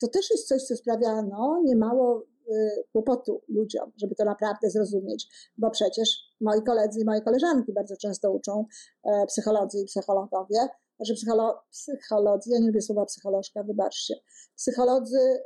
To 0.00 0.08
też 0.08 0.30
jest 0.30 0.48
coś, 0.48 0.62
co 0.62 0.76
sprawia 0.76 1.22
no, 1.22 1.60
niemało 1.64 2.22
y, 2.22 2.84
kłopotu 2.92 3.42
ludziom, 3.48 3.92
żeby 3.96 4.14
to 4.14 4.24
naprawdę 4.24 4.70
zrozumieć, 4.70 5.50
bo 5.58 5.70
przecież 5.70 6.23
moi 6.40 6.62
koledzy 6.62 7.00
i 7.00 7.04
moje 7.04 7.20
koleżanki 7.20 7.72
bardzo 7.72 7.96
często 7.96 8.32
uczą 8.32 8.64
e, 9.04 9.26
psycholodzy 9.26 9.80
i 9.80 9.84
psychologowie, 9.84 10.68
że 11.00 11.14
psycholo, 11.14 11.62
psycholodzy, 11.70 12.50
ja 12.50 12.58
nie 12.58 12.66
lubię 12.66 12.82
słowa 12.82 13.04
psycholożka, 13.04 13.62
wybaczcie, 13.62 14.14
psycholodzy 14.56 15.18
y, 15.18 15.42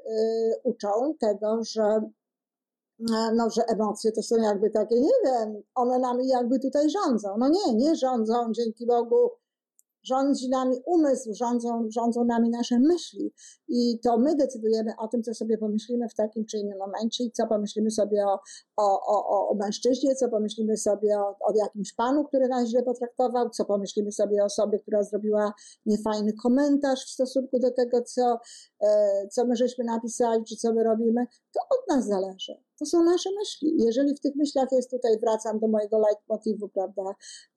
uczą 0.63 1.15
tego, 1.21 1.61
że 1.65 2.01
no, 3.35 3.51
że 3.51 3.63
emocje 3.63 4.13
to 4.13 4.23
są 4.23 4.37
jakby 4.37 4.71
takie, 4.71 5.01
nie 5.01 5.13
wiem, 5.25 5.63
one 5.75 5.99
nami 5.99 6.29
jakby 6.29 6.59
tutaj 6.59 6.91
rządzą. 6.91 7.29
No 7.39 7.49
nie, 7.49 7.75
nie 7.75 7.97
rządzą, 7.97 8.53
dzięki 8.53 8.87
Bogu 8.87 9.31
rządzi 10.03 10.49
nami 10.49 10.77
umysł, 10.87 11.35
rządzą, 11.35 11.87
rządzą 11.91 12.25
nami 12.25 12.51
nasze 12.51 12.79
myśli 12.79 13.33
i 13.69 13.99
to 14.03 14.19
my 14.19 14.35
decydujemy 14.37 14.93
o 14.99 15.09
tym, 15.09 15.23
co 15.23 15.35
sobie 15.35 15.59
pomyślimy 15.59 16.09
w 16.09 16.15
takim 16.15 16.45
czy 16.47 16.59
innym 16.59 16.79
momencie 16.79 17.25
i 17.25 17.33
co 17.33 17.47
pomyślimy 17.47 17.91
sobie 17.91 18.27
o, 18.27 18.41
o, 18.77 19.07
o, 19.07 19.49
o 19.49 19.55
mężczyźnie, 19.55 20.15
co 20.15 20.29
pomyślimy 20.29 20.77
sobie 20.77 21.19
o, 21.19 21.37
o 21.41 21.53
jakimś 21.55 21.93
panu, 21.93 22.25
który 22.25 22.49
nas 22.49 22.69
źle 22.69 22.83
potraktował, 22.83 23.51
co 23.51 23.65
pomyślimy 23.65 24.13
sobie 24.13 24.43
o 24.43 24.45
osobie, 24.45 24.79
która 24.79 25.03
zrobiła 25.03 25.53
niefajny 25.87 26.33
komentarz 26.33 27.05
w 27.05 27.11
stosunku 27.11 27.59
do 27.59 27.71
tego, 27.71 28.03
co, 28.03 28.39
e, 28.81 29.29
co 29.29 29.45
my 29.45 29.57
żeśmy 29.57 29.85
napisali, 29.85 30.45
czy 30.45 30.57
co 30.57 30.73
my 30.73 30.85
robimy, 30.85 31.27
to 31.53 31.61
od 31.61 31.97
nas 31.97 32.07
zależy. 32.07 32.68
To 32.79 32.87
są 32.87 33.05
nasze 33.05 33.31
myśli. 33.39 33.77
Jeżeli 33.79 34.15
w 34.15 34.21
tych 34.21 34.37
myślach 34.37 34.69
jest 34.73 34.91
tutaj, 34.91 35.19
wracam 35.19 35.59
do 35.59 35.69
mojego 35.69 35.99
leitmotivu, 35.99 36.69
prawda, 36.69 37.03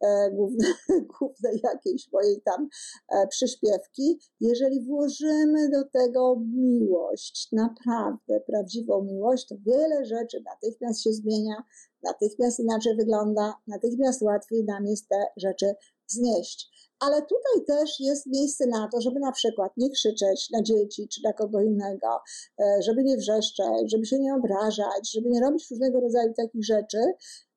e, 0.01 0.31
głównej, 0.31 1.61
jakiejś 1.63 2.11
mojej 2.11 2.41
tam 2.41 2.67
e, 3.09 3.27
przyśpiewki, 3.27 4.19
jeżeli 4.39 4.85
włożymy 4.85 5.69
do 5.69 5.83
tego 5.83 6.41
miłość, 6.53 7.47
naprawdę 7.51 8.39
prawdziwą 8.47 9.03
miłość, 9.03 9.47
to 9.47 9.55
wiele 9.65 10.05
rzeczy 10.05 10.43
natychmiast 10.45 11.01
się 11.01 11.13
zmienia, 11.13 11.63
natychmiast 12.03 12.59
inaczej 12.59 12.95
wygląda, 12.95 13.53
natychmiast 13.67 14.21
łatwiej 14.21 14.63
nam 14.63 14.85
jest 14.85 15.07
te 15.07 15.25
rzeczy 15.37 15.73
znieść. 16.07 16.80
Ale 17.01 17.21
tutaj 17.21 17.65
też 17.67 17.99
jest 17.99 18.27
miejsce 18.27 18.67
na 18.67 18.89
to, 18.91 19.01
żeby 19.01 19.19
na 19.19 19.31
przykład 19.31 19.71
nie 19.77 19.89
krzyczeć 19.89 20.49
na 20.49 20.63
dzieci 20.63 21.07
czy 21.07 21.21
na 21.23 21.33
kogo 21.33 21.61
innego, 21.61 22.19
e, 22.59 22.81
żeby 22.81 23.03
nie 23.03 23.17
wrzeszczeć, 23.17 23.91
żeby 23.91 24.05
się 24.05 24.19
nie 24.19 24.35
obrażać, 24.35 25.11
żeby 25.11 25.29
nie 25.29 25.41
robić 25.41 25.71
różnego 25.71 25.99
rodzaju 25.99 26.33
takich 26.33 26.65
rzeczy, 26.65 26.97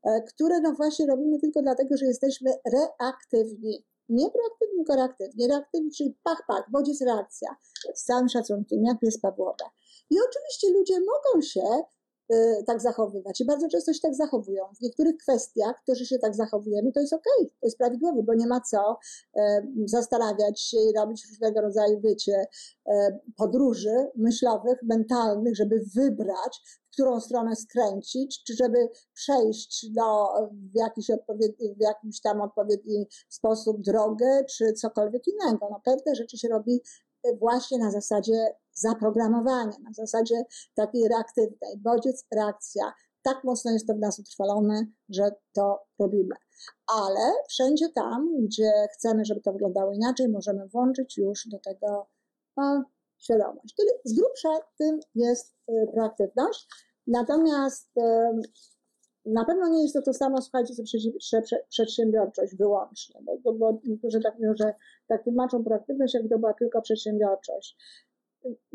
e, 0.05 0.23
które 0.23 0.61
no 0.61 0.73
właśnie 0.73 1.07
robimy 1.07 1.41
tylko 1.41 1.63
dlatego, 1.63 1.97
że 1.97 2.07
jesteśmy 2.07 2.51
reaktywni. 2.73 3.85
Nie 4.09 4.31
proaktywni, 4.31 4.77
tylko 4.77 4.97
reaktywni. 4.97 5.49
Reaktywni, 5.49 5.91
czyli 5.91 6.19
pach, 6.23 6.43
pach, 6.49 6.71
bodziec 6.71 7.01
reakcja. 7.01 7.49
Z 7.95 8.05
całym 8.05 8.29
szacunkiem, 8.29 8.85
jak 8.85 8.99
pies 8.99 9.21
Pawłowa. 9.21 9.71
I 10.11 10.17
oczywiście 10.29 10.71
ludzie 10.71 11.01
mogą 11.01 11.43
się 11.43 11.63
tak 12.67 12.83
zachowywać. 12.83 13.41
I 13.41 13.45
bardzo 13.45 13.69
często 13.69 13.93
się 13.93 14.01
tak 14.01 14.15
zachowują. 14.15 14.65
W 14.79 14.81
niektórych 14.81 15.17
kwestiach, 15.17 15.83
którzy 15.83 16.07
się 16.07 16.19
tak 16.19 16.35
zachowujemy, 16.35 16.93
to 16.93 17.01
jest 17.01 17.13
okej, 17.13 17.33
okay, 17.39 17.51
to 17.61 17.67
jest 17.67 17.79
prawidłowe, 17.79 18.23
bo 18.23 18.35
nie 18.35 18.47
ma 18.47 18.61
co 18.61 18.99
e, 19.37 19.67
zastanawiać 19.85 20.61
się 20.61 20.77
i 20.77 20.93
robić 20.97 21.27
różnego 21.31 21.61
rodzaju, 21.61 22.01
wiecie, 22.01 22.47
e, 22.87 23.19
podróży 23.37 24.11
myślowych, 24.17 24.83
mentalnych, 24.83 25.57
żeby 25.57 25.85
wybrać, 25.95 26.61
w 26.91 26.93
którą 26.93 27.21
stronę 27.21 27.57
skręcić, 27.57 28.45
czy 28.45 28.55
żeby 28.55 28.89
przejść 29.15 29.91
do, 29.91 30.29
w, 30.53 30.79
jakiś 30.79 31.07
w 31.77 31.81
jakimś 31.81 32.21
tam 32.21 32.41
odpowiedni 32.41 33.07
sposób 33.29 33.81
drogę, 33.81 34.45
czy 34.51 34.73
cokolwiek 34.73 35.23
innego. 35.27 35.69
No, 35.71 35.81
pewne 35.85 36.15
rzeczy 36.15 36.39
się 36.39 36.49
robi 36.49 36.81
właśnie 37.39 37.79
na 37.79 37.91
zasadzie 37.91 38.47
zaprogramowania, 38.73 39.79
na 39.85 39.93
zasadzie 39.93 40.45
takiej 40.75 41.09
reaktywnej. 41.09 41.79
Bodziec, 41.79 42.27
reakcja. 42.37 42.93
Tak 43.23 43.45
mocno 43.45 43.71
jest 43.71 43.87
to 43.87 43.95
w 43.95 43.99
nas 43.99 44.19
utrwalone, 44.19 44.87
że 45.09 45.31
to 45.53 45.87
robimy. 45.99 46.35
Ale 46.87 47.33
wszędzie 47.49 47.89
tam, 47.95 48.29
gdzie 48.43 48.73
chcemy, 48.93 49.25
żeby 49.25 49.41
to 49.41 49.53
wyglądało 49.53 49.93
inaczej, 49.93 50.29
możemy 50.29 50.69
włączyć 50.69 51.17
już 51.17 51.49
do 51.49 51.59
tego 51.59 52.07
o, 52.57 52.83
świadomość. 53.19 53.75
Czyli 53.77 53.89
z 54.05 54.21
grubsza 54.21 54.49
tym 54.79 55.01
jest 55.15 55.55
y, 55.69 55.89
proaktywność. 55.93 56.69
Natomiast 57.07 57.91
na 59.27 59.45
pewno 59.45 59.69
nie 59.69 59.83
jest 59.83 59.95
to 59.95 60.03
to 60.03 60.13
samo, 60.13 60.43
słuchajcie, 60.43 60.75
co 60.75 60.83
przedsiębiorczość 61.69 62.57
wyłącznie, 62.57 63.21
bo, 63.45 63.53
bo 63.53 63.81
niektórzy 63.85 64.21
tak 64.21 64.35
mówią, 64.35 64.55
że 64.57 64.75
tak 65.09 65.25
tłumaczą 65.25 65.65
proaktywność, 65.65 66.15
jakby 66.15 66.29
to 66.29 66.39
była 66.39 66.55
tylko 66.55 66.83
przedsiębiorczość. 66.83 67.77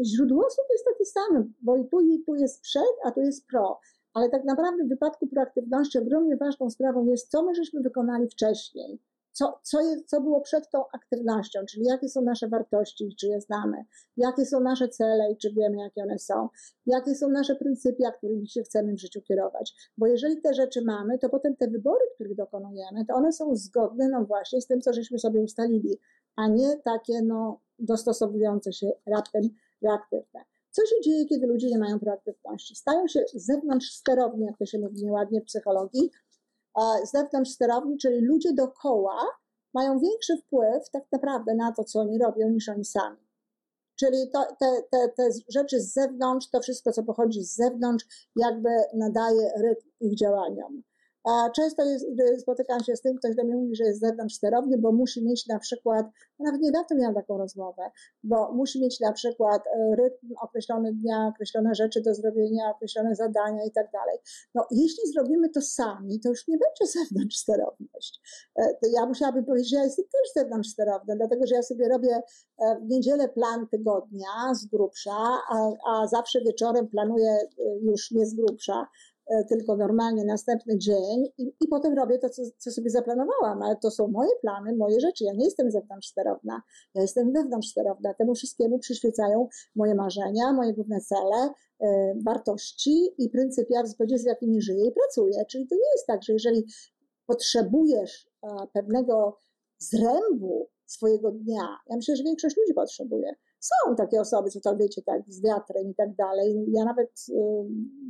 Źródło 0.05 0.49
słów 0.49 0.67
jest 0.69 0.85
takie 0.85 1.05
same, 1.05 1.43
bo 1.61 1.77
i 1.77 1.87
tu, 1.87 1.99
i 2.01 2.23
tu 2.25 2.35
jest 2.35 2.61
przed, 2.61 2.95
a 3.05 3.11
tu 3.11 3.21
jest 3.21 3.47
pro. 3.47 3.79
Ale 4.13 4.29
tak 4.29 4.45
naprawdę 4.45 4.83
w 4.83 4.89
wypadku 4.89 5.27
proaktywności 5.27 5.99
ogromnie 5.99 6.37
ważną 6.37 6.69
sprawą 6.69 7.05
jest, 7.05 7.31
co 7.31 7.43
my 7.43 7.55
żeśmy 7.55 7.81
wykonali 7.81 8.29
wcześniej 8.29 8.99
co, 9.39 9.59
co, 9.63 9.81
jest, 9.81 10.09
co 10.09 10.21
było 10.21 10.41
przed 10.41 10.69
tą 10.69 10.83
aktywnością, 10.93 11.59
czyli 11.69 11.85
jakie 11.85 12.09
są 12.09 12.21
nasze 12.21 12.47
wartości, 12.47 13.15
czy 13.19 13.27
je 13.27 13.41
znamy, 13.41 13.85
jakie 14.17 14.45
są 14.45 14.59
nasze 14.59 14.89
cele 14.89 15.31
i 15.31 15.37
czy 15.37 15.53
wiemy, 15.53 15.77
jakie 15.77 16.03
one 16.03 16.19
są, 16.19 16.49
jakie 16.85 17.15
są 17.15 17.29
nasze 17.29 17.55
pryncypia, 17.55 18.11
którymi 18.11 18.49
się 18.49 18.63
chcemy 18.63 18.93
w 18.93 18.99
życiu 18.99 19.21
kierować. 19.21 19.91
Bo 19.97 20.07
jeżeli 20.07 20.41
te 20.41 20.53
rzeczy 20.53 20.81
mamy, 20.85 21.19
to 21.19 21.29
potem 21.29 21.55
te 21.55 21.67
wybory, 21.67 22.05
których 22.15 22.35
dokonujemy, 22.35 23.05
to 23.05 23.13
one 23.13 23.31
są 23.31 23.55
zgodne 23.55 24.09
no 24.09 24.25
właśnie 24.25 24.61
z 24.61 24.67
tym, 24.67 24.81
co 24.81 24.93
żeśmy 24.93 25.19
sobie 25.19 25.41
ustalili, 25.41 25.99
a 26.35 26.47
nie 26.47 26.77
takie 26.77 27.21
no, 27.21 27.59
dostosowujące 27.79 28.73
się 28.73 28.91
raptem 29.05 29.49
reaktywne. 29.81 30.39
Co 30.71 30.85
się 30.85 30.95
dzieje, 31.03 31.25
kiedy 31.25 31.47
ludzie 31.47 31.67
nie 31.67 31.79
mają 31.79 31.99
proaktywności? 31.99 32.75
Stają 32.75 33.07
się 33.07 33.23
zewnątrz 33.33 33.91
sterowni, 33.91 34.45
jak 34.45 34.57
to 34.57 34.65
się 34.65 34.79
mówi 34.79 35.03
nieładnie 35.03 35.41
w 35.41 35.45
psychologii, 35.45 36.11
zewnątrz 37.03 37.51
sterowni, 37.51 37.97
czyli 37.97 38.21
ludzie 38.21 38.53
dookoła 38.53 39.25
mają 39.73 39.99
większy 39.99 40.37
wpływ 40.37 40.89
tak 40.91 41.03
naprawdę 41.11 41.55
na 41.55 41.71
to, 41.71 41.83
co 41.83 41.99
oni 41.99 42.19
robią, 42.19 42.49
niż 42.49 42.69
oni 42.69 42.85
sami. 42.85 43.29
Czyli 43.99 44.29
to, 44.33 44.45
te, 44.59 44.83
te, 44.91 45.09
te 45.09 45.29
rzeczy 45.49 45.81
z 45.81 45.93
zewnątrz, 45.93 46.49
to 46.49 46.59
wszystko, 46.61 46.91
co 46.91 47.03
pochodzi 47.03 47.43
z 47.43 47.55
zewnątrz, 47.55 48.29
jakby 48.35 48.69
nadaje 48.93 49.51
rytm 49.57 49.89
ich 49.99 50.17
działaniom. 50.17 50.83
Często 51.55 51.83
jest, 51.85 52.05
spotykam 52.41 52.83
się 52.83 52.95
z 52.95 53.01
tym, 53.01 53.17
ktoś 53.17 53.35
do 53.35 53.43
mnie 53.43 53.55
mówi, 53.55 53.75
że 53.75 53.83
jest 53.83 53.99
zewnątrz 53.99 54.35
sterowny, 54.35 54.77
bo 54.77 54.91
musi 54.91 55.25
mieć 55.25 55.47
na 55.47 55.59
przykład, 55.59 56.05
nawet 56.39 56.61
niedawno 56.61 56.95
miałam 56.95 57.15
taką 57.15 57.37
rozmowę, 57.37 57.91
bo 58.23 58.51
musi 58.53 58.81
mieć 58.81 58.99
na 58.99 59.13
przykład 59.13 59.67
e, 59.67 59.95
rytm 59.95 60.27
określony 60.41 60.93
dnia, 60.93 61.27
określone 61.27 61.75
rzeczy 61.75 62.01
do 62.01 62.13
zrobienia, 62.13 62.71
określone 62.75 63.15
zadania 63.15 63.65
i 63.65 63.71
tak 63.71 63.91
dalej. 63.91 64.17
No 64.55 64.67
jeśli 64.71 65.11
zrobimy 65.13 65.49
to 65.49 65.61
sami, 65.61 66.19
to 66.19 66.29
już 66.29 66.47
nie 66.47 66.57
będzie 66.57 66.93
zewnątrz 66.99 67.37
sterowność. 67.37 68.21
E, 68.55 68.73
ja 68.93 69.05
musiałabym 69.05 69.45
powiedzieć, 69.45 69.69
że 69.69 69.77
ja 69.77 69.83
jestem 69.83 70.05
też 70.05 70.43
zewnątrz 70.43 70.69
sterowna, 70.69 71.15
dlatego 71.15 71.47
że 71.47 71.55
ja 71.55 71.63
sobie 71.63 71.89
robię 71.89 72.21
e, 72.57 72.79
w 72.81 72.89
niedzielę 72.89 73.29
plan 73.29 73.67
tygodnia 73.67 74.53
z 74.53 74.65
grubsza, 74.65 75.37
a, 75.49 75.71
a 75.89 76.07
zawsze 76.07 76.41
wieczorem 76.41 76.87
planuję 76.87 77.37
już 77.81 78.11
nie 78.11 78.25
z 78.25 78.35
grubsza, 78.35 78.87
tylko 79.49 79.77
normalnie 79.77 80.25
następny 80.25 80.77
dzień 80.77 81.25
i, 81.37 81.53
i 81.61 81.67
potem 81.67 81.93
robię 81.93 82.19
to, 82.19 82.29
co, 82.29 82.41
co, 82.57 82.71
sobie 82.71 82.89
zaplanowałam, 82.89 83.61
ale 83.61 83.75
to 83.75 83.91
są 83.91 84.07
moje 84.07 84.29
plany, 84.41 84.75
moje 84.75 84.99
rzeczy. 84.99 85.23
Ja 85.23 85.33
nie 85.33 85.45
jestem 85.45 85.71
zewnątrz 85.71 86.07
sterowna, 86.07 86.61
ja 86.95 87.01
jestem 87.01 87.33
wewnątrz 87.33 87.67
sterowna. 87.67 88.13
Temu 88.13 88.35
wszystkiemu 88.35 88.79
przyświecają 88.79 89.47
moje 89.75 89.95
marzenia, 89.95 90.53
moje 90.53 90.73
główne 90.73 91.01
cele, 91.01 91.49
e, 91.79 92.13
wartości 92.25 93.09
i 93.17 93.29
pryncypia, 93.29 93.83
w 93.83 93.87
zgodzie 93.87 94.17
z 94.17 94.25
jakimi 94.25 94.61
żyję 94.61 94.87
i 94.87 94.91
pracuję. 94.91 95.45
Czyli 95.45 95.67
to 95.67 95.75
nie 95.75 95.91
jest 95.95 96.07
tak, 96.07 96.23
że 96.23 96.33
jeżeli 96.33 96.65
potrzebujesz 97.25 98.29
e, 98.43 98.47
pewnego 98.73 99.37
zrębu 99.77 100.69
swojego 100.85 101.31
dnia, 101.31 101.77
ja 101.89 101.95
myślę, 101.95 102.15
że 102.15 102.23
większość 102.23 102.57
ludzi 102.57 102.73
potrzebuje, 102.73 103.35
są 103.59 103.95
takie 103.95 104.21
osoby, 104.21 104.49
co 104.49 104.59
to 104.59 104.77
wiecie, 104.77 105.01
tak, 105.01 105.21
z 105.27 105.43
wiatrem 105.43 105.89
i 105.91 105.95
tak 105.95 106.15
dalej. 106.15 106.65
Ja 106.71 106.85
nawet 106.85 107.09
y, 107.29 107.33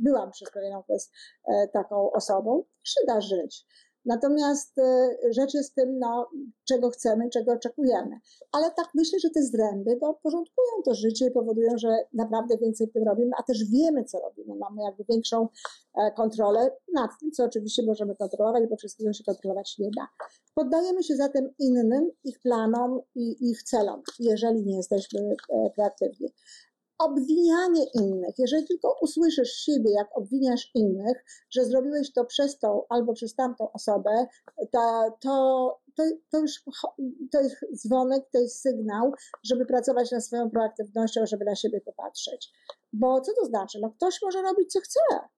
byłam 0.02 0.30
przez 0.30 0.50
pewien 0.50 0.74
okres 0.74 1.12
e, 1.48 1.68
taką 1.68 2.12
osobą. 2.12 2.64
Się 2.82 3.00
żyć. 3.20 3.66
Natomiast 4.04 4.78
y, 4.78 4.82
rzecz 5.32 5.54
jest 5.54 5.72
w 5.72 5.74
tym, 5.74 5.98
no, 5.98 6.30
czego 6.64 6.90
chcemy, 6.90 7.30
czego 7.30 7.52
oczekujemy. 7.52 8.20
Ale 8.52 8.70
tak 8.70 8.88
myślę, 8.94 9.18
że 9.18 9.30
te 9.30 9.42
zręby 9.42 9.96
to 9.96 10.18
porządkują 10.22 10.82
to 10.84 10.94
życie 10.94 11.26
i 11.26 11.30
powodują, 11.30 11.78
że 11.78 11.88
naprawdę 12.12 12.58
więcej 12.58 12.88
tym 12.88 13.04
robimy, 13.04 13.30
a 13.38 13.42
też 13.42 13.64
wiemy, 13.64 14.04
co 14.04 14.20
robimy. 14.20 14.54
Mamy 14.54 14.82
jakby 14.82 15.04
większą 15.08 15.48
e, 15.94 16.12
kontrolę 16.12 16.70
nad 16.94 17.10
tym, 17.20 17.30
co 17.30 17.44
oczywiście 17.44 17.82
możemy 17.82 18.16
kontrolować, 18.16 18.66
bo 18.70 18.76
wszystkiego 18.76 19.12
się 19.12 19.24
kontrolować 19.24 19.78
nie 19.78 19.90
da. 19.96 20.08
Poddajemy 20.54 21.02
się 21.02 21.16
zatem 21.16 21.50
innym, 21.58 22.10
ich 22.24 22.40
planom 22.40 23.00
i 23.14 23.50
ich 23.50 23.62
celom, 23.62 24.02
jeżeli 24.18 24.64
nie 24.64 24.76
jesteśmy 24.76 25.20
e, 25.20 25.70
proaktywni 25.70 26.28
obwinianie 27.00 27.84
innych. 27.94 28.34
Jeżeli 28.38 28.66
tylko 28.66 28.98
usłyszysz 29.02 29.52
siebie, 29.52 29.90
jak 29.92 30.08
obwiniasz 30.18 30.70
innych, 30.74 31.24
że 31.50 31.64
zrobiłeś 31.64 32.12
to 32.12 32.24
przez 32.24 32.58
tą 32.58 32.82
albo 32.88 33.12
przez 33.12 33.34
tamtą 33.34 33.72
osobę, 33.72 34.26
to, 34.72 35.16
to, 35.20 35.80
to, 36.30 36.38
już 36.38 36.62
to 37.32 37.40
jest 37.40 37.56
dzwonek, 37.74 38.24
to 38.32 38.38
jest 38.38 38.60
sygnał, 38.60 39.12
żeby 39.42 39.66
pracować 39.66 40.10
nad 40.10 40.24
swoją 40.24 40.50
proaktywnością, 40.50 41.26
żeby 41.26 41.44
na 41.44 41.54
siebie 41.54 41.80
popatrzeć. 41.80 42.52
Bo 42.92 43.20
co 43.20 43.32
to 43.40 43.44
znaczy? 43.44 43.78
No 43.82 43.90
ktoś 43.90 44.22
może 44.22 44.42
robić, 44.42 44.72
co 44.72 44.80
chce. 44.80 45.28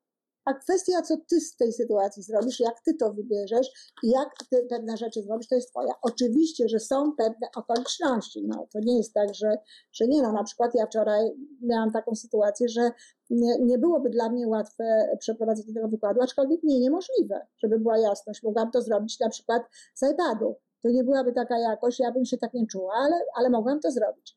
A 0.45 0.55
kwestia, 0.55 1.03
co 1.03 1.17
ty 1.17 1.41
z 1.41 1.57
tej 1.57 1.73
sytuacji 1.73 2.23
zrobisz, 2.23 2.61
jak 2.61 2.81
ty 2.81 2.95
to 2.95 3.13
wybierzesz 3.13 3.95
i 4.03 4.11
jak 4.11 4.29
ty 4.51 4.67
pewne 4.71 4.97
rzeczy 4.97 5.23
zrobisz, 5.23 5.49
to 5.49 5.55
jest 5.55 5.71
twoja. 5.71 5.93
Oczywiście, 6.03 6.69
że 6.69 6.81
są 6.81 7.13
pewne 7.17 7.49
okoliczności. 7.57 8.45
No, 8.47 8.67
to 8.73 8.81
nie 8.81 8.97
jest 8.97 9.15
tak, 9.15 9.35
że, 9.35 9.59
że 9.93 10.09
nie. 10.09 10.23
No, 10.23 10.33
na 10.33 10.45
przykład 10.45 10.75
ja 10.75 10.87
wczoraj 10.87 11.31
miałam 11.63 11.93
taką 11.93 12.15
sytuację, 12.15 12.69
że 12.69 12.91
nie, 13.31 13.59
nie 13.61 13.79
byłoby 13.79 14.11
dla 14.11 14.29
mnie 14.29 14.49
łatwe 14.49 15.17
przeprowadzenie 15.19 15.75
tego 15.75 15.89
wykładu, 15.89 16.21
aczkolwiek 16.23 16.63
nie 16.63 16.81
niemożliwe, 16.81 17.47
żeby 17.59 17.79
była 17.79 17.99
jasność. 17.99 18.43
Mogłam 18.43 18.71
to 18.71 18.83
zrobić 18.83 19.21
na 19.21 19.29
przykład 19.29 19.63
z 19.95 20.11
iPadu. 20.13 20.57
To 20.83 20.89
nie 20.89 21.05
byłaby 21.05 21.33
taka 21.33 21.59
jakość, 21.59 22.01
ja 22.01 22.13
bym 22.13 22.25
się 22.25 22.39
tak 22.39 22.55
nie 22.55 22.67
czuła, 22.67 22.95
ale, 22.95 23.25
ale 23.35 23.51
mogłam 23.51 23.81
to 23.81 23.91
zrobić. 23.91 24.37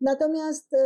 Natomiast 0.00 0.72
y, 0.72 0.78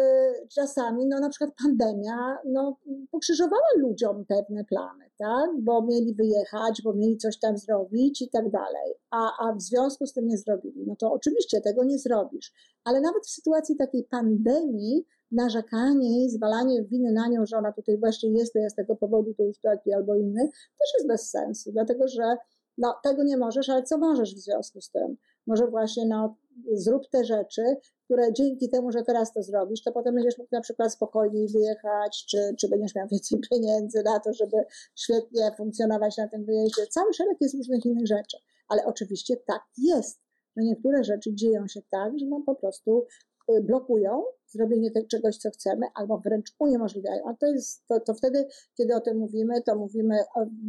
czasami, 0.55 1.07
no 1.07 1.21
na 1.21 1.29
przykład 1.29 1.51
pandemia, 1.63 2.39
no 2.45 2.77
pokrzyżowała 3.11 3.63
ludziom 3.77 4.25
pewne 4.29 4.65
plany, 4.65 5.05
tak? 5.19 5.51
Bo 5.61 5.83
mieli 5.83 6.15
wyjechać, 6.15 6.83
bo 6.85 6.95
mieli 6.95 7.17
coś 7.17 7.39
tam 7.39 7.59
zrobić 7.59 8.23
i 8.23 8.31
tak 8.31 8.51
dalej. 8.51 8.95
A, 9.11 9.49
a 9.49 9.55
w 9.55 9.63
związku 9.63 10.07
z 10.07 10.13
tym 10.13 10.27
nie 10.27 10.39
zrobili. 10.39 10.85
No 10.87 10.97
to 10.97 11.13
oczywiście 11.13 11.61
tego 11.61 11.85
nie 11.85 11.99
zrobisz. 11.99 12.53
Ale 12.85 13.01
nawet 13.01 13.27
w 13.27 13.31
sytuacji 13.31 13.77
takiej 13.77 14.05
pandemii, 14.05 15.07
narzekanie 15.33 16.25
i 16.25 16.31
zwalanie 16.31 16.85
winy 16.85 17.13
na 17.13 17.29
nią, 17.29 17.47
że 17.47 17.57
ona 17.57 17.73
tutaj 17.73 17.99
właśnie 17.99 18.31
jest, 18.31 18.53
to 18.53 18.59
ja 18.59 18.71
z 18.71 18.75
tego 18.75 18.97
powodu 18.97 19.35
to 19.35 19.43
już 19.43 19.59
taki 19.59 19.93
albo 19.93 20.17
inny, 20.17 20.49
też 20.53 20.95
jest 20.95 21.09
bez 21.09 21.31
sensu, 21.31 21.73
dlatego 21.73 22.09
że 22.09 22.37
no, 22.79 22.95
tego 23.03 23.23
nie 23.23 23.37
możesz, 23.37 23.69
ale 23.69 23.83
co 23.83 23.99
możesz 23.99 24.35
w 24.35 24.39
związku 24.39 24.81
z 24.81 24.91
tym? 24.91 25.17
Może 25.51 25.66
właśnie 25.66 26.07
no, 26.07 26.36
zrób 26.72 27.09
te 27.11 27.24
rzeczy, 27.24 27.62
które 28.05 28.32
dzięki 28.32 28.68
temu, 28.68 28.92
że 28.92 29.03
teraz 29.03 29.32
to 29.32 29.42
zrobisz, 29.42 29.82
to 29.82 29.92
potem 29.92 30.14
będziesz 30.14 30.38
mógł 30.38 30.51
na 30.53 30.61
przykład 30.61 30.92
spokojniej 30.92 31.48
wyjechać, 31.48 32.26
czy, 32.28 32.55
czy 32.59 32.68
będziesz 32.68 32.94
miał 32.94 33.09
więcej 33.09 33.40
pieniędzy 33.51 34.03
na 34.03 34.20
to, 34.20 34.32
żeby 34.32 34.57
świetnie 34.96 35.51
funkcjonować 35.57 36.16
na 36.16 36.28
tym 36.28 36.44
wyjeździe. 36.44 36.86
Cały 36.86 37.12
szereg 37.12 37.36
jest 37.40 37.55
różnych 37.55 37.86
innych 37.86 38.07
rzeczy. 38.07 38.36
Ale 38.68 38.86
oczywiście 38.86 39.36
tak 39.36 39.62
jest, 39.78 40.20
że 40.57 40.64
niektóre 40.64 41.05
rzeczy 41.05 41.34
dzieją 41.34 41.68
się 41.68 41.80
tak, 41.90 42.18
że 42.18 42.26
nam 42.26 42.44
po 42.44 42.55
prostu 42.55 43.07
y, 43.53 43.61
blokują 43.62 44.24
zrobienie 44.46 44.90
tego 44.90 45.07
czegoś, 45.07 45.36
co 45.36 45.51
chcemy, 45.51 45.86
albo 45.94 46.18
wręcz 46.18 46.55
uniemożliwiają. 46.59 47.28
A 47.28 47.34
to 47.34 47.46
jest, 47.46 47.86
to, 47.86 48.01
to 48.01 48.14
wtedy, 48.14 48.48
kiedy 48.76 48.94
o 48.94 49.01
tym 49.01 49.18
mówimy, 49.18 49.62
to 49.62 49.76
mówimy 49.76 50.18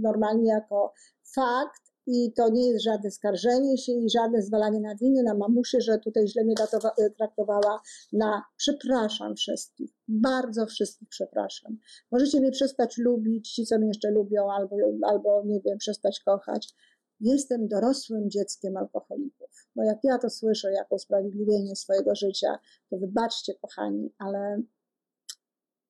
normalnie 0.01 0.49
jako 0.49 0.93
fakt, 1.35 1.90
i 2.07 2.33
to 2.33 2.49
nie 2.49 2.67
jest 2.67 2.83
żadne 2.83 3.11
skarżenie 3.11 3.77
się 3.77 3.91
i 3.91 4.09
żadne 4.09 4.41
zwalanie 4.41 4.79
na 4.79 4.95
winy 4.95 5.23
na 5.23 5.33
mamusię, 5.33 5.81
że 5.81 5.99
tutaj 5.99 6.27
źle 6.27 6.43
mnie 6.43 6.55
e, 6.97 7.09
traktowała. 7.09 7.81
Na 8.13 8.43
przepraszam 8.57 9.35
wszystkich, 9.35 9.91
bardzo 10.07 10.65
wszystkich 10.65 11.09
przepraszam. 11.09 11.77
Możecie 12.11 12.39
mnie 12.39 12.51
przestać 12.51 12.97
lubić, 12.97 13.51
ci 13.53 13.65
co 13.65 13.77
mnie 13.77 13.87
jeszcze 13.87 14.11
lubią, 14.11 14.51
albo, 14.51 14.75
albo 15.07 15.43
nie 15.45 15.61
wiem, 15.61 15.77
przestać 15.77 16.19
kochać. 16.19 16.73
Jestem 17.19 17.67
dorosłym 17.67 18.29
dzieckiem 18.29 18.77
alkoholików. 18.77 19.67
Bo 19.75 19.83
jak 19.83 19.97
ja 20.03 20.17
to 20.17 20.29
słyszę 20.29 20.71
jako 20.71 20.95
usprawiedliwienie 20.95 21.75
swojego 21.75 22.15
życia, 22.15 22.59
to 22.89 22.97
wybaczcie, 22.97 23.53
kochani, 23.53 24.13
ale 24.17 24.61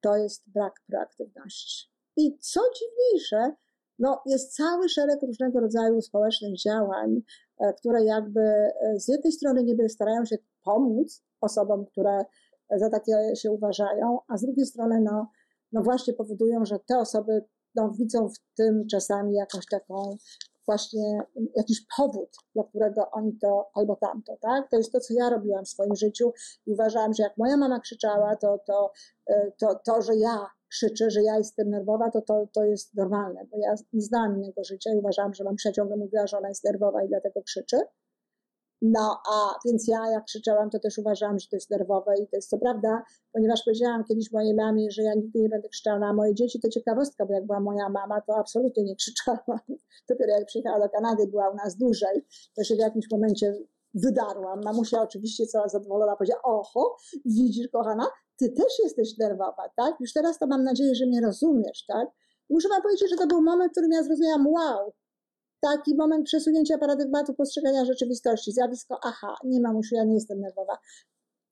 to 0.01 0.17
jest 0.17 0.43
brak 0.47 0.73
proaktywności. 0.87 1.91
I 2.17 2.37
co 2.39 2.61
dziwniejsze, 2.79 3.55
no, 4.01 4.21
jest 4.25 4.55
cały 4.55 4.89
szereg 4.89 5.21
różnego 5.21 5.59
rodzaju 5.59 6.01
społecznych 6.01 6.57
działań, 6.57 7.21
e, 7.59 7.73
które 7.73 8.03
jakby 8.03 8.41
e, 8.41 8.99
z 8.99 9.07
jednej 9.07 9.33
strony 9.33 9.63
niby 9.63 9.89
starają 9.89 10.25
się 10.25 10.37
pomóc 10.63 11.23
osobom, 11.41 11.85
które 11.85 12.25
za 12.75 12.89
takie 12.89 13.35
się 13.35 13.51
uważają, 13.51 14.19
a 14.27 14.37
z 14.37 14.41
drugiej 14.41 14.65
strony 14.65 15.01
no, 15.01 15.27
no 15.71 15.81
właśnie 15.81 16.13
powodują, 16.13 16.65
że 16.65 16.79
te 16.79 16.97
osoby 16.97 17.45
no, 17.75 17.89
widzą 17.89 18.29
w 18.29 18.55
tym 18.57 18.87
czasami 18.91 19.33
jakąś 19.33 19.65
taką 19.65 20.17
właśnie 20.65 21.21
jakiś 21.55 21.85
powód, 21.97 22.29
dla 22.55 22.63
którego 22.63 23.11
oni 23.11 23.37
to 23.37 23.69
albo 23.73 23.95
tamto, 23.95 24.37
tak? 24.41 24.69
To 24.69 24.77
jest 24.77 24.91
to, 24.91 24.99
co 24.99 25.13
ja 25.13 25.29
robiłam 25.29 25.65
w 25.65 25.69
swoim 25.69 25.95
życiu 25.95 26.33
i 26.65 26.71
uważałam, 26.71 27.13
że 27.13 27.23
jak 27.23 27.37
moja 27.37 27.57
mama 27.57 27.79
krzyczała, 27.79 28.35
to 28.35 28.57
to, 28.67 28.91
e, 29.27 29.51
to, 29.59 29.79
to 29.85 30.01
że 30.01 30.15
ja 30.15 30.47
krzyczę, 30.71 31.09
że 31.09 31.23
ja 31.23 31.37
jestem 31.37 31.69
nerwowa, 31.69 32.11
to, 32.11 32.21
to 32.21 32.47
to 32.53 32.63
jest 32.63 32.95
normalne, 32.95 33.45
bo 33.51 33.57
ja 33.57 33.75
nie 33.93 34.01
znałam 34.01 34.37
innego 34.37 34.63
życia 34.63 34.93
i 34.93 34.97
uważałam, 34.97 35.33
że 35.33 35.43
mam 35.43 35.55
ciągle 35.75 35.97
mówiła, 35.97 36.27
że 36.27 36.37
ona 36.37 36.49
jest 36.49 36.63
nerwowa 36.63 37.03
i 37.03 37.07
dlatego 37.07 37.41
krzyczy. 37.41 37.77
No, 38.81 39.21
a 39.31 39.59
więc 39.65 39.87
ja 39.87 40.11
jak 40.11 40.25
krzyczałam, 40.25 40.69
to 40.69 40.79
też 40.79 40.97
uważałam, 40.97 41.39
że 41.39 41.47
to 41.47 41.55
jest 41.55 41.69
nerwowe 41.69 42.17
i 42.17 42.27
to 42.27 42.35
jest 42.35 42.49
co 42.49 42.57
prawda, 42.57 43.03
ponieważ 43.31 43.63
powiedziałam 43.63 44.03
kiedyś 44.03 44.31
mojej 44.31 44.53
mamie, 44.53 44.91
że 44.91 45.03
ja 45.03 45.13
nigdy 45.13 45.39
nie 45.39 45.49
będę 45.49 45.69
krzyczała 45.69 45.99
na 45.99 46.13
moje 46.13 46.35
dzieci, 46.35 46.59
to 46.59 46.69
ciekawostka, 46.69 47.25
bo 47.25 47.33
jak 47.33 47.45
była 47.45 47.59
moja 47.59 47.89
mama, 47.89 48.21
to 48.21 48.35
absolutnie 48.35 48.83
nie 48.83 48.95
krzyczałam. 48.95 49.59
Dopiero 50.09 50.31
jak 50.31 50.45
przyjechała 50.45 50.79
do 50.79 50.89
Kanady, 50.89 51.27
była 51.27 51.49
u 51.49 51.55
nas 51.55 51.77
dłużej, 51.77 52.25
to 52.55 52.63
się 52.63 52.75
w 52.75 52.79
jakimś 52.79 53.11
momencie 53.11 53.53
wydarłam. 53.93 54.61
Mamusia 54.63 55.01
oczywiście 55.01 55.47
cała 55.47 55.67
zadowolona 55.67 56.15
powiedziała, 56.15 56.41
oho, 56.43 56.97
widzisz 57.25 57.67
kochana, 57.67 58.07
ty 58.41 58.49
też 58.49 58.79
jesteś 58.83 59.17
nerwowa, 59.17 59.69
tak? 59.75 59.95
Już 59.99 60.13
teraz 60.13 60.39
to 60.39 60.47
mam 60.47 60.63
nadzieję, 60.63 60.95
że 60.95 61.05
mnie 61.05 61.21
rozumiesz, 61.21 61.85
tak? 61.87 62.07
muszę 62.51 62.69
wam 62.69 62.81
powiedzieć, 62.81 63.09
że 63.09 63.15
to 63.15 63.27
był 63.27 63.41
moment, 63.41 63.71
w 63.71 63.71
którym 63.71 63.91
ja 63.91 64.03
zrozumiałam, 64.03 64.47
wow, 64.47 64.93
taki 65.59 65.95
moment 65.95 66.25
przesunięcia 66.25 66.77
paradygmatu 66.77 67.33
postrzegania 67.33 67.85
rzeczywistości, 67.85 68.51
zjawisko, 68.51 68.99
aha, 69.03 69.35
nie 69.43 69.61
mamusiu, 69.61 69.95
ja 69.95 70.03
nie 70.03 70.13
jestem 70.13 70.39
nerwowa. 70.39 70.77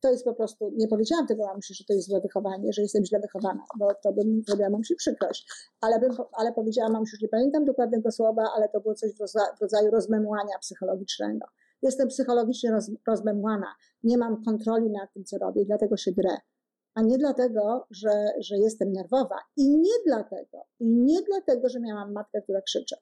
To 0.01 0.11
jest 0.11 0.23
po 0.23 0.33
prostu, 0.33 0.71
nie 0.75 0.87
powiedziałam 0.87 1.27
tego 1.27 1.45
mamusi, 1.45 1.73
że 1.73 1.83
to 1.87 1.93
jest 1.93 2.07
złe 2.07 2.21
wychowanie, 2.21 2.73
że 2.73 2.81
jestem 2.81 3.05
źle 3.05 3.19
wychowana, 3.19 3.63
bo 3.79 3.93
to 4.03 4.13
bym 4.13 4.43
zrobiła 4.47 4.69
mamusi 4.69 4.95
przykrość. 4.95 5.47
Ale, 5.81 5.99
bym, 5.99 6.11
ale 6.33 6.53
powiedziałam 6.53 6.91
mamusi, 6.91 7.15
już 7.15 7.21
nie 7.21 7.27
pamiętam 7.27 7.65
dokładnego 7.65 8.11
słowa, 8.11 8.43
ale 8.55 8.69
to 8.69 8.81
było 8.81 8.95
coś 8.95 9.11
w 9.13 9.61
rodzaju 9.61 9.91
rozmemłania 9.91 10.59
psychologicznego. 10.61 11.47
Jestem 11.81 12.07
psychologicznie 12.07 12.71
roz, 12.71 12.91
rozmemłana, 13.07 13.75
nie 14.03 14.17
mam 14.17 14.43
kontroli 14.43 14.89
nad 14.89 15.13
tym, 15.13 15.25
co 15.25 15.37
robię, 15.37 15.65
dlatego 15.65 15.97
się 15.97 16.11
drę. 16.11 16.37
A 16.99 17.01
nie 17.01 17.17
dlatego, 17.17 17.87
że, 17.91 18.33
że 18.39 18.57
jestem 18.57 18.91
nerwowa. 18.91 19.35
I 19.57 19.77
nie 19.77 19.93
dlatego, 20.05 20.65
i 20.79 20.85
nie 20.85 21.21
dlatego, 21.21 21.69
że 21.69 21.79
miałam 21.79 22.13
matkę, 22.13 22.41
która 22.41 22.61
krzyczy. 22.61 22.95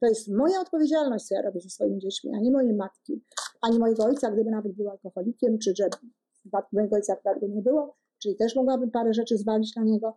To 0.00 0.06
jest 0.06 0.28
moja 0.28 0.60
odpowiedzialność, 0.60 1.24
co 1.24 1.34
ja 1.34 1.42
robię 1.42 1.60
ze 1.60 1.70
swoimi 1.70 1.98
dziećmi, 1.98 2.30
a 2.34 2.40
nie 2.40 2.50
mojej 2.50 2.74
matki, 2.74 3.24
ani 3.62 3.78
mojego 3.78 4.04
ojca, 4.04 4.30
gdyby 4.30 4.50
nawet 4.50 4.72
był 4.72 4.90
alkoholikiem, 4.90 5.58
czy 5.58 5.74
że 5.76 5.88
mojego 6.72 6.96
ojca 6.96 7.12
akurat 7.12 7.42
nie 7.42 7.62
było, 7.62 7.96
czyli 8.22 8.36
też 8.36 8.56
mogłabym 8.56 8.90
parę 8.90 9.14
rzeczy 9.14 9.38
zwalić 9.38 9.76
na 9.76 9.82
niego. 9.82 10.16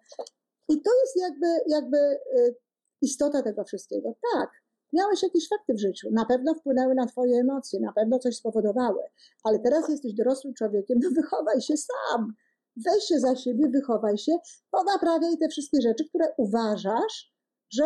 I 0.69 0.81
to 0.81 0.91
jest 1.01 1.15
jakby, 1.15 1.47
jakby 1.67 1.97
y, 1.97 2.55
istota 3.01 3.41
tego 3.41 3.63
wszystkiego. 3.63 4.15
Tak, 4.33 4.49
miałeś 4.93 5.23
jakieś 5.23 5.49
fakty 5.49 5.73
w 5.73 5.79
życiu, 5.79 6.09
na 6.11 6.25
pewno 6.25 6.53
wpłynęły 6.53 6.95
na 6.95 7.05
twoje 7.05 7.39
emocje, 7.39 7.79
na 7.79 7.93
pewno 7.93 8.19
coś 8.19 8.35
spowodowały, 8.35 9.03
ale 9.43 9.59
teraz 9.59 9.89
jesteś 9.89 10.13
dorosłym 10.13 10.53
człowiekiem, 10.53 10.99
no 11.03 11.09
wychowaj 11.15 11.61
się 11.61 11.73
sam, 11.77 12.33
weź 12.77 13.03
się 13.03 13.19
za 13.19 13.35
siebie, 13.35 13.69
wychowaj 13.69 14.17
się, 14.17 14.31
ponaprawiaj 14.71 15.37
te 15.37 15.49
wszystkie 15.49 15.81
rzeczy, 15.81 16.05
które 16.09 16.25
uważasz, 16.37 17.33
że 17.69 17.85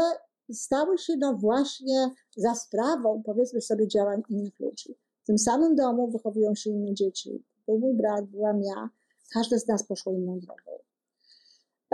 stały 0.54 0.98
się 0.98 1.14
no 1.18 1.34
właśnie 1.34 2.12
za 2.38 2.56
sprawą, 2.56 3.24
powiedzmy 3.26 3.62
sobie, 3.62 3.88
działań 3.88 4.22
innych 4.30 4.60
ludzi. 4.60 4.96
W 5.24 5.26
tym 5.26 5.38
samym 5.38 5.76
domu 5.76 6.12
wychowują 6.12 6.56
się 6.56 6.70
inne 6.70 6.94
dzieci. 6.94 7.44
Był 7.68 7.80
mój 7.80 7.94
brat, 7.94 8.26
byłam 8.26 8.62
ja. 8.62 8.90
Każde 9.34 9.60
z 9.60 9.68
nas 9.68 9.84
poszło 9.88 10.14
inną 10.14 10.40
drogą. 10.40 10.72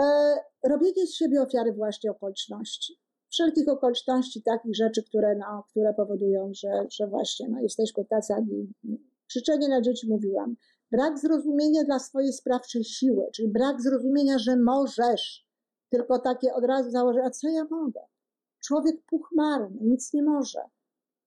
E, 0.00 0.36
robienie 0.68 1.06
z 1.06 1.14
siebie 1.14 1.42
ofiary 1.42 1.72
właśnie 1.72 2.10
okoliczności. 2.10 2.94
Wszelkich 3.28 3.68
okoliczności, 3.68 4.42
takich 4.42 4.76
rzeczy, 4.76 5.02
które, 5.02 5.36
no, 5.36 5.64
które 5.70 5.94
powodują, 5.94 6.50
że, 6.54 6.86
że 6.90 7.06
właśnie 7.06 7.48
no, 7.48 7.60
jesteśmy 7.60 8.04
tacy, 8.04 8.34
krzyczenie 9.28 9.68
na 9.68 9.80
dzieci 9.80 10.08
mówiłam. 10.08 10.56
Brak 10.92 11.18
zrozumienia 11.18 11.84
dla 11.84 11.98
swojej 11.98 12.32
sprawczej 12.32 12.84
siły, 12.84 13.26
czyli 13.34 13.48
brak 13.48 13.82
zrozumienia, 13.82 14.38
że 14.38 14.56
możesz, 14.56 15.46
tylko 15.90 16.18
takie 16.18 16.54
od 16.54 16.64
razu 16.64 16.90
założenie, 16.90 17.26
a 17.26 17.30
co 17.30 17.48
ja 17.48 17.64
mogę? 17.70 18.00
człowiek 18.66 18.96
puchmarny, 19.06 19.78
nic 19.80 20.12
nie 20.12 20.22
może. 20.22 20.60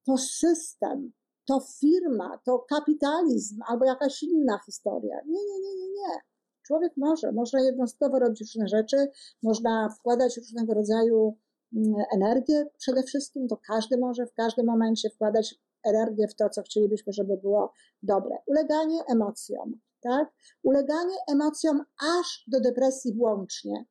To 0.06 0.18
system, 0.18 1.12
to 1.46 1.60
firma, 1.80 2.40
to 2.46 2.60
kapitalizm 2.60 3.60
albo 3.68 3.86
jakaś 3.86 4.24
inna 4.24 4.60
historia. 4.66 5.16
Nie, 5.26 5.40
nie, 5.40 5.60
nie, 5.60 5.76
nie, 5.76 5.90
nie. 5.90 6.22
Człowiek 6.68 6.94
może, 6.98 7.32
można 7.32 7.62
jednostkowo 7.62 8.20
robić 8.20 8.42
różne 8.42 8.68
rzeczy, 8.68 9.08
można 9.44 9.90
wkładać 9.90 10.38
różnego 10.38 10.74
rodzaju 10.74 11.38
mm, 11.76 11.94
energię 12.16 12.66
przede 12.78 13.04
wszystkim, 13.04 13.48
to 13.48 13.58
każdy 13.68 13.98
może 13.98 14.26
w 14.26 14.34
każdym 14.34 14.66
momencie 14.66 15.10
wkładać 15.10 15.56
energię 15.84 16.28
w 16.28 16.36
to, 16.36 16.50
co 16.50 16.62
chcielibyśmy, 16.62 17.14
żeby 17.14 17.38
było 17.38 17.74
dobre. 18.04 18.38
Uleganie 18.48 19.04
emocjom, 19.12 19.80
tak? 20.02 20.30
Uleganie 20.64 21.16
emocjom 21.32 21.84
aż 22.20 22.44
do 22.48 22.62
depresji 22.62 23.14
włącznie. 23.14 23.86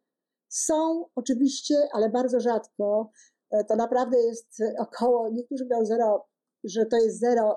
Są 0.49 1.05
oczywiście, 1.15 1.75
ale 1.93 2.11
bardzo 2.11 2.41
rzadko, 2.41 3.11
E, 3.51 3.65
to 3.65 3.77
naprawdę 3.77 4.19
jest 4.19 4.63
około, 4.79 5.31
niektórzy 5.31 5.65
mówią 5.65 5.85
0, 5.85 6.27
że 6.65 6.87
to 6.87 6.97
jest 6.97 7.19
0, 7.19 7.57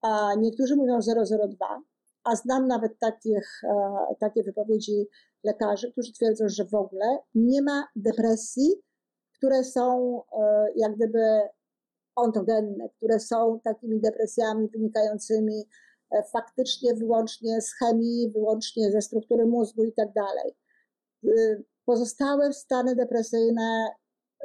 a 0.02 0.34
niektórzy 0.34 0.76
mówią 0.76 0.98
0,02%, 0.98 1.82
a 2.24 2.36
znam 2.36 2.66
nawet 2.66 2.98
takich, 2.98 3.60
e, 3.64 3.96
takie 4.20 4.42
wypowiedzi 4.42 5.06
lekarzy, 5.44 5.92
którzy 5.92 6.12
twierdzą, 6.12 6.44
że 6.48 6.64
w 6.64 6.74
ogóle 6.74 7.18
nie 7.34 7.62
ma 7.62 7.86
depresji, 7.96 8.74
które 9.36 9.64
są 9.64 10.16
e, 10.32 10.66
jak 10.76 10.96
gdyby 10.96 11.40
ontogenne, 12.16 12.88
które 12.96 13.20
są 13.20 13.60
takimi 13.64 14.00
depresjami 14.00 14.68
wynikającymi 14.68 15.64
E, 16.10 16.22
faktycznie 16.22 16.94
wyłącznie 16.94 17.60
z 17.60 17.74
chemii, 17.74 18.30
wyłącznie 18.32 18.92
ze 18.92 19.02
struktury 19.02 19.46
mózgu 19.46 19.84
i 19.84 19.92
tak 19.92 20.12
dalej. 20.12 20.54
Y, 21.24 21.64
pozostałe 21.84 22.52
stany 22.52 22.96
depresyjne 22.96 23.88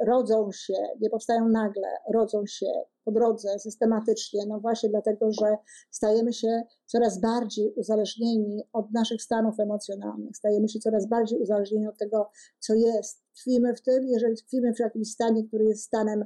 rodzą 0.06 0.52
się, 0.52 0.74
nie 1.00 1.10
powstają 1.10 1.48
nagle, 1.48 1.88
rodzą 2.14 2.46
się 2.46 2.66
po 3.04 3.12
drodze 3.12 3.58
systematycznie, 3.58 4.46
no 4.46 4.60
właśnie 4.60 4.88
dlatego, 4.88 5.32
że 5.32 5.56
stajemy 5.90 6.32
się 6.32 6.62
coraz 6.86 7.20
bardziej 7.20 7.72
uzależnieni 7.76 8.62
od 8.72 8.92
naszych 8.92 9.22
stanów 9.22 9.60
emocjonalnych, 9.60 10.36
stajemy 10.36 10.68
się 10.68 10.78
coraz 10.78 11.06
bardziej 11.08 11.38
uzależnieni 11.38 11.88
od 11.88 11.98
tego, 11.98 12.30
co 12.58 12.74
jest. 12.74 13.22
Tkwimy 13.40 13.74
w 13.74 13.82
tym, 13.82 14.08
jeżeli 14.08 14.36
tkwimy 14.36 14.74
w 14.74 14.78
jakimś 14.78 15.10
stanie, 15.10 15.44
który 15.48 15.64
jest 15.64 15.82
stanem 15.82 16.24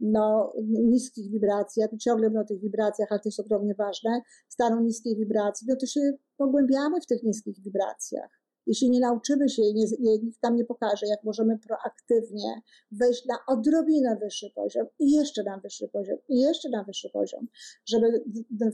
no, 0.00 0.52
niskich 0.68 1.30
wibracji, 1.30 1.80
ja 1.80 1.88
tu 1.88 1.96
ciągle 1.96 2.28
mówię 2.28 2.40
o 2.40 2.44
tych 2.44 2.60
wibracjach, 2.60 3.12
ale 3.12 3.20
to 3.20 3.28
jest 3.28 3.40
ogromnie 3.40 3.74
ważne, 3.74 4.22
stanu 4.48 4.80
niskiej 4.80 5.16
wibracji, 5.16 5.66
no 5.70 5.76
to 5.76 5.86
się 5.86 6.12
pogłębiamy 6.36 7.00
w 7.00 7.06
tych 7.06 7.22
niskich 7.22 7.60
wibracjach. 7.60 8.39
Jeśli 8.70 8.90
nie 8.90 9.00
nauczymy 9.00 9.48
się, 9.48 9.62
nie, 9.72 10.18
nikt 10.18 10.42
nam 10.42 10.56
nie 10.56 10.64
pokaże, 10.64 11.06
jak 11.06 11.24
możemy 11.24 11.58
proaktywnie 11.58 12.60
wejść 12.90 13.26
na 13.26 13.38
odrobinę 13.46 14.16
wyższy 14.16 14.50
poziom 14.54 14.86
i 14.98 15.12
jeszcze 15.12 15.42
na 15.42 15.58
wyższy 15.58 15.88
poziom 15.88 16.18
i 16.28 16.40
jeszcze 16.40 16.68
na 16.68 16.84
wyższy 16.84 17.10
poziom, 17.10 17.46
żeby 17.86 18.24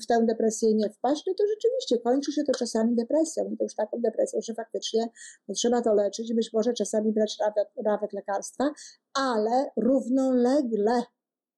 w 0.02 0.06
tę 0.06 0.24
depresję 0.26 0.74
nie 0.74 0.90
wpaść, 0.90 1.24
no 1.26 1.34
to 1.34 1.44
rzeczywiście 1.54 1.98
kończy 1.98 2.32
się 2.32 2.44
to 2.44 2.52
czasami 2.52 2.94
depresją 2.94 3.50
i 3.52 3.56
to 3.56 3.64
już 3.64 3.74
taką 3.74 4.00
depresją, 4.00 4.40
że 4.42 4.54
faktycznie 4.54 5.08
no, 5.48 5.54
trzeba 5.54 5.82
to 5.82 5.94
leczyć, 5.94 6.34
być 6.34 6.52
może 6.52 6.72
czasami 6.72 7.12
brać 7.12 7.38
nawet, 7.38 7.68
nawet 7.84 8.12
lekarstwa, 8.12 8.70
ale 9.14 9.70
równolegle 9.76 11.02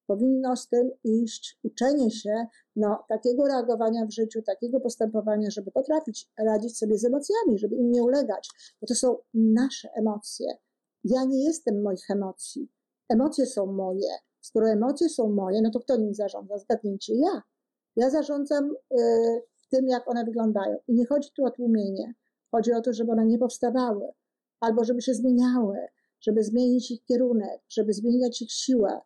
powinno 0.09 0.57
z 0.57 0.69
tym 0.69 0.91
iść 1.05 1.59
uczenie 1.63 2.11
się 2.11 2.47
no, 2.77 3.05
takiego 3.09 3.47
reagowania 3.47 4.07
w 4.07 4.13
życiu, 4.13 4.43
takiego 4.43 4.81
postępowania, 4.81 5.51
żeby 5.51 5.71
potrafić 5.71 6.31
radzić 6.39 6.79
sobie 6.79 6.99
z 6.99 7.05
emocjami, 7.05 7.59
żeby 7.59 7.77
im 7.77 7.91
nie 7.91 8.03
ulegać, 8.03 8.49
bo 8.81 8.87
to 8.87 8.95
są 8.95 9.17
nasze 9.35 9.89
emocje. 9.95 10.47
ja 11.05 11.25
nie 11.25 11.45
jestem 11.45 11.83
moich 11.83 12.11
emocji. 12.11 12.69
Emocje 13.09 13.47
są 13.47 13.67
moje. 13.67 14.11
Skoro 14.41 14.69
emocje 14.69 15.09
są 15.09 15.31
moje, 15.31 15.63
no 15.63 15.71
to 15.71 15.81
kto 15.81 15.97
nimi 15.97 16.15
zarządza? 16.15 16.59
Zgadnijcie, 16.59 17.15
ja. 17.15 17.43
Ja 17.97 18.11
zarządzam 18.11 18.71
y, 18.71 19.43
tym, 19.71 19.89
jak 19.89 20.11
one 20.11 20.25
wyglądają. 20.25 20.77
I 20.89 20.95
nie 20.95 21.07
chodzi 21.07 21.31
tu 21.37 21.45
o 21.45 21.51
tłumienie. 21.51 22.15
Chodzi 22.51 22.73
o 22.73 22.81
to, 22.81 22.93
żeby 22.93 23.13
one 23.13 23.27
nie 23.27 23.39
powstawały, 23.39 24.13
albo 24.61 24.85
żeby 24.85 25.03
się 25.03 25.15
zmieniały, 25.15 25.79
żeby 26.21 26.45
zmienić 26.45 26.91
ich 26.91 27.05
kierunek, 27.05 27.61
żeby 27.69 27.93
zmieniać 27.93 28.43
ich 28.43 28.53
siłę. 28.53 29.01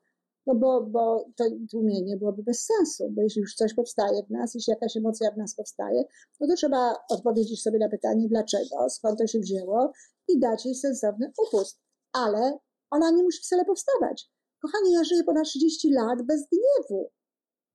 No 0.46 0.54
bo, 0.54 0.80
bo 0.80 1.26
to 1.36 1.44
tłumienie 1.70 2.16
byłoby 2.16 2.42
bez 2.42 2.66
sensu, 2.66 3.10
bo 3.10 3.22
jeśli 3.22 3.40
już 3.40 3.54
coś 3.54 3.74
powstaje 3.74 4.22
w 4.22 4.30
nas, 4.30 4.54
jeśli 4.54 4.70
jakaś 4.70 4.96
emocja 4.96 5.30
w 5.30 5.36
nas 5.36 5.54
powstaje, 5.54 6.04
no 6.40 6.46
to 6.46 6.54
trzeba 6.54 6.96
odpowiedzieć 7.10 7.62
sobie 7.62 7.78
na 7.78 7.88
pytanie, 7.88 8.28
dlaczego, 8.28 8.90
skąd 8.90 9.18
to 9.18 9.26
się 9.26 9.38
wzięło 9.38 9.92
i 10.28 10.38
dać 10.38 10.66
jej 10.66 10.74
sensowny 10.74 11.32
upust. 11.46 11.80
Ale 12.12 12.58
ona 12.90 13.10
nie 13.10 13.22
musi 13.22 13.42
wcale 13.42 13.64
powstawać. 13.64 14.30
Kochani, 14.62 14.92
ja 14.92 15.04
żyję 15.04 15.24
ponad 15.24 15.44
30 15.44 15.90
lat 15.90 16.22
bez 16.22 16.46
gniewu. 16.48 17.10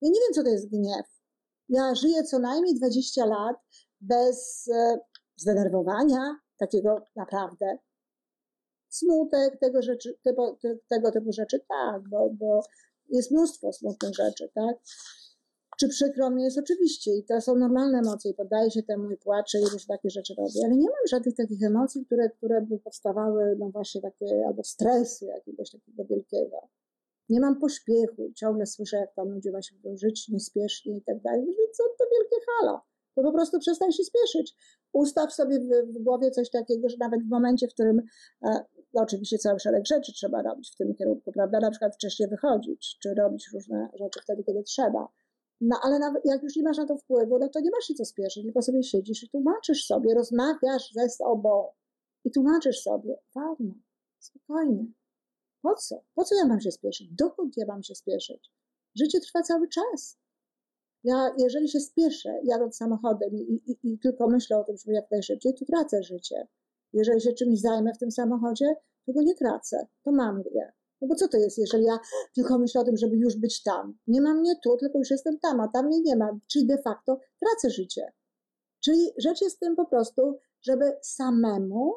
Ja 0.02 0.10
nie 0.10 0.20
wiem, 0.20 0.34
co 0.34 0.44
to 0.44 0.50
jest 0.50 0.70
gniew. 0.70 1.06
Ja 1.70 1.96
żyję 1.96 2.24
co 2.24 2.40
najmniej 2.40 2.76
20 2.76 3.26
lat 3.26 3.56
bez 4.02 4.68
e, 4.68 5.00
zdenerwowania, 5.38 6.36
takiego 6.58 7.02
naprawdę. 7.16 7.78
Smutek, 8.98 9.60
tego, 9.60 9.82
rzeczy, 9.82 10.18
tego, 10.24 10.58
tego 10.90 11.12
typu 11.12 11.32
rzeczy, 11.32 11.60
tak, 11.68 12.10
bo, 12.10 12.30
bo 12.30 12.62
jest 13.10 13.32
mnóstwo 13.32 13.74
smutnych 13.74 14.14
rzeczy, 14.14 14.50
tak. 14.56 14.78
Czy 15.80 15.88
przykro 15.88 16.30
mi 16.30 16.44
jest? 16.44 16.58
Oczywiście 16.58 17.16
i 17.16 17.24
to 17.24 17.42
są 17.42 17.56
normalne 17.56 18.00
emocje 18.00 18.32
i 18.32 18.34
poddaję 18.34 18.72
się 18.72 18.84
temu 18.84 19.12
i 19.12 19.18
płaczę 19.18 19.60
i 19.60 19.62
różne 19.62 19.96
takie 19.96 20.10
rzeczy 20.10 20.34
robię, 20.38 20.62
ale 20.66 20.76
nie 20.76 20.90
mam 20.90 21.08
żadnych 21.10 21.36
takich 21.36 21.64
emocji, 21.64 22.06
które, 22.06 22.30
które 22.30 22.62
by 22.62 22.80
powstawały, 22.80 23.56
no 23.60 23.70
właśnie 23.70 24.02
takie, 24.02 24.44
albo 24.48 24.64
stresu 24.64 25.26
jakiegoś 25.26 25.72
takiego 25.72 26.06
wielkiego. 26.06 26.70
Nie 27.30 27.40
mam 27.40 27.60
pośpiechu, 27.60 28.32
ciągle 28.36 28.66
słyszę, 28.66 28.98
jak 28.98 29.14
tam 29.16 29.30
ludzie 29.30 29.52
właśnie 29.52 29.78
mówią, 29.78 29.98
żyć 29.98 30.30
niespiesznie 30.30 30.98
i 30.98 31.02
tak 31.02 31.22
dalej. 31.22 31.42
Mówię, 31.42 31.64
co 31.74 31.84
to 32.00 32.06
wielkie 32.12 32.46
halo. 32.46 32.82
To 33.16 33.24
po 33.24 33.32
prostu 33.32 33.60
przestań 33.60 33.92
się 33.92 34.04
spieszyć. 34.04 34.56
Ustaw 34.94 35.34
sobie 35.34 35.60
w, 35.60 35.94
w 35.94 36.04
głowie 36.04 36.32
coś 36.32 36.50
takiego, 36.50 36.90
że 36.90 36.98
nawet 37.00 37.24
w 37.24 37.30
momencie, 37.30 37.68
w 37.68 37.74
którym 37.74 38.02
e, 38.46 38.66
no 38.94 39.02
oczywiście 39.02 39.38
cały 39.38 39.60
szereg 39.60 39.88
rzeczy 39.88 40.14
trzeba 40.14 40.42
robić 40.42 40.72
w 40.72 40.76
tym 40.76 40.96
kierunku, 40.96 41.32
prawda? 41.32 41.60
Na 41.60 41.72
przykład 41.72 41.96
wcześniej 41.96 42.30
wychodzić, 42.30 42.98
czy 43.02 43.14
robić 43.14 43.50
różne 43.54 43.90
rzeczy 43.94 44.20
wtedy, 44.24 44.44
kiedy 44.44 44.64
trzeba. 44.64 45.08
No 45.62 45.80
ale 45.84 46.00
nawet 46.00 46.26
jak 46.26 46.44
już 46.44 46.56
nie 46.56 46.64
masz 46.64 46.78
na 46.78 46.86
to 46.86 46.98
wpływu, 46.98 47.40
no 47.40 47.50
to 47.50 47.60
nie 47.60 47.72
masz 47.72 47.84
się 47.84 47.94
co 47.94 48.06
spieszyć, 48.06 48.44
tylko 48.44 48.62
sobie 48.62 48.84
siedzisz 48.84 49.24
i 49.24 49.30
tłumaczysz 49.30 49.86
sobie, 49.86 50.14
rozmawiasz 50.14 50.92
ze 50.94 51.10
sobą 51.10 51.68
i 52.26 52.32
tłumaczysz 52.32 52.82
sobie, 52.82 53.16
wolno, 53.36 53.74
spokojnie, 54.20 54.86
po 55.62 55.74
co? 55.74 56.04
Po 56.16 56.24
co 56.24 56.36
ja 56.36 56.46
mam 56.46 56.62
się 56.62 56.72
spieszyć? 56.72 57.08
Dokąd 57.12 57.58
ja 57.58 57.66
mam 57.66 57.84
się 57.84 57.96
spieszyć? 57.96 58.52
Życie 58.96 59.20
trwa 59.20 59.42
cały 59.42 59.68
czas. 59.70 60.18
Ja, 61.04 61.36
jeżeli 61.38 61.70
się 61.70 61.80
spieszę, 61.80 62.40
jadąc 62.44 62.78
samochodem 62.78 63.36
i, 63.36 63.62
i, 63.68 63.78
i 63.84 64.00
tylko 64.00 64.28
myślę 64.28 64.58
o 64.58 64.64
tym, 64.64 64.78
żeby 64.78 64.94
jak 64.94 65.12
najszybciej, 65.12 65.54
to 65.54 65.66
tracę 65.66 66.04
życie. 66.04 66.48
Jeżeli 66.94 67.22
się 67.22 67.34
czymś 67.34 67.60
zajmę 67.60 67.94
w 67.94 67.98
tym 67.98 68.12
samochodzie, 68.12 68.76
to 69.06 69.14
go 69.14 69.22
nie 69.22 69.36
tracę, 69.36 69.88
to 70.04 70.12
mam 70.12 70.44
je. 70.52 70.72
No 71.02 71.08
bo 71.08 71.16
co 71.16 71.28
to 71.28 71.38
jest, 71.38 71.58
jeżeli 71.58 71.84
ja 71.84 72.00
tylko 72.36 72.60
myślę 72.60 72.82
o 72.82 72.84
tym, 72.84 72.98
żeby 72.98 73.16
już 73.16 73.38
być 73.38 73.64
tam? 73.64 73.98
Nie 74.08 74.22
mam 74.22 74.40
mnie 74.40 74.56
tu, 74.64 74.78
tylko 74.78 74.98
już 74.98 75.12
jestem 75.12 75.40
tam, 75.40 75.60
a 75.60 75.68
tam 75.68 75.86
mnie 75.86 76.02
nie 76.02 76.16
ma, 76.16 76.40
czyli 76.48 76.68
de 76.68 76.78
facto 76.78 77.20
tracę 77.40 77.70
życie. 77.70 78.14
Czyli 78.84 79.10
rzecz 79.18 79.42
jest 79.42 79.56
w 79.56 79.60
tym 79.60 79.76
po 79.76 79.86
prostu, 79.86 80.40
żeby 80.62 80.98
samemu 81.02 81.94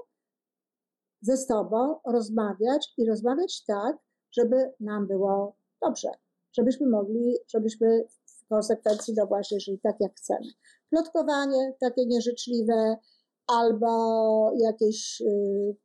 ze 1.22 1.36
sobą 1.36 2.00
rozmawiać 2.06 2.94
i 2.98 3.06
rozmawiać 3.06 3.64
tak, 3.64 3.96
żeby 4.32 4.72
nam 4.80 5.06
było 5.06 5.56
dobrze, 5.82 6.08
żebyśmy 6.52 6.86
mogli, 6.86 7.36
żebyśmy 7.48 8.04
w 8.26 8.48
konsekwencji, 8.48 9.14
no 9.16 9.26
właśnie, 9.26 9.60
żyli 9.60 9.78
tak, 9.82 9.96
jak 10.00 10.16
chcemy. 10.16 10.46
Plotkowanie 10.90 11.74
takie 11.80 12.06
nieżyczliwe 12.06 12.96
albo 13.50 14.52
jakieś 14.58 15.20
y, 15.20 15.76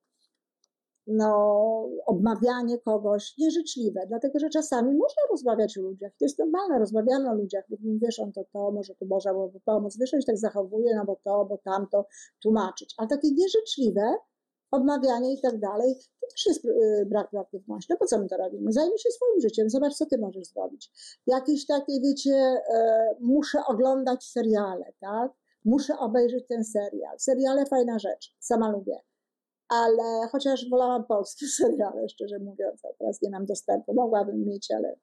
no, 1.07 1.89
obmawianie 2.05 2.78
kogoś 2.80 3.38
nieżyczliwe, 3.38 4.05
dlatego 4.07 4.39
że 4.39 4.49
czasami 4.49 4.93
można 4.93 5.22
rozmawiać 5.32 5.78
o 5.78 5.82
ludziach. 5.82 6.11
To 6.20 6.26
jest 6.26 6.39
normalne, 6.39 6.80
rozmawiamy 6.80 7.30
o 7.30 7.34
ludziach, 7.34 7.63
mówimy, 7.70 7.99
wiesz, 8.01 8.20
on 8.20 8.32
to 8.32 8.43
to, 8.53 8.72
może 8.72 8.95
tu 8.95 9.05
można 9.05 9.34
byłoby 9.34 9.59
pomóc, 9.59 9.97
wiesz, 9.99 10.13
on 10.13 10.22
się 10.22 10.26
tak 10.26 10.38
zachowuje, 10.38 10.95
no 10.95 11.05
bo 11.05 11.20
to, 11.24 11.45
bo 11.45 11.57
tamto, 11.57 12.05
tłumaczyć. 12.41 12.93
Ale 12.97 13.07
takie 13.07 13.32
nieżyczliwe, 13.32 14.16
odmawianie 14.72 15.34
i 15.34 15.41
tak 15.41 15.59
dalej, 15.59 15.95
to 16.22 16.28
też 16.28 16.45
jest 16.45 16.66
y, 16.66 17.05
brak 17.09 17.30
proaktywności. 17.30 17.88
No 17.93 17.97
po 17.97 18.05
co 18.05 18.20
my 18.20 18.28
to 18.28 18.38
robimy? 18.38 18.72
Zajmij 18.72 18.97
się 18.97 19.09
swoim 19.09 19.41
życiem, 19.41 19.70
zobacz, 19.70 19.93
co 19.93 20.05
ty 20.05 20.18
możesz 20.18 20.47
zrobić. 20.47 20.91
Jakieś 21.28 21.66
takie, 21.66 22.01
wiecie, 22.01 22.34
e, 22.74 23.16
muszę 23.20 23.59
oglądać 23.68 24.24
seriale, 24.24 24.93
tak? 24.99 25.32
Muszę 25.66 25.97
obejrzeć 25.99 26.47
ten 26.47 26.63
serial. 26.63 27.20
Seriale 27.20 27.66
fajna 27.66 27.99
rzecz, 27.99 28.36
sama 28.39 28.72
lubię. 28.72 28.99
Ale 29.70 30.28
chociaż 30.32 30.70
wolałam 30.70 31.05
polskie 31.05 31.47
seriale, 31.61 32.09
szczerze 32.09 32.39
mówiąc, 32.39 32.86
a 32.86 32.93
teraz 32.99 33.22
nie 33.22 33.30
mam 33.30 33.45
dostępu. 33.45 33.93
Mogłabym 33.93 34.45
mieć, 34.45 34.72
ale, 34.72 34.95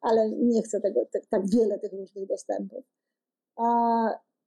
ale 0.00 0.30
nie 0.30 0.62
chcę 0.62 0.80
tego, 0.80 1.06
tak, 1.12 1.26
tak 1.26 1.50
wiele 1.50 1.78
tych 1.78 1.92
różnych 1.92 2.26
dostępów. 2.26 2.84
A 3.56 3.64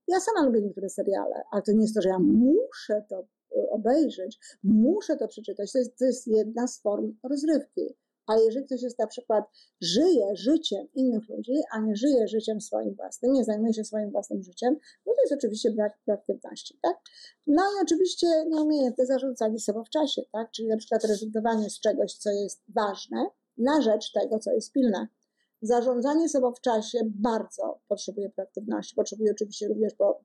ja 0.08 0.20
sama 0.20 0.45
lubię 0.45 0.62
niektóre 0.62 0.89
seriale, 0.89 1.43
ale 1.51 1.62
to 1.62 1.72
nie 1.72 1.82
jest 1.82 1.95
to, 1.95 2.01
że 2.01 2.10
ja 2.10 2.20
muszę 2.20 3.06
to 3.10 3.28
obejrzeć, 3.70 4.39
muszę 4.64 5.18
to 5.18 5.28
przeczytać. 5.28 5.72
To 5.72 5.78
jest, 5.78 5.97
to 5.97 6.06
jest 6.06 6.28
jedna 6.28 6.68
z 6.68 6.82
form 6.82 7.18
rozrywki. 7.24 7.95
Ale 8.28 8.43
jeżeli 8.43 8.65
ktoś 8.65 8.82
jest 8.82 8.99
na 8.99 9.07
przykład, 9.07 9.45
żyje 9.82 10.36
życiem 10.36 10.88
innych 10.93 11.30
ludzi, 11.30 11.53
a 11.71 11.80
nie 11.80 11.95
żyje 11.95 12.28
życiem 12.28 12.61
swoim 12.61 12.95
własnym, 12.95 13.34
nie 13.34 13.43
zajmuje 13.43 13.73
się 13.73 13.84
swoim 13.84 14.11
własnym 14.11 14.43
życiem, 14.43 14.76
no 15.05 15.13
to 15.13 15.21
jest 15.21 15.34
oczywiście 15.34 15.71
brak 15.71 15.97
aktywności, 16.13 16.80
tak? 16.82 16.97
No 17.47 17.63
i 17.63 17.84
oczywiście 17.84 18.28
nieumiejętne 18.47 19.05
zarządzanie 19.05 19.59
sobą 19.59 19.84
w 19.84 19.89
czasie, 19.89 20.21
tak? 20.32 20.51
Czyli 20.51 20.67
na 20.67 20.78
przykład 20.78 21.03
rezygnowanie 21.03 21.69
z 21.69 21.80
czegoś, 21.80 22.13
co 22.13 22.32
jest 22.32 22.63
ważne, 22.69 23.30
na 23.57 23.82
rzecz 23.82 24.11
tego, 24.11 24.39
co 24.39 24.51
jest 24.51 24.71
pilne. 24.71 25.07
Zarządzanie 25.61 26.30
sobą 26.30 26.53
w 26.53 26.61
czasie 26.61 26.99
bardzo 27.03 27.80
potrzebuje 27.88 28.30
proaktywności, 28.30 28.95
potrzebuje 28.95 29.32
oczywiście 29.32 29.67
również 29.67 29.93
po, 29.93 30.21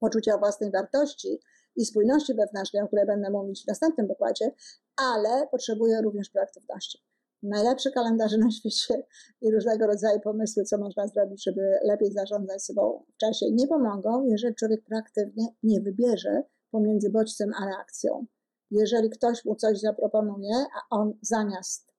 poczucia 0.00 0.38
własnej 0.38 0.70
wartości, 0.70 1.40
i 1.76 1.84
spójności 1.84 2.34
wewnętrznej, 2.34 2.82
o 2.82 2.86
której 2.86 3.06
będę 3.06 3.30
mówić 3.30 3.64
w 3.64 3.66
następnym 3.66 4.06
wykładzie, 4.06 4.50
ale 4.96 5.48
potrzebuje 5.50 6.02
również 6.02 6.30
proaktywności. 6.30 6.98
Najlepsze 7.42 7.90
kalendarze 7.90 8.38
na 8.38 8.50
świecie 8.50 9.06
i 9.40 9.52
różnego 9.52 9.86
rodzaju 9.86 10.20
pomysły, 10.20 10.64
co 10.64 10.78
można 10.78 11.06
zrobić, 11.06 11.44
żeby 11.44 11.78
lepiej 11.84 12.12
zarządzać 12.12 12.64
sobą 12.64 13.04
w 13.14 13.16
czasie, 13.16 13.46
nie 13.52 13.68
pomogą, 13.68 14.24
jeżeli 14.24 14.54
człowiek 14.54 14.84
proaktywnie 14.84 15.46
nie 15.62 15.80
wybierze 15.80 16.42
pomiędzy 16.70 17.10
bodźcem 17.10 17.50
a 17.62 17.66
reakcją. 17.66 18.26
Jeżeli 18.70 19.10
ktoś 19.10 19.44
mu 19.44 19.54
coś 19.54 19.80
zaproponuje, 19.80 20.54
a 20.54 20.96
on 20.96 21.12
zamiast 21.22 21.94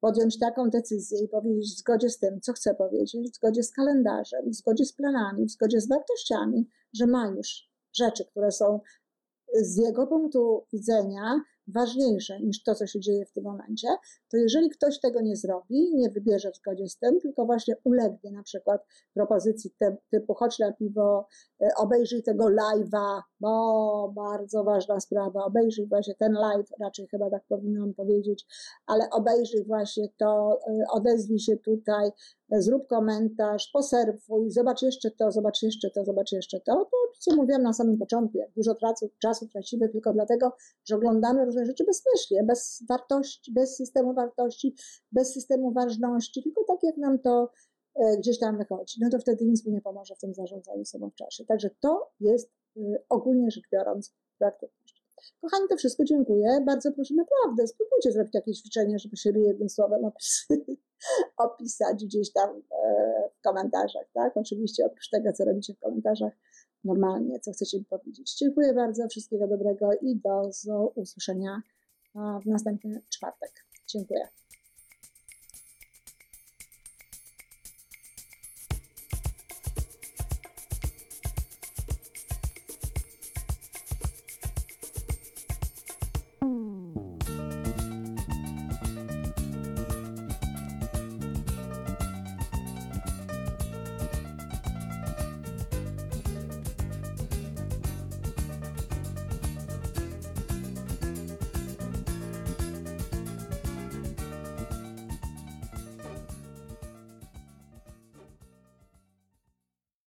podjąć 0.00 0.38
taką 0.38 0.70
decyzję 0.70 1.18
i 1.24 1.28
powiedzieć 1.28 1.74
w 1.74 1.78
zgodzie 1.78 2.10
z 2.10 2.18
tym, 2.18 2.40
co 2.40 2.52
chce 2.52 2.74
powiedzieć, 2.74 3.32
w 3.32 3.36
zgodzie 3.36 3.62
z 3.62 3.72
kalendarzem, 3.72 4.50
w 4.50 4.54
zgodzie 4.54 4.84
z 4.84 4.92
planami, 4.92 5.46
w 5.46 5.50
zgodzie 5.50 5.80
z 5.80 5.88
wartościami, 5.88 6.68
że 6.94 7.06
ma 7.06 7.26
już 7.26 7.70
rzeczy, 7.96 8.24
które 8.24 8.52
są 8.52 8.80
z 9.62 9.76
jego 9.76 10.06
punktu 10.06 10.66
widzenia 10.72 11.40
ważniejsze 11.66 12.40
niż 12.40 12.62
to, 12.62 12.74
co 12.74 12.86
się 12.86 13.00
dzieje 13.00 13.26
w 13.26 13.32
tym 13.32 13.44
momencie, 13.44 13.88
to 14.30 14.36
jeżeli 14.36 14.70
ktoś 14.70 15.00
tego 15.00 15.20
nie 15.20 15.36
zrobi, 15.36 15.94
nie 15.94 16.10
wybierze 16.10 16.50
w 16.50 16.56
zgodzie 16.56 16.88
z 16.88 16.98
tym, 16.98 17.20
tylko 17.20 17.46
właśnie 17.46 17.76
ulegnie 17.84 18.32
na 18.32 18.42
przykład 18.42 18.86
propozycji 19.14 19.70
typu 20.10 20.34
chodź 20.34 20.58
na 20.58 20.72
piwo, 20.72 21.26
e, 21.60 21.68
obejrzyj 21.76 22.22
tego 22.22 22.44
live'a, 22.44 23.20
bo 23.40 24.12
bardzo 24.16 24.64
ważna 24.64 25.00
sprawa, 25.00 25.44
obejrzyj 25.44 25.86
właśnie 25.86 26.14
ten 26.14 26.32
live, 26.32 26.70
raczej 26.80 27.08
chyba 27.08 27.30
tak 27.30 27.44
powinnam 27.48 27.94
powiedzieć, 27.94 28.46
ale 28.86 29.10
obejrzyj 29.10 29.64
właśnie 29.64 30.08
to, 30.16 30.58
e, 30.68 30.84
odezwij 30.90 31.38
się 31.38 31.56
tutaj, 31.56 32.10
zrób 32.60 32.86
komentarz, 32.86 33.70
poserwuj, 33.72 34.50
zobacz 34.50 34.82
jeszcze 34.82 35.10
to, 35.10 35.32
zobacz 35.32 35.62
jeszcze 35.62 35.90
to, 35.90 36.04
zobacz 36.04 36.32
jeszcze 36.32 36.60
to, 36.60 36.74
to 36.74 36.96
co 37.18 37.36
mówiłam 37.36 37.62
na 37.62 37.72
samym 37.72 37.98
początku, 37.98 38.38
jak 38.38 38.50
dużo 38.52 38.76
czasu, 39.22 39.48
tracimy 39.48 39.88
tylko 39.88 40.12
dlatego, 40.12 40.52
że 40.88 40.96
oglądamy 40.96 41.44
różne 41.44 41.66
rzeczy 41.66 41.84
bezmyślnie, 41.84 42.44
bez 42.44 42.84
wartości, 42.88 43.52
bez 43.52 43.76
systemu 43.76 44.14
wartości, 44.14 44.74
bez 45.12 45.32
systemu 45.32 45.72
ważności, 45.72 46.42
tylko 46.42 46.64
tak 46.64 46.82
jak 46.82 46.96
nam 46.96 47.18
to 47.18 47.50
e, 47.94 48.16
gdzieś 48.16 48.38
tam 48.38 48.58
wychodzi, 48.58 48.98
no 49.00 49.10
to 49.10 49.18
wtedy 49.18 49.44
nic 49.44 49.66
mi 49.66 49.72
nie 49.72 49.80
pomoże 49.80 50.14
w 50.14 50.18
tym 50.18 50.34
zarządzaniu 50.34 50.84
sobą 50.84 51.10
w 51.10 51.14
czasie. 51.14 51.44
Także 51.44 51.70
to 51.80 52.10
jest 52.20 52.50
e, 52.76 52.80
ogólnie 53.08 53.50
rzecz 53.50 53.64
biorąc 53.72 54.14
praktyczność. 54.38 54.81
Kochani, 55.40 55.68
to 55.68 55.76
wszystko 55.76 56.04
dziękuję. 56.04 56.62
Bardzo 56.66 56.92
proszę, 56.92 57.14
naprawdę, 57.14 57.66
spróbujcie 57.66 58.12
zrobić 58.12 58.34
jakieś 58.34 58.58
ćwiczenie, 58.58 58.98
żeby 58.98 59.16
siebie 59.16 59.40
jednym 59.40 59.68
słowem 59.68 60.04
opis, 60.04 60.46
opisać 61.46 62.04
gdzieś 62.04 62.32
tam 62.32 62.50
e, 62.50 63.28
w 63.38 63.42
komentarzach, 63.42 64.06
tak? 64.12 64.36
Oczywiście 64.36 64.86
oprócz 64.86 65.10
tego, 65.10 65.32
co 65.32 65.44
robicie 65.44 65.74
w 65.74 65.78
komentarzach, 65.78 66.32
normalnie, 66.84 67.40
co 67.40 67.52
chcecie 67.52 67.78
mi 67.78 67.84
powiedzieć. 67.84 68.34
Dziękuję 68.38 68.74
bardzo, 68.74 69.08
wszystkiego 69.08 69.48
dobrego 69.48 69.90
i 70.02 70.16
do, 70.16 70.50
usłyszenia 70.94 71.62
w 72.14 72.46
następny 72.46 73.02
czwartek. 73.10 73.52
Dziękuję. 73.86 74.41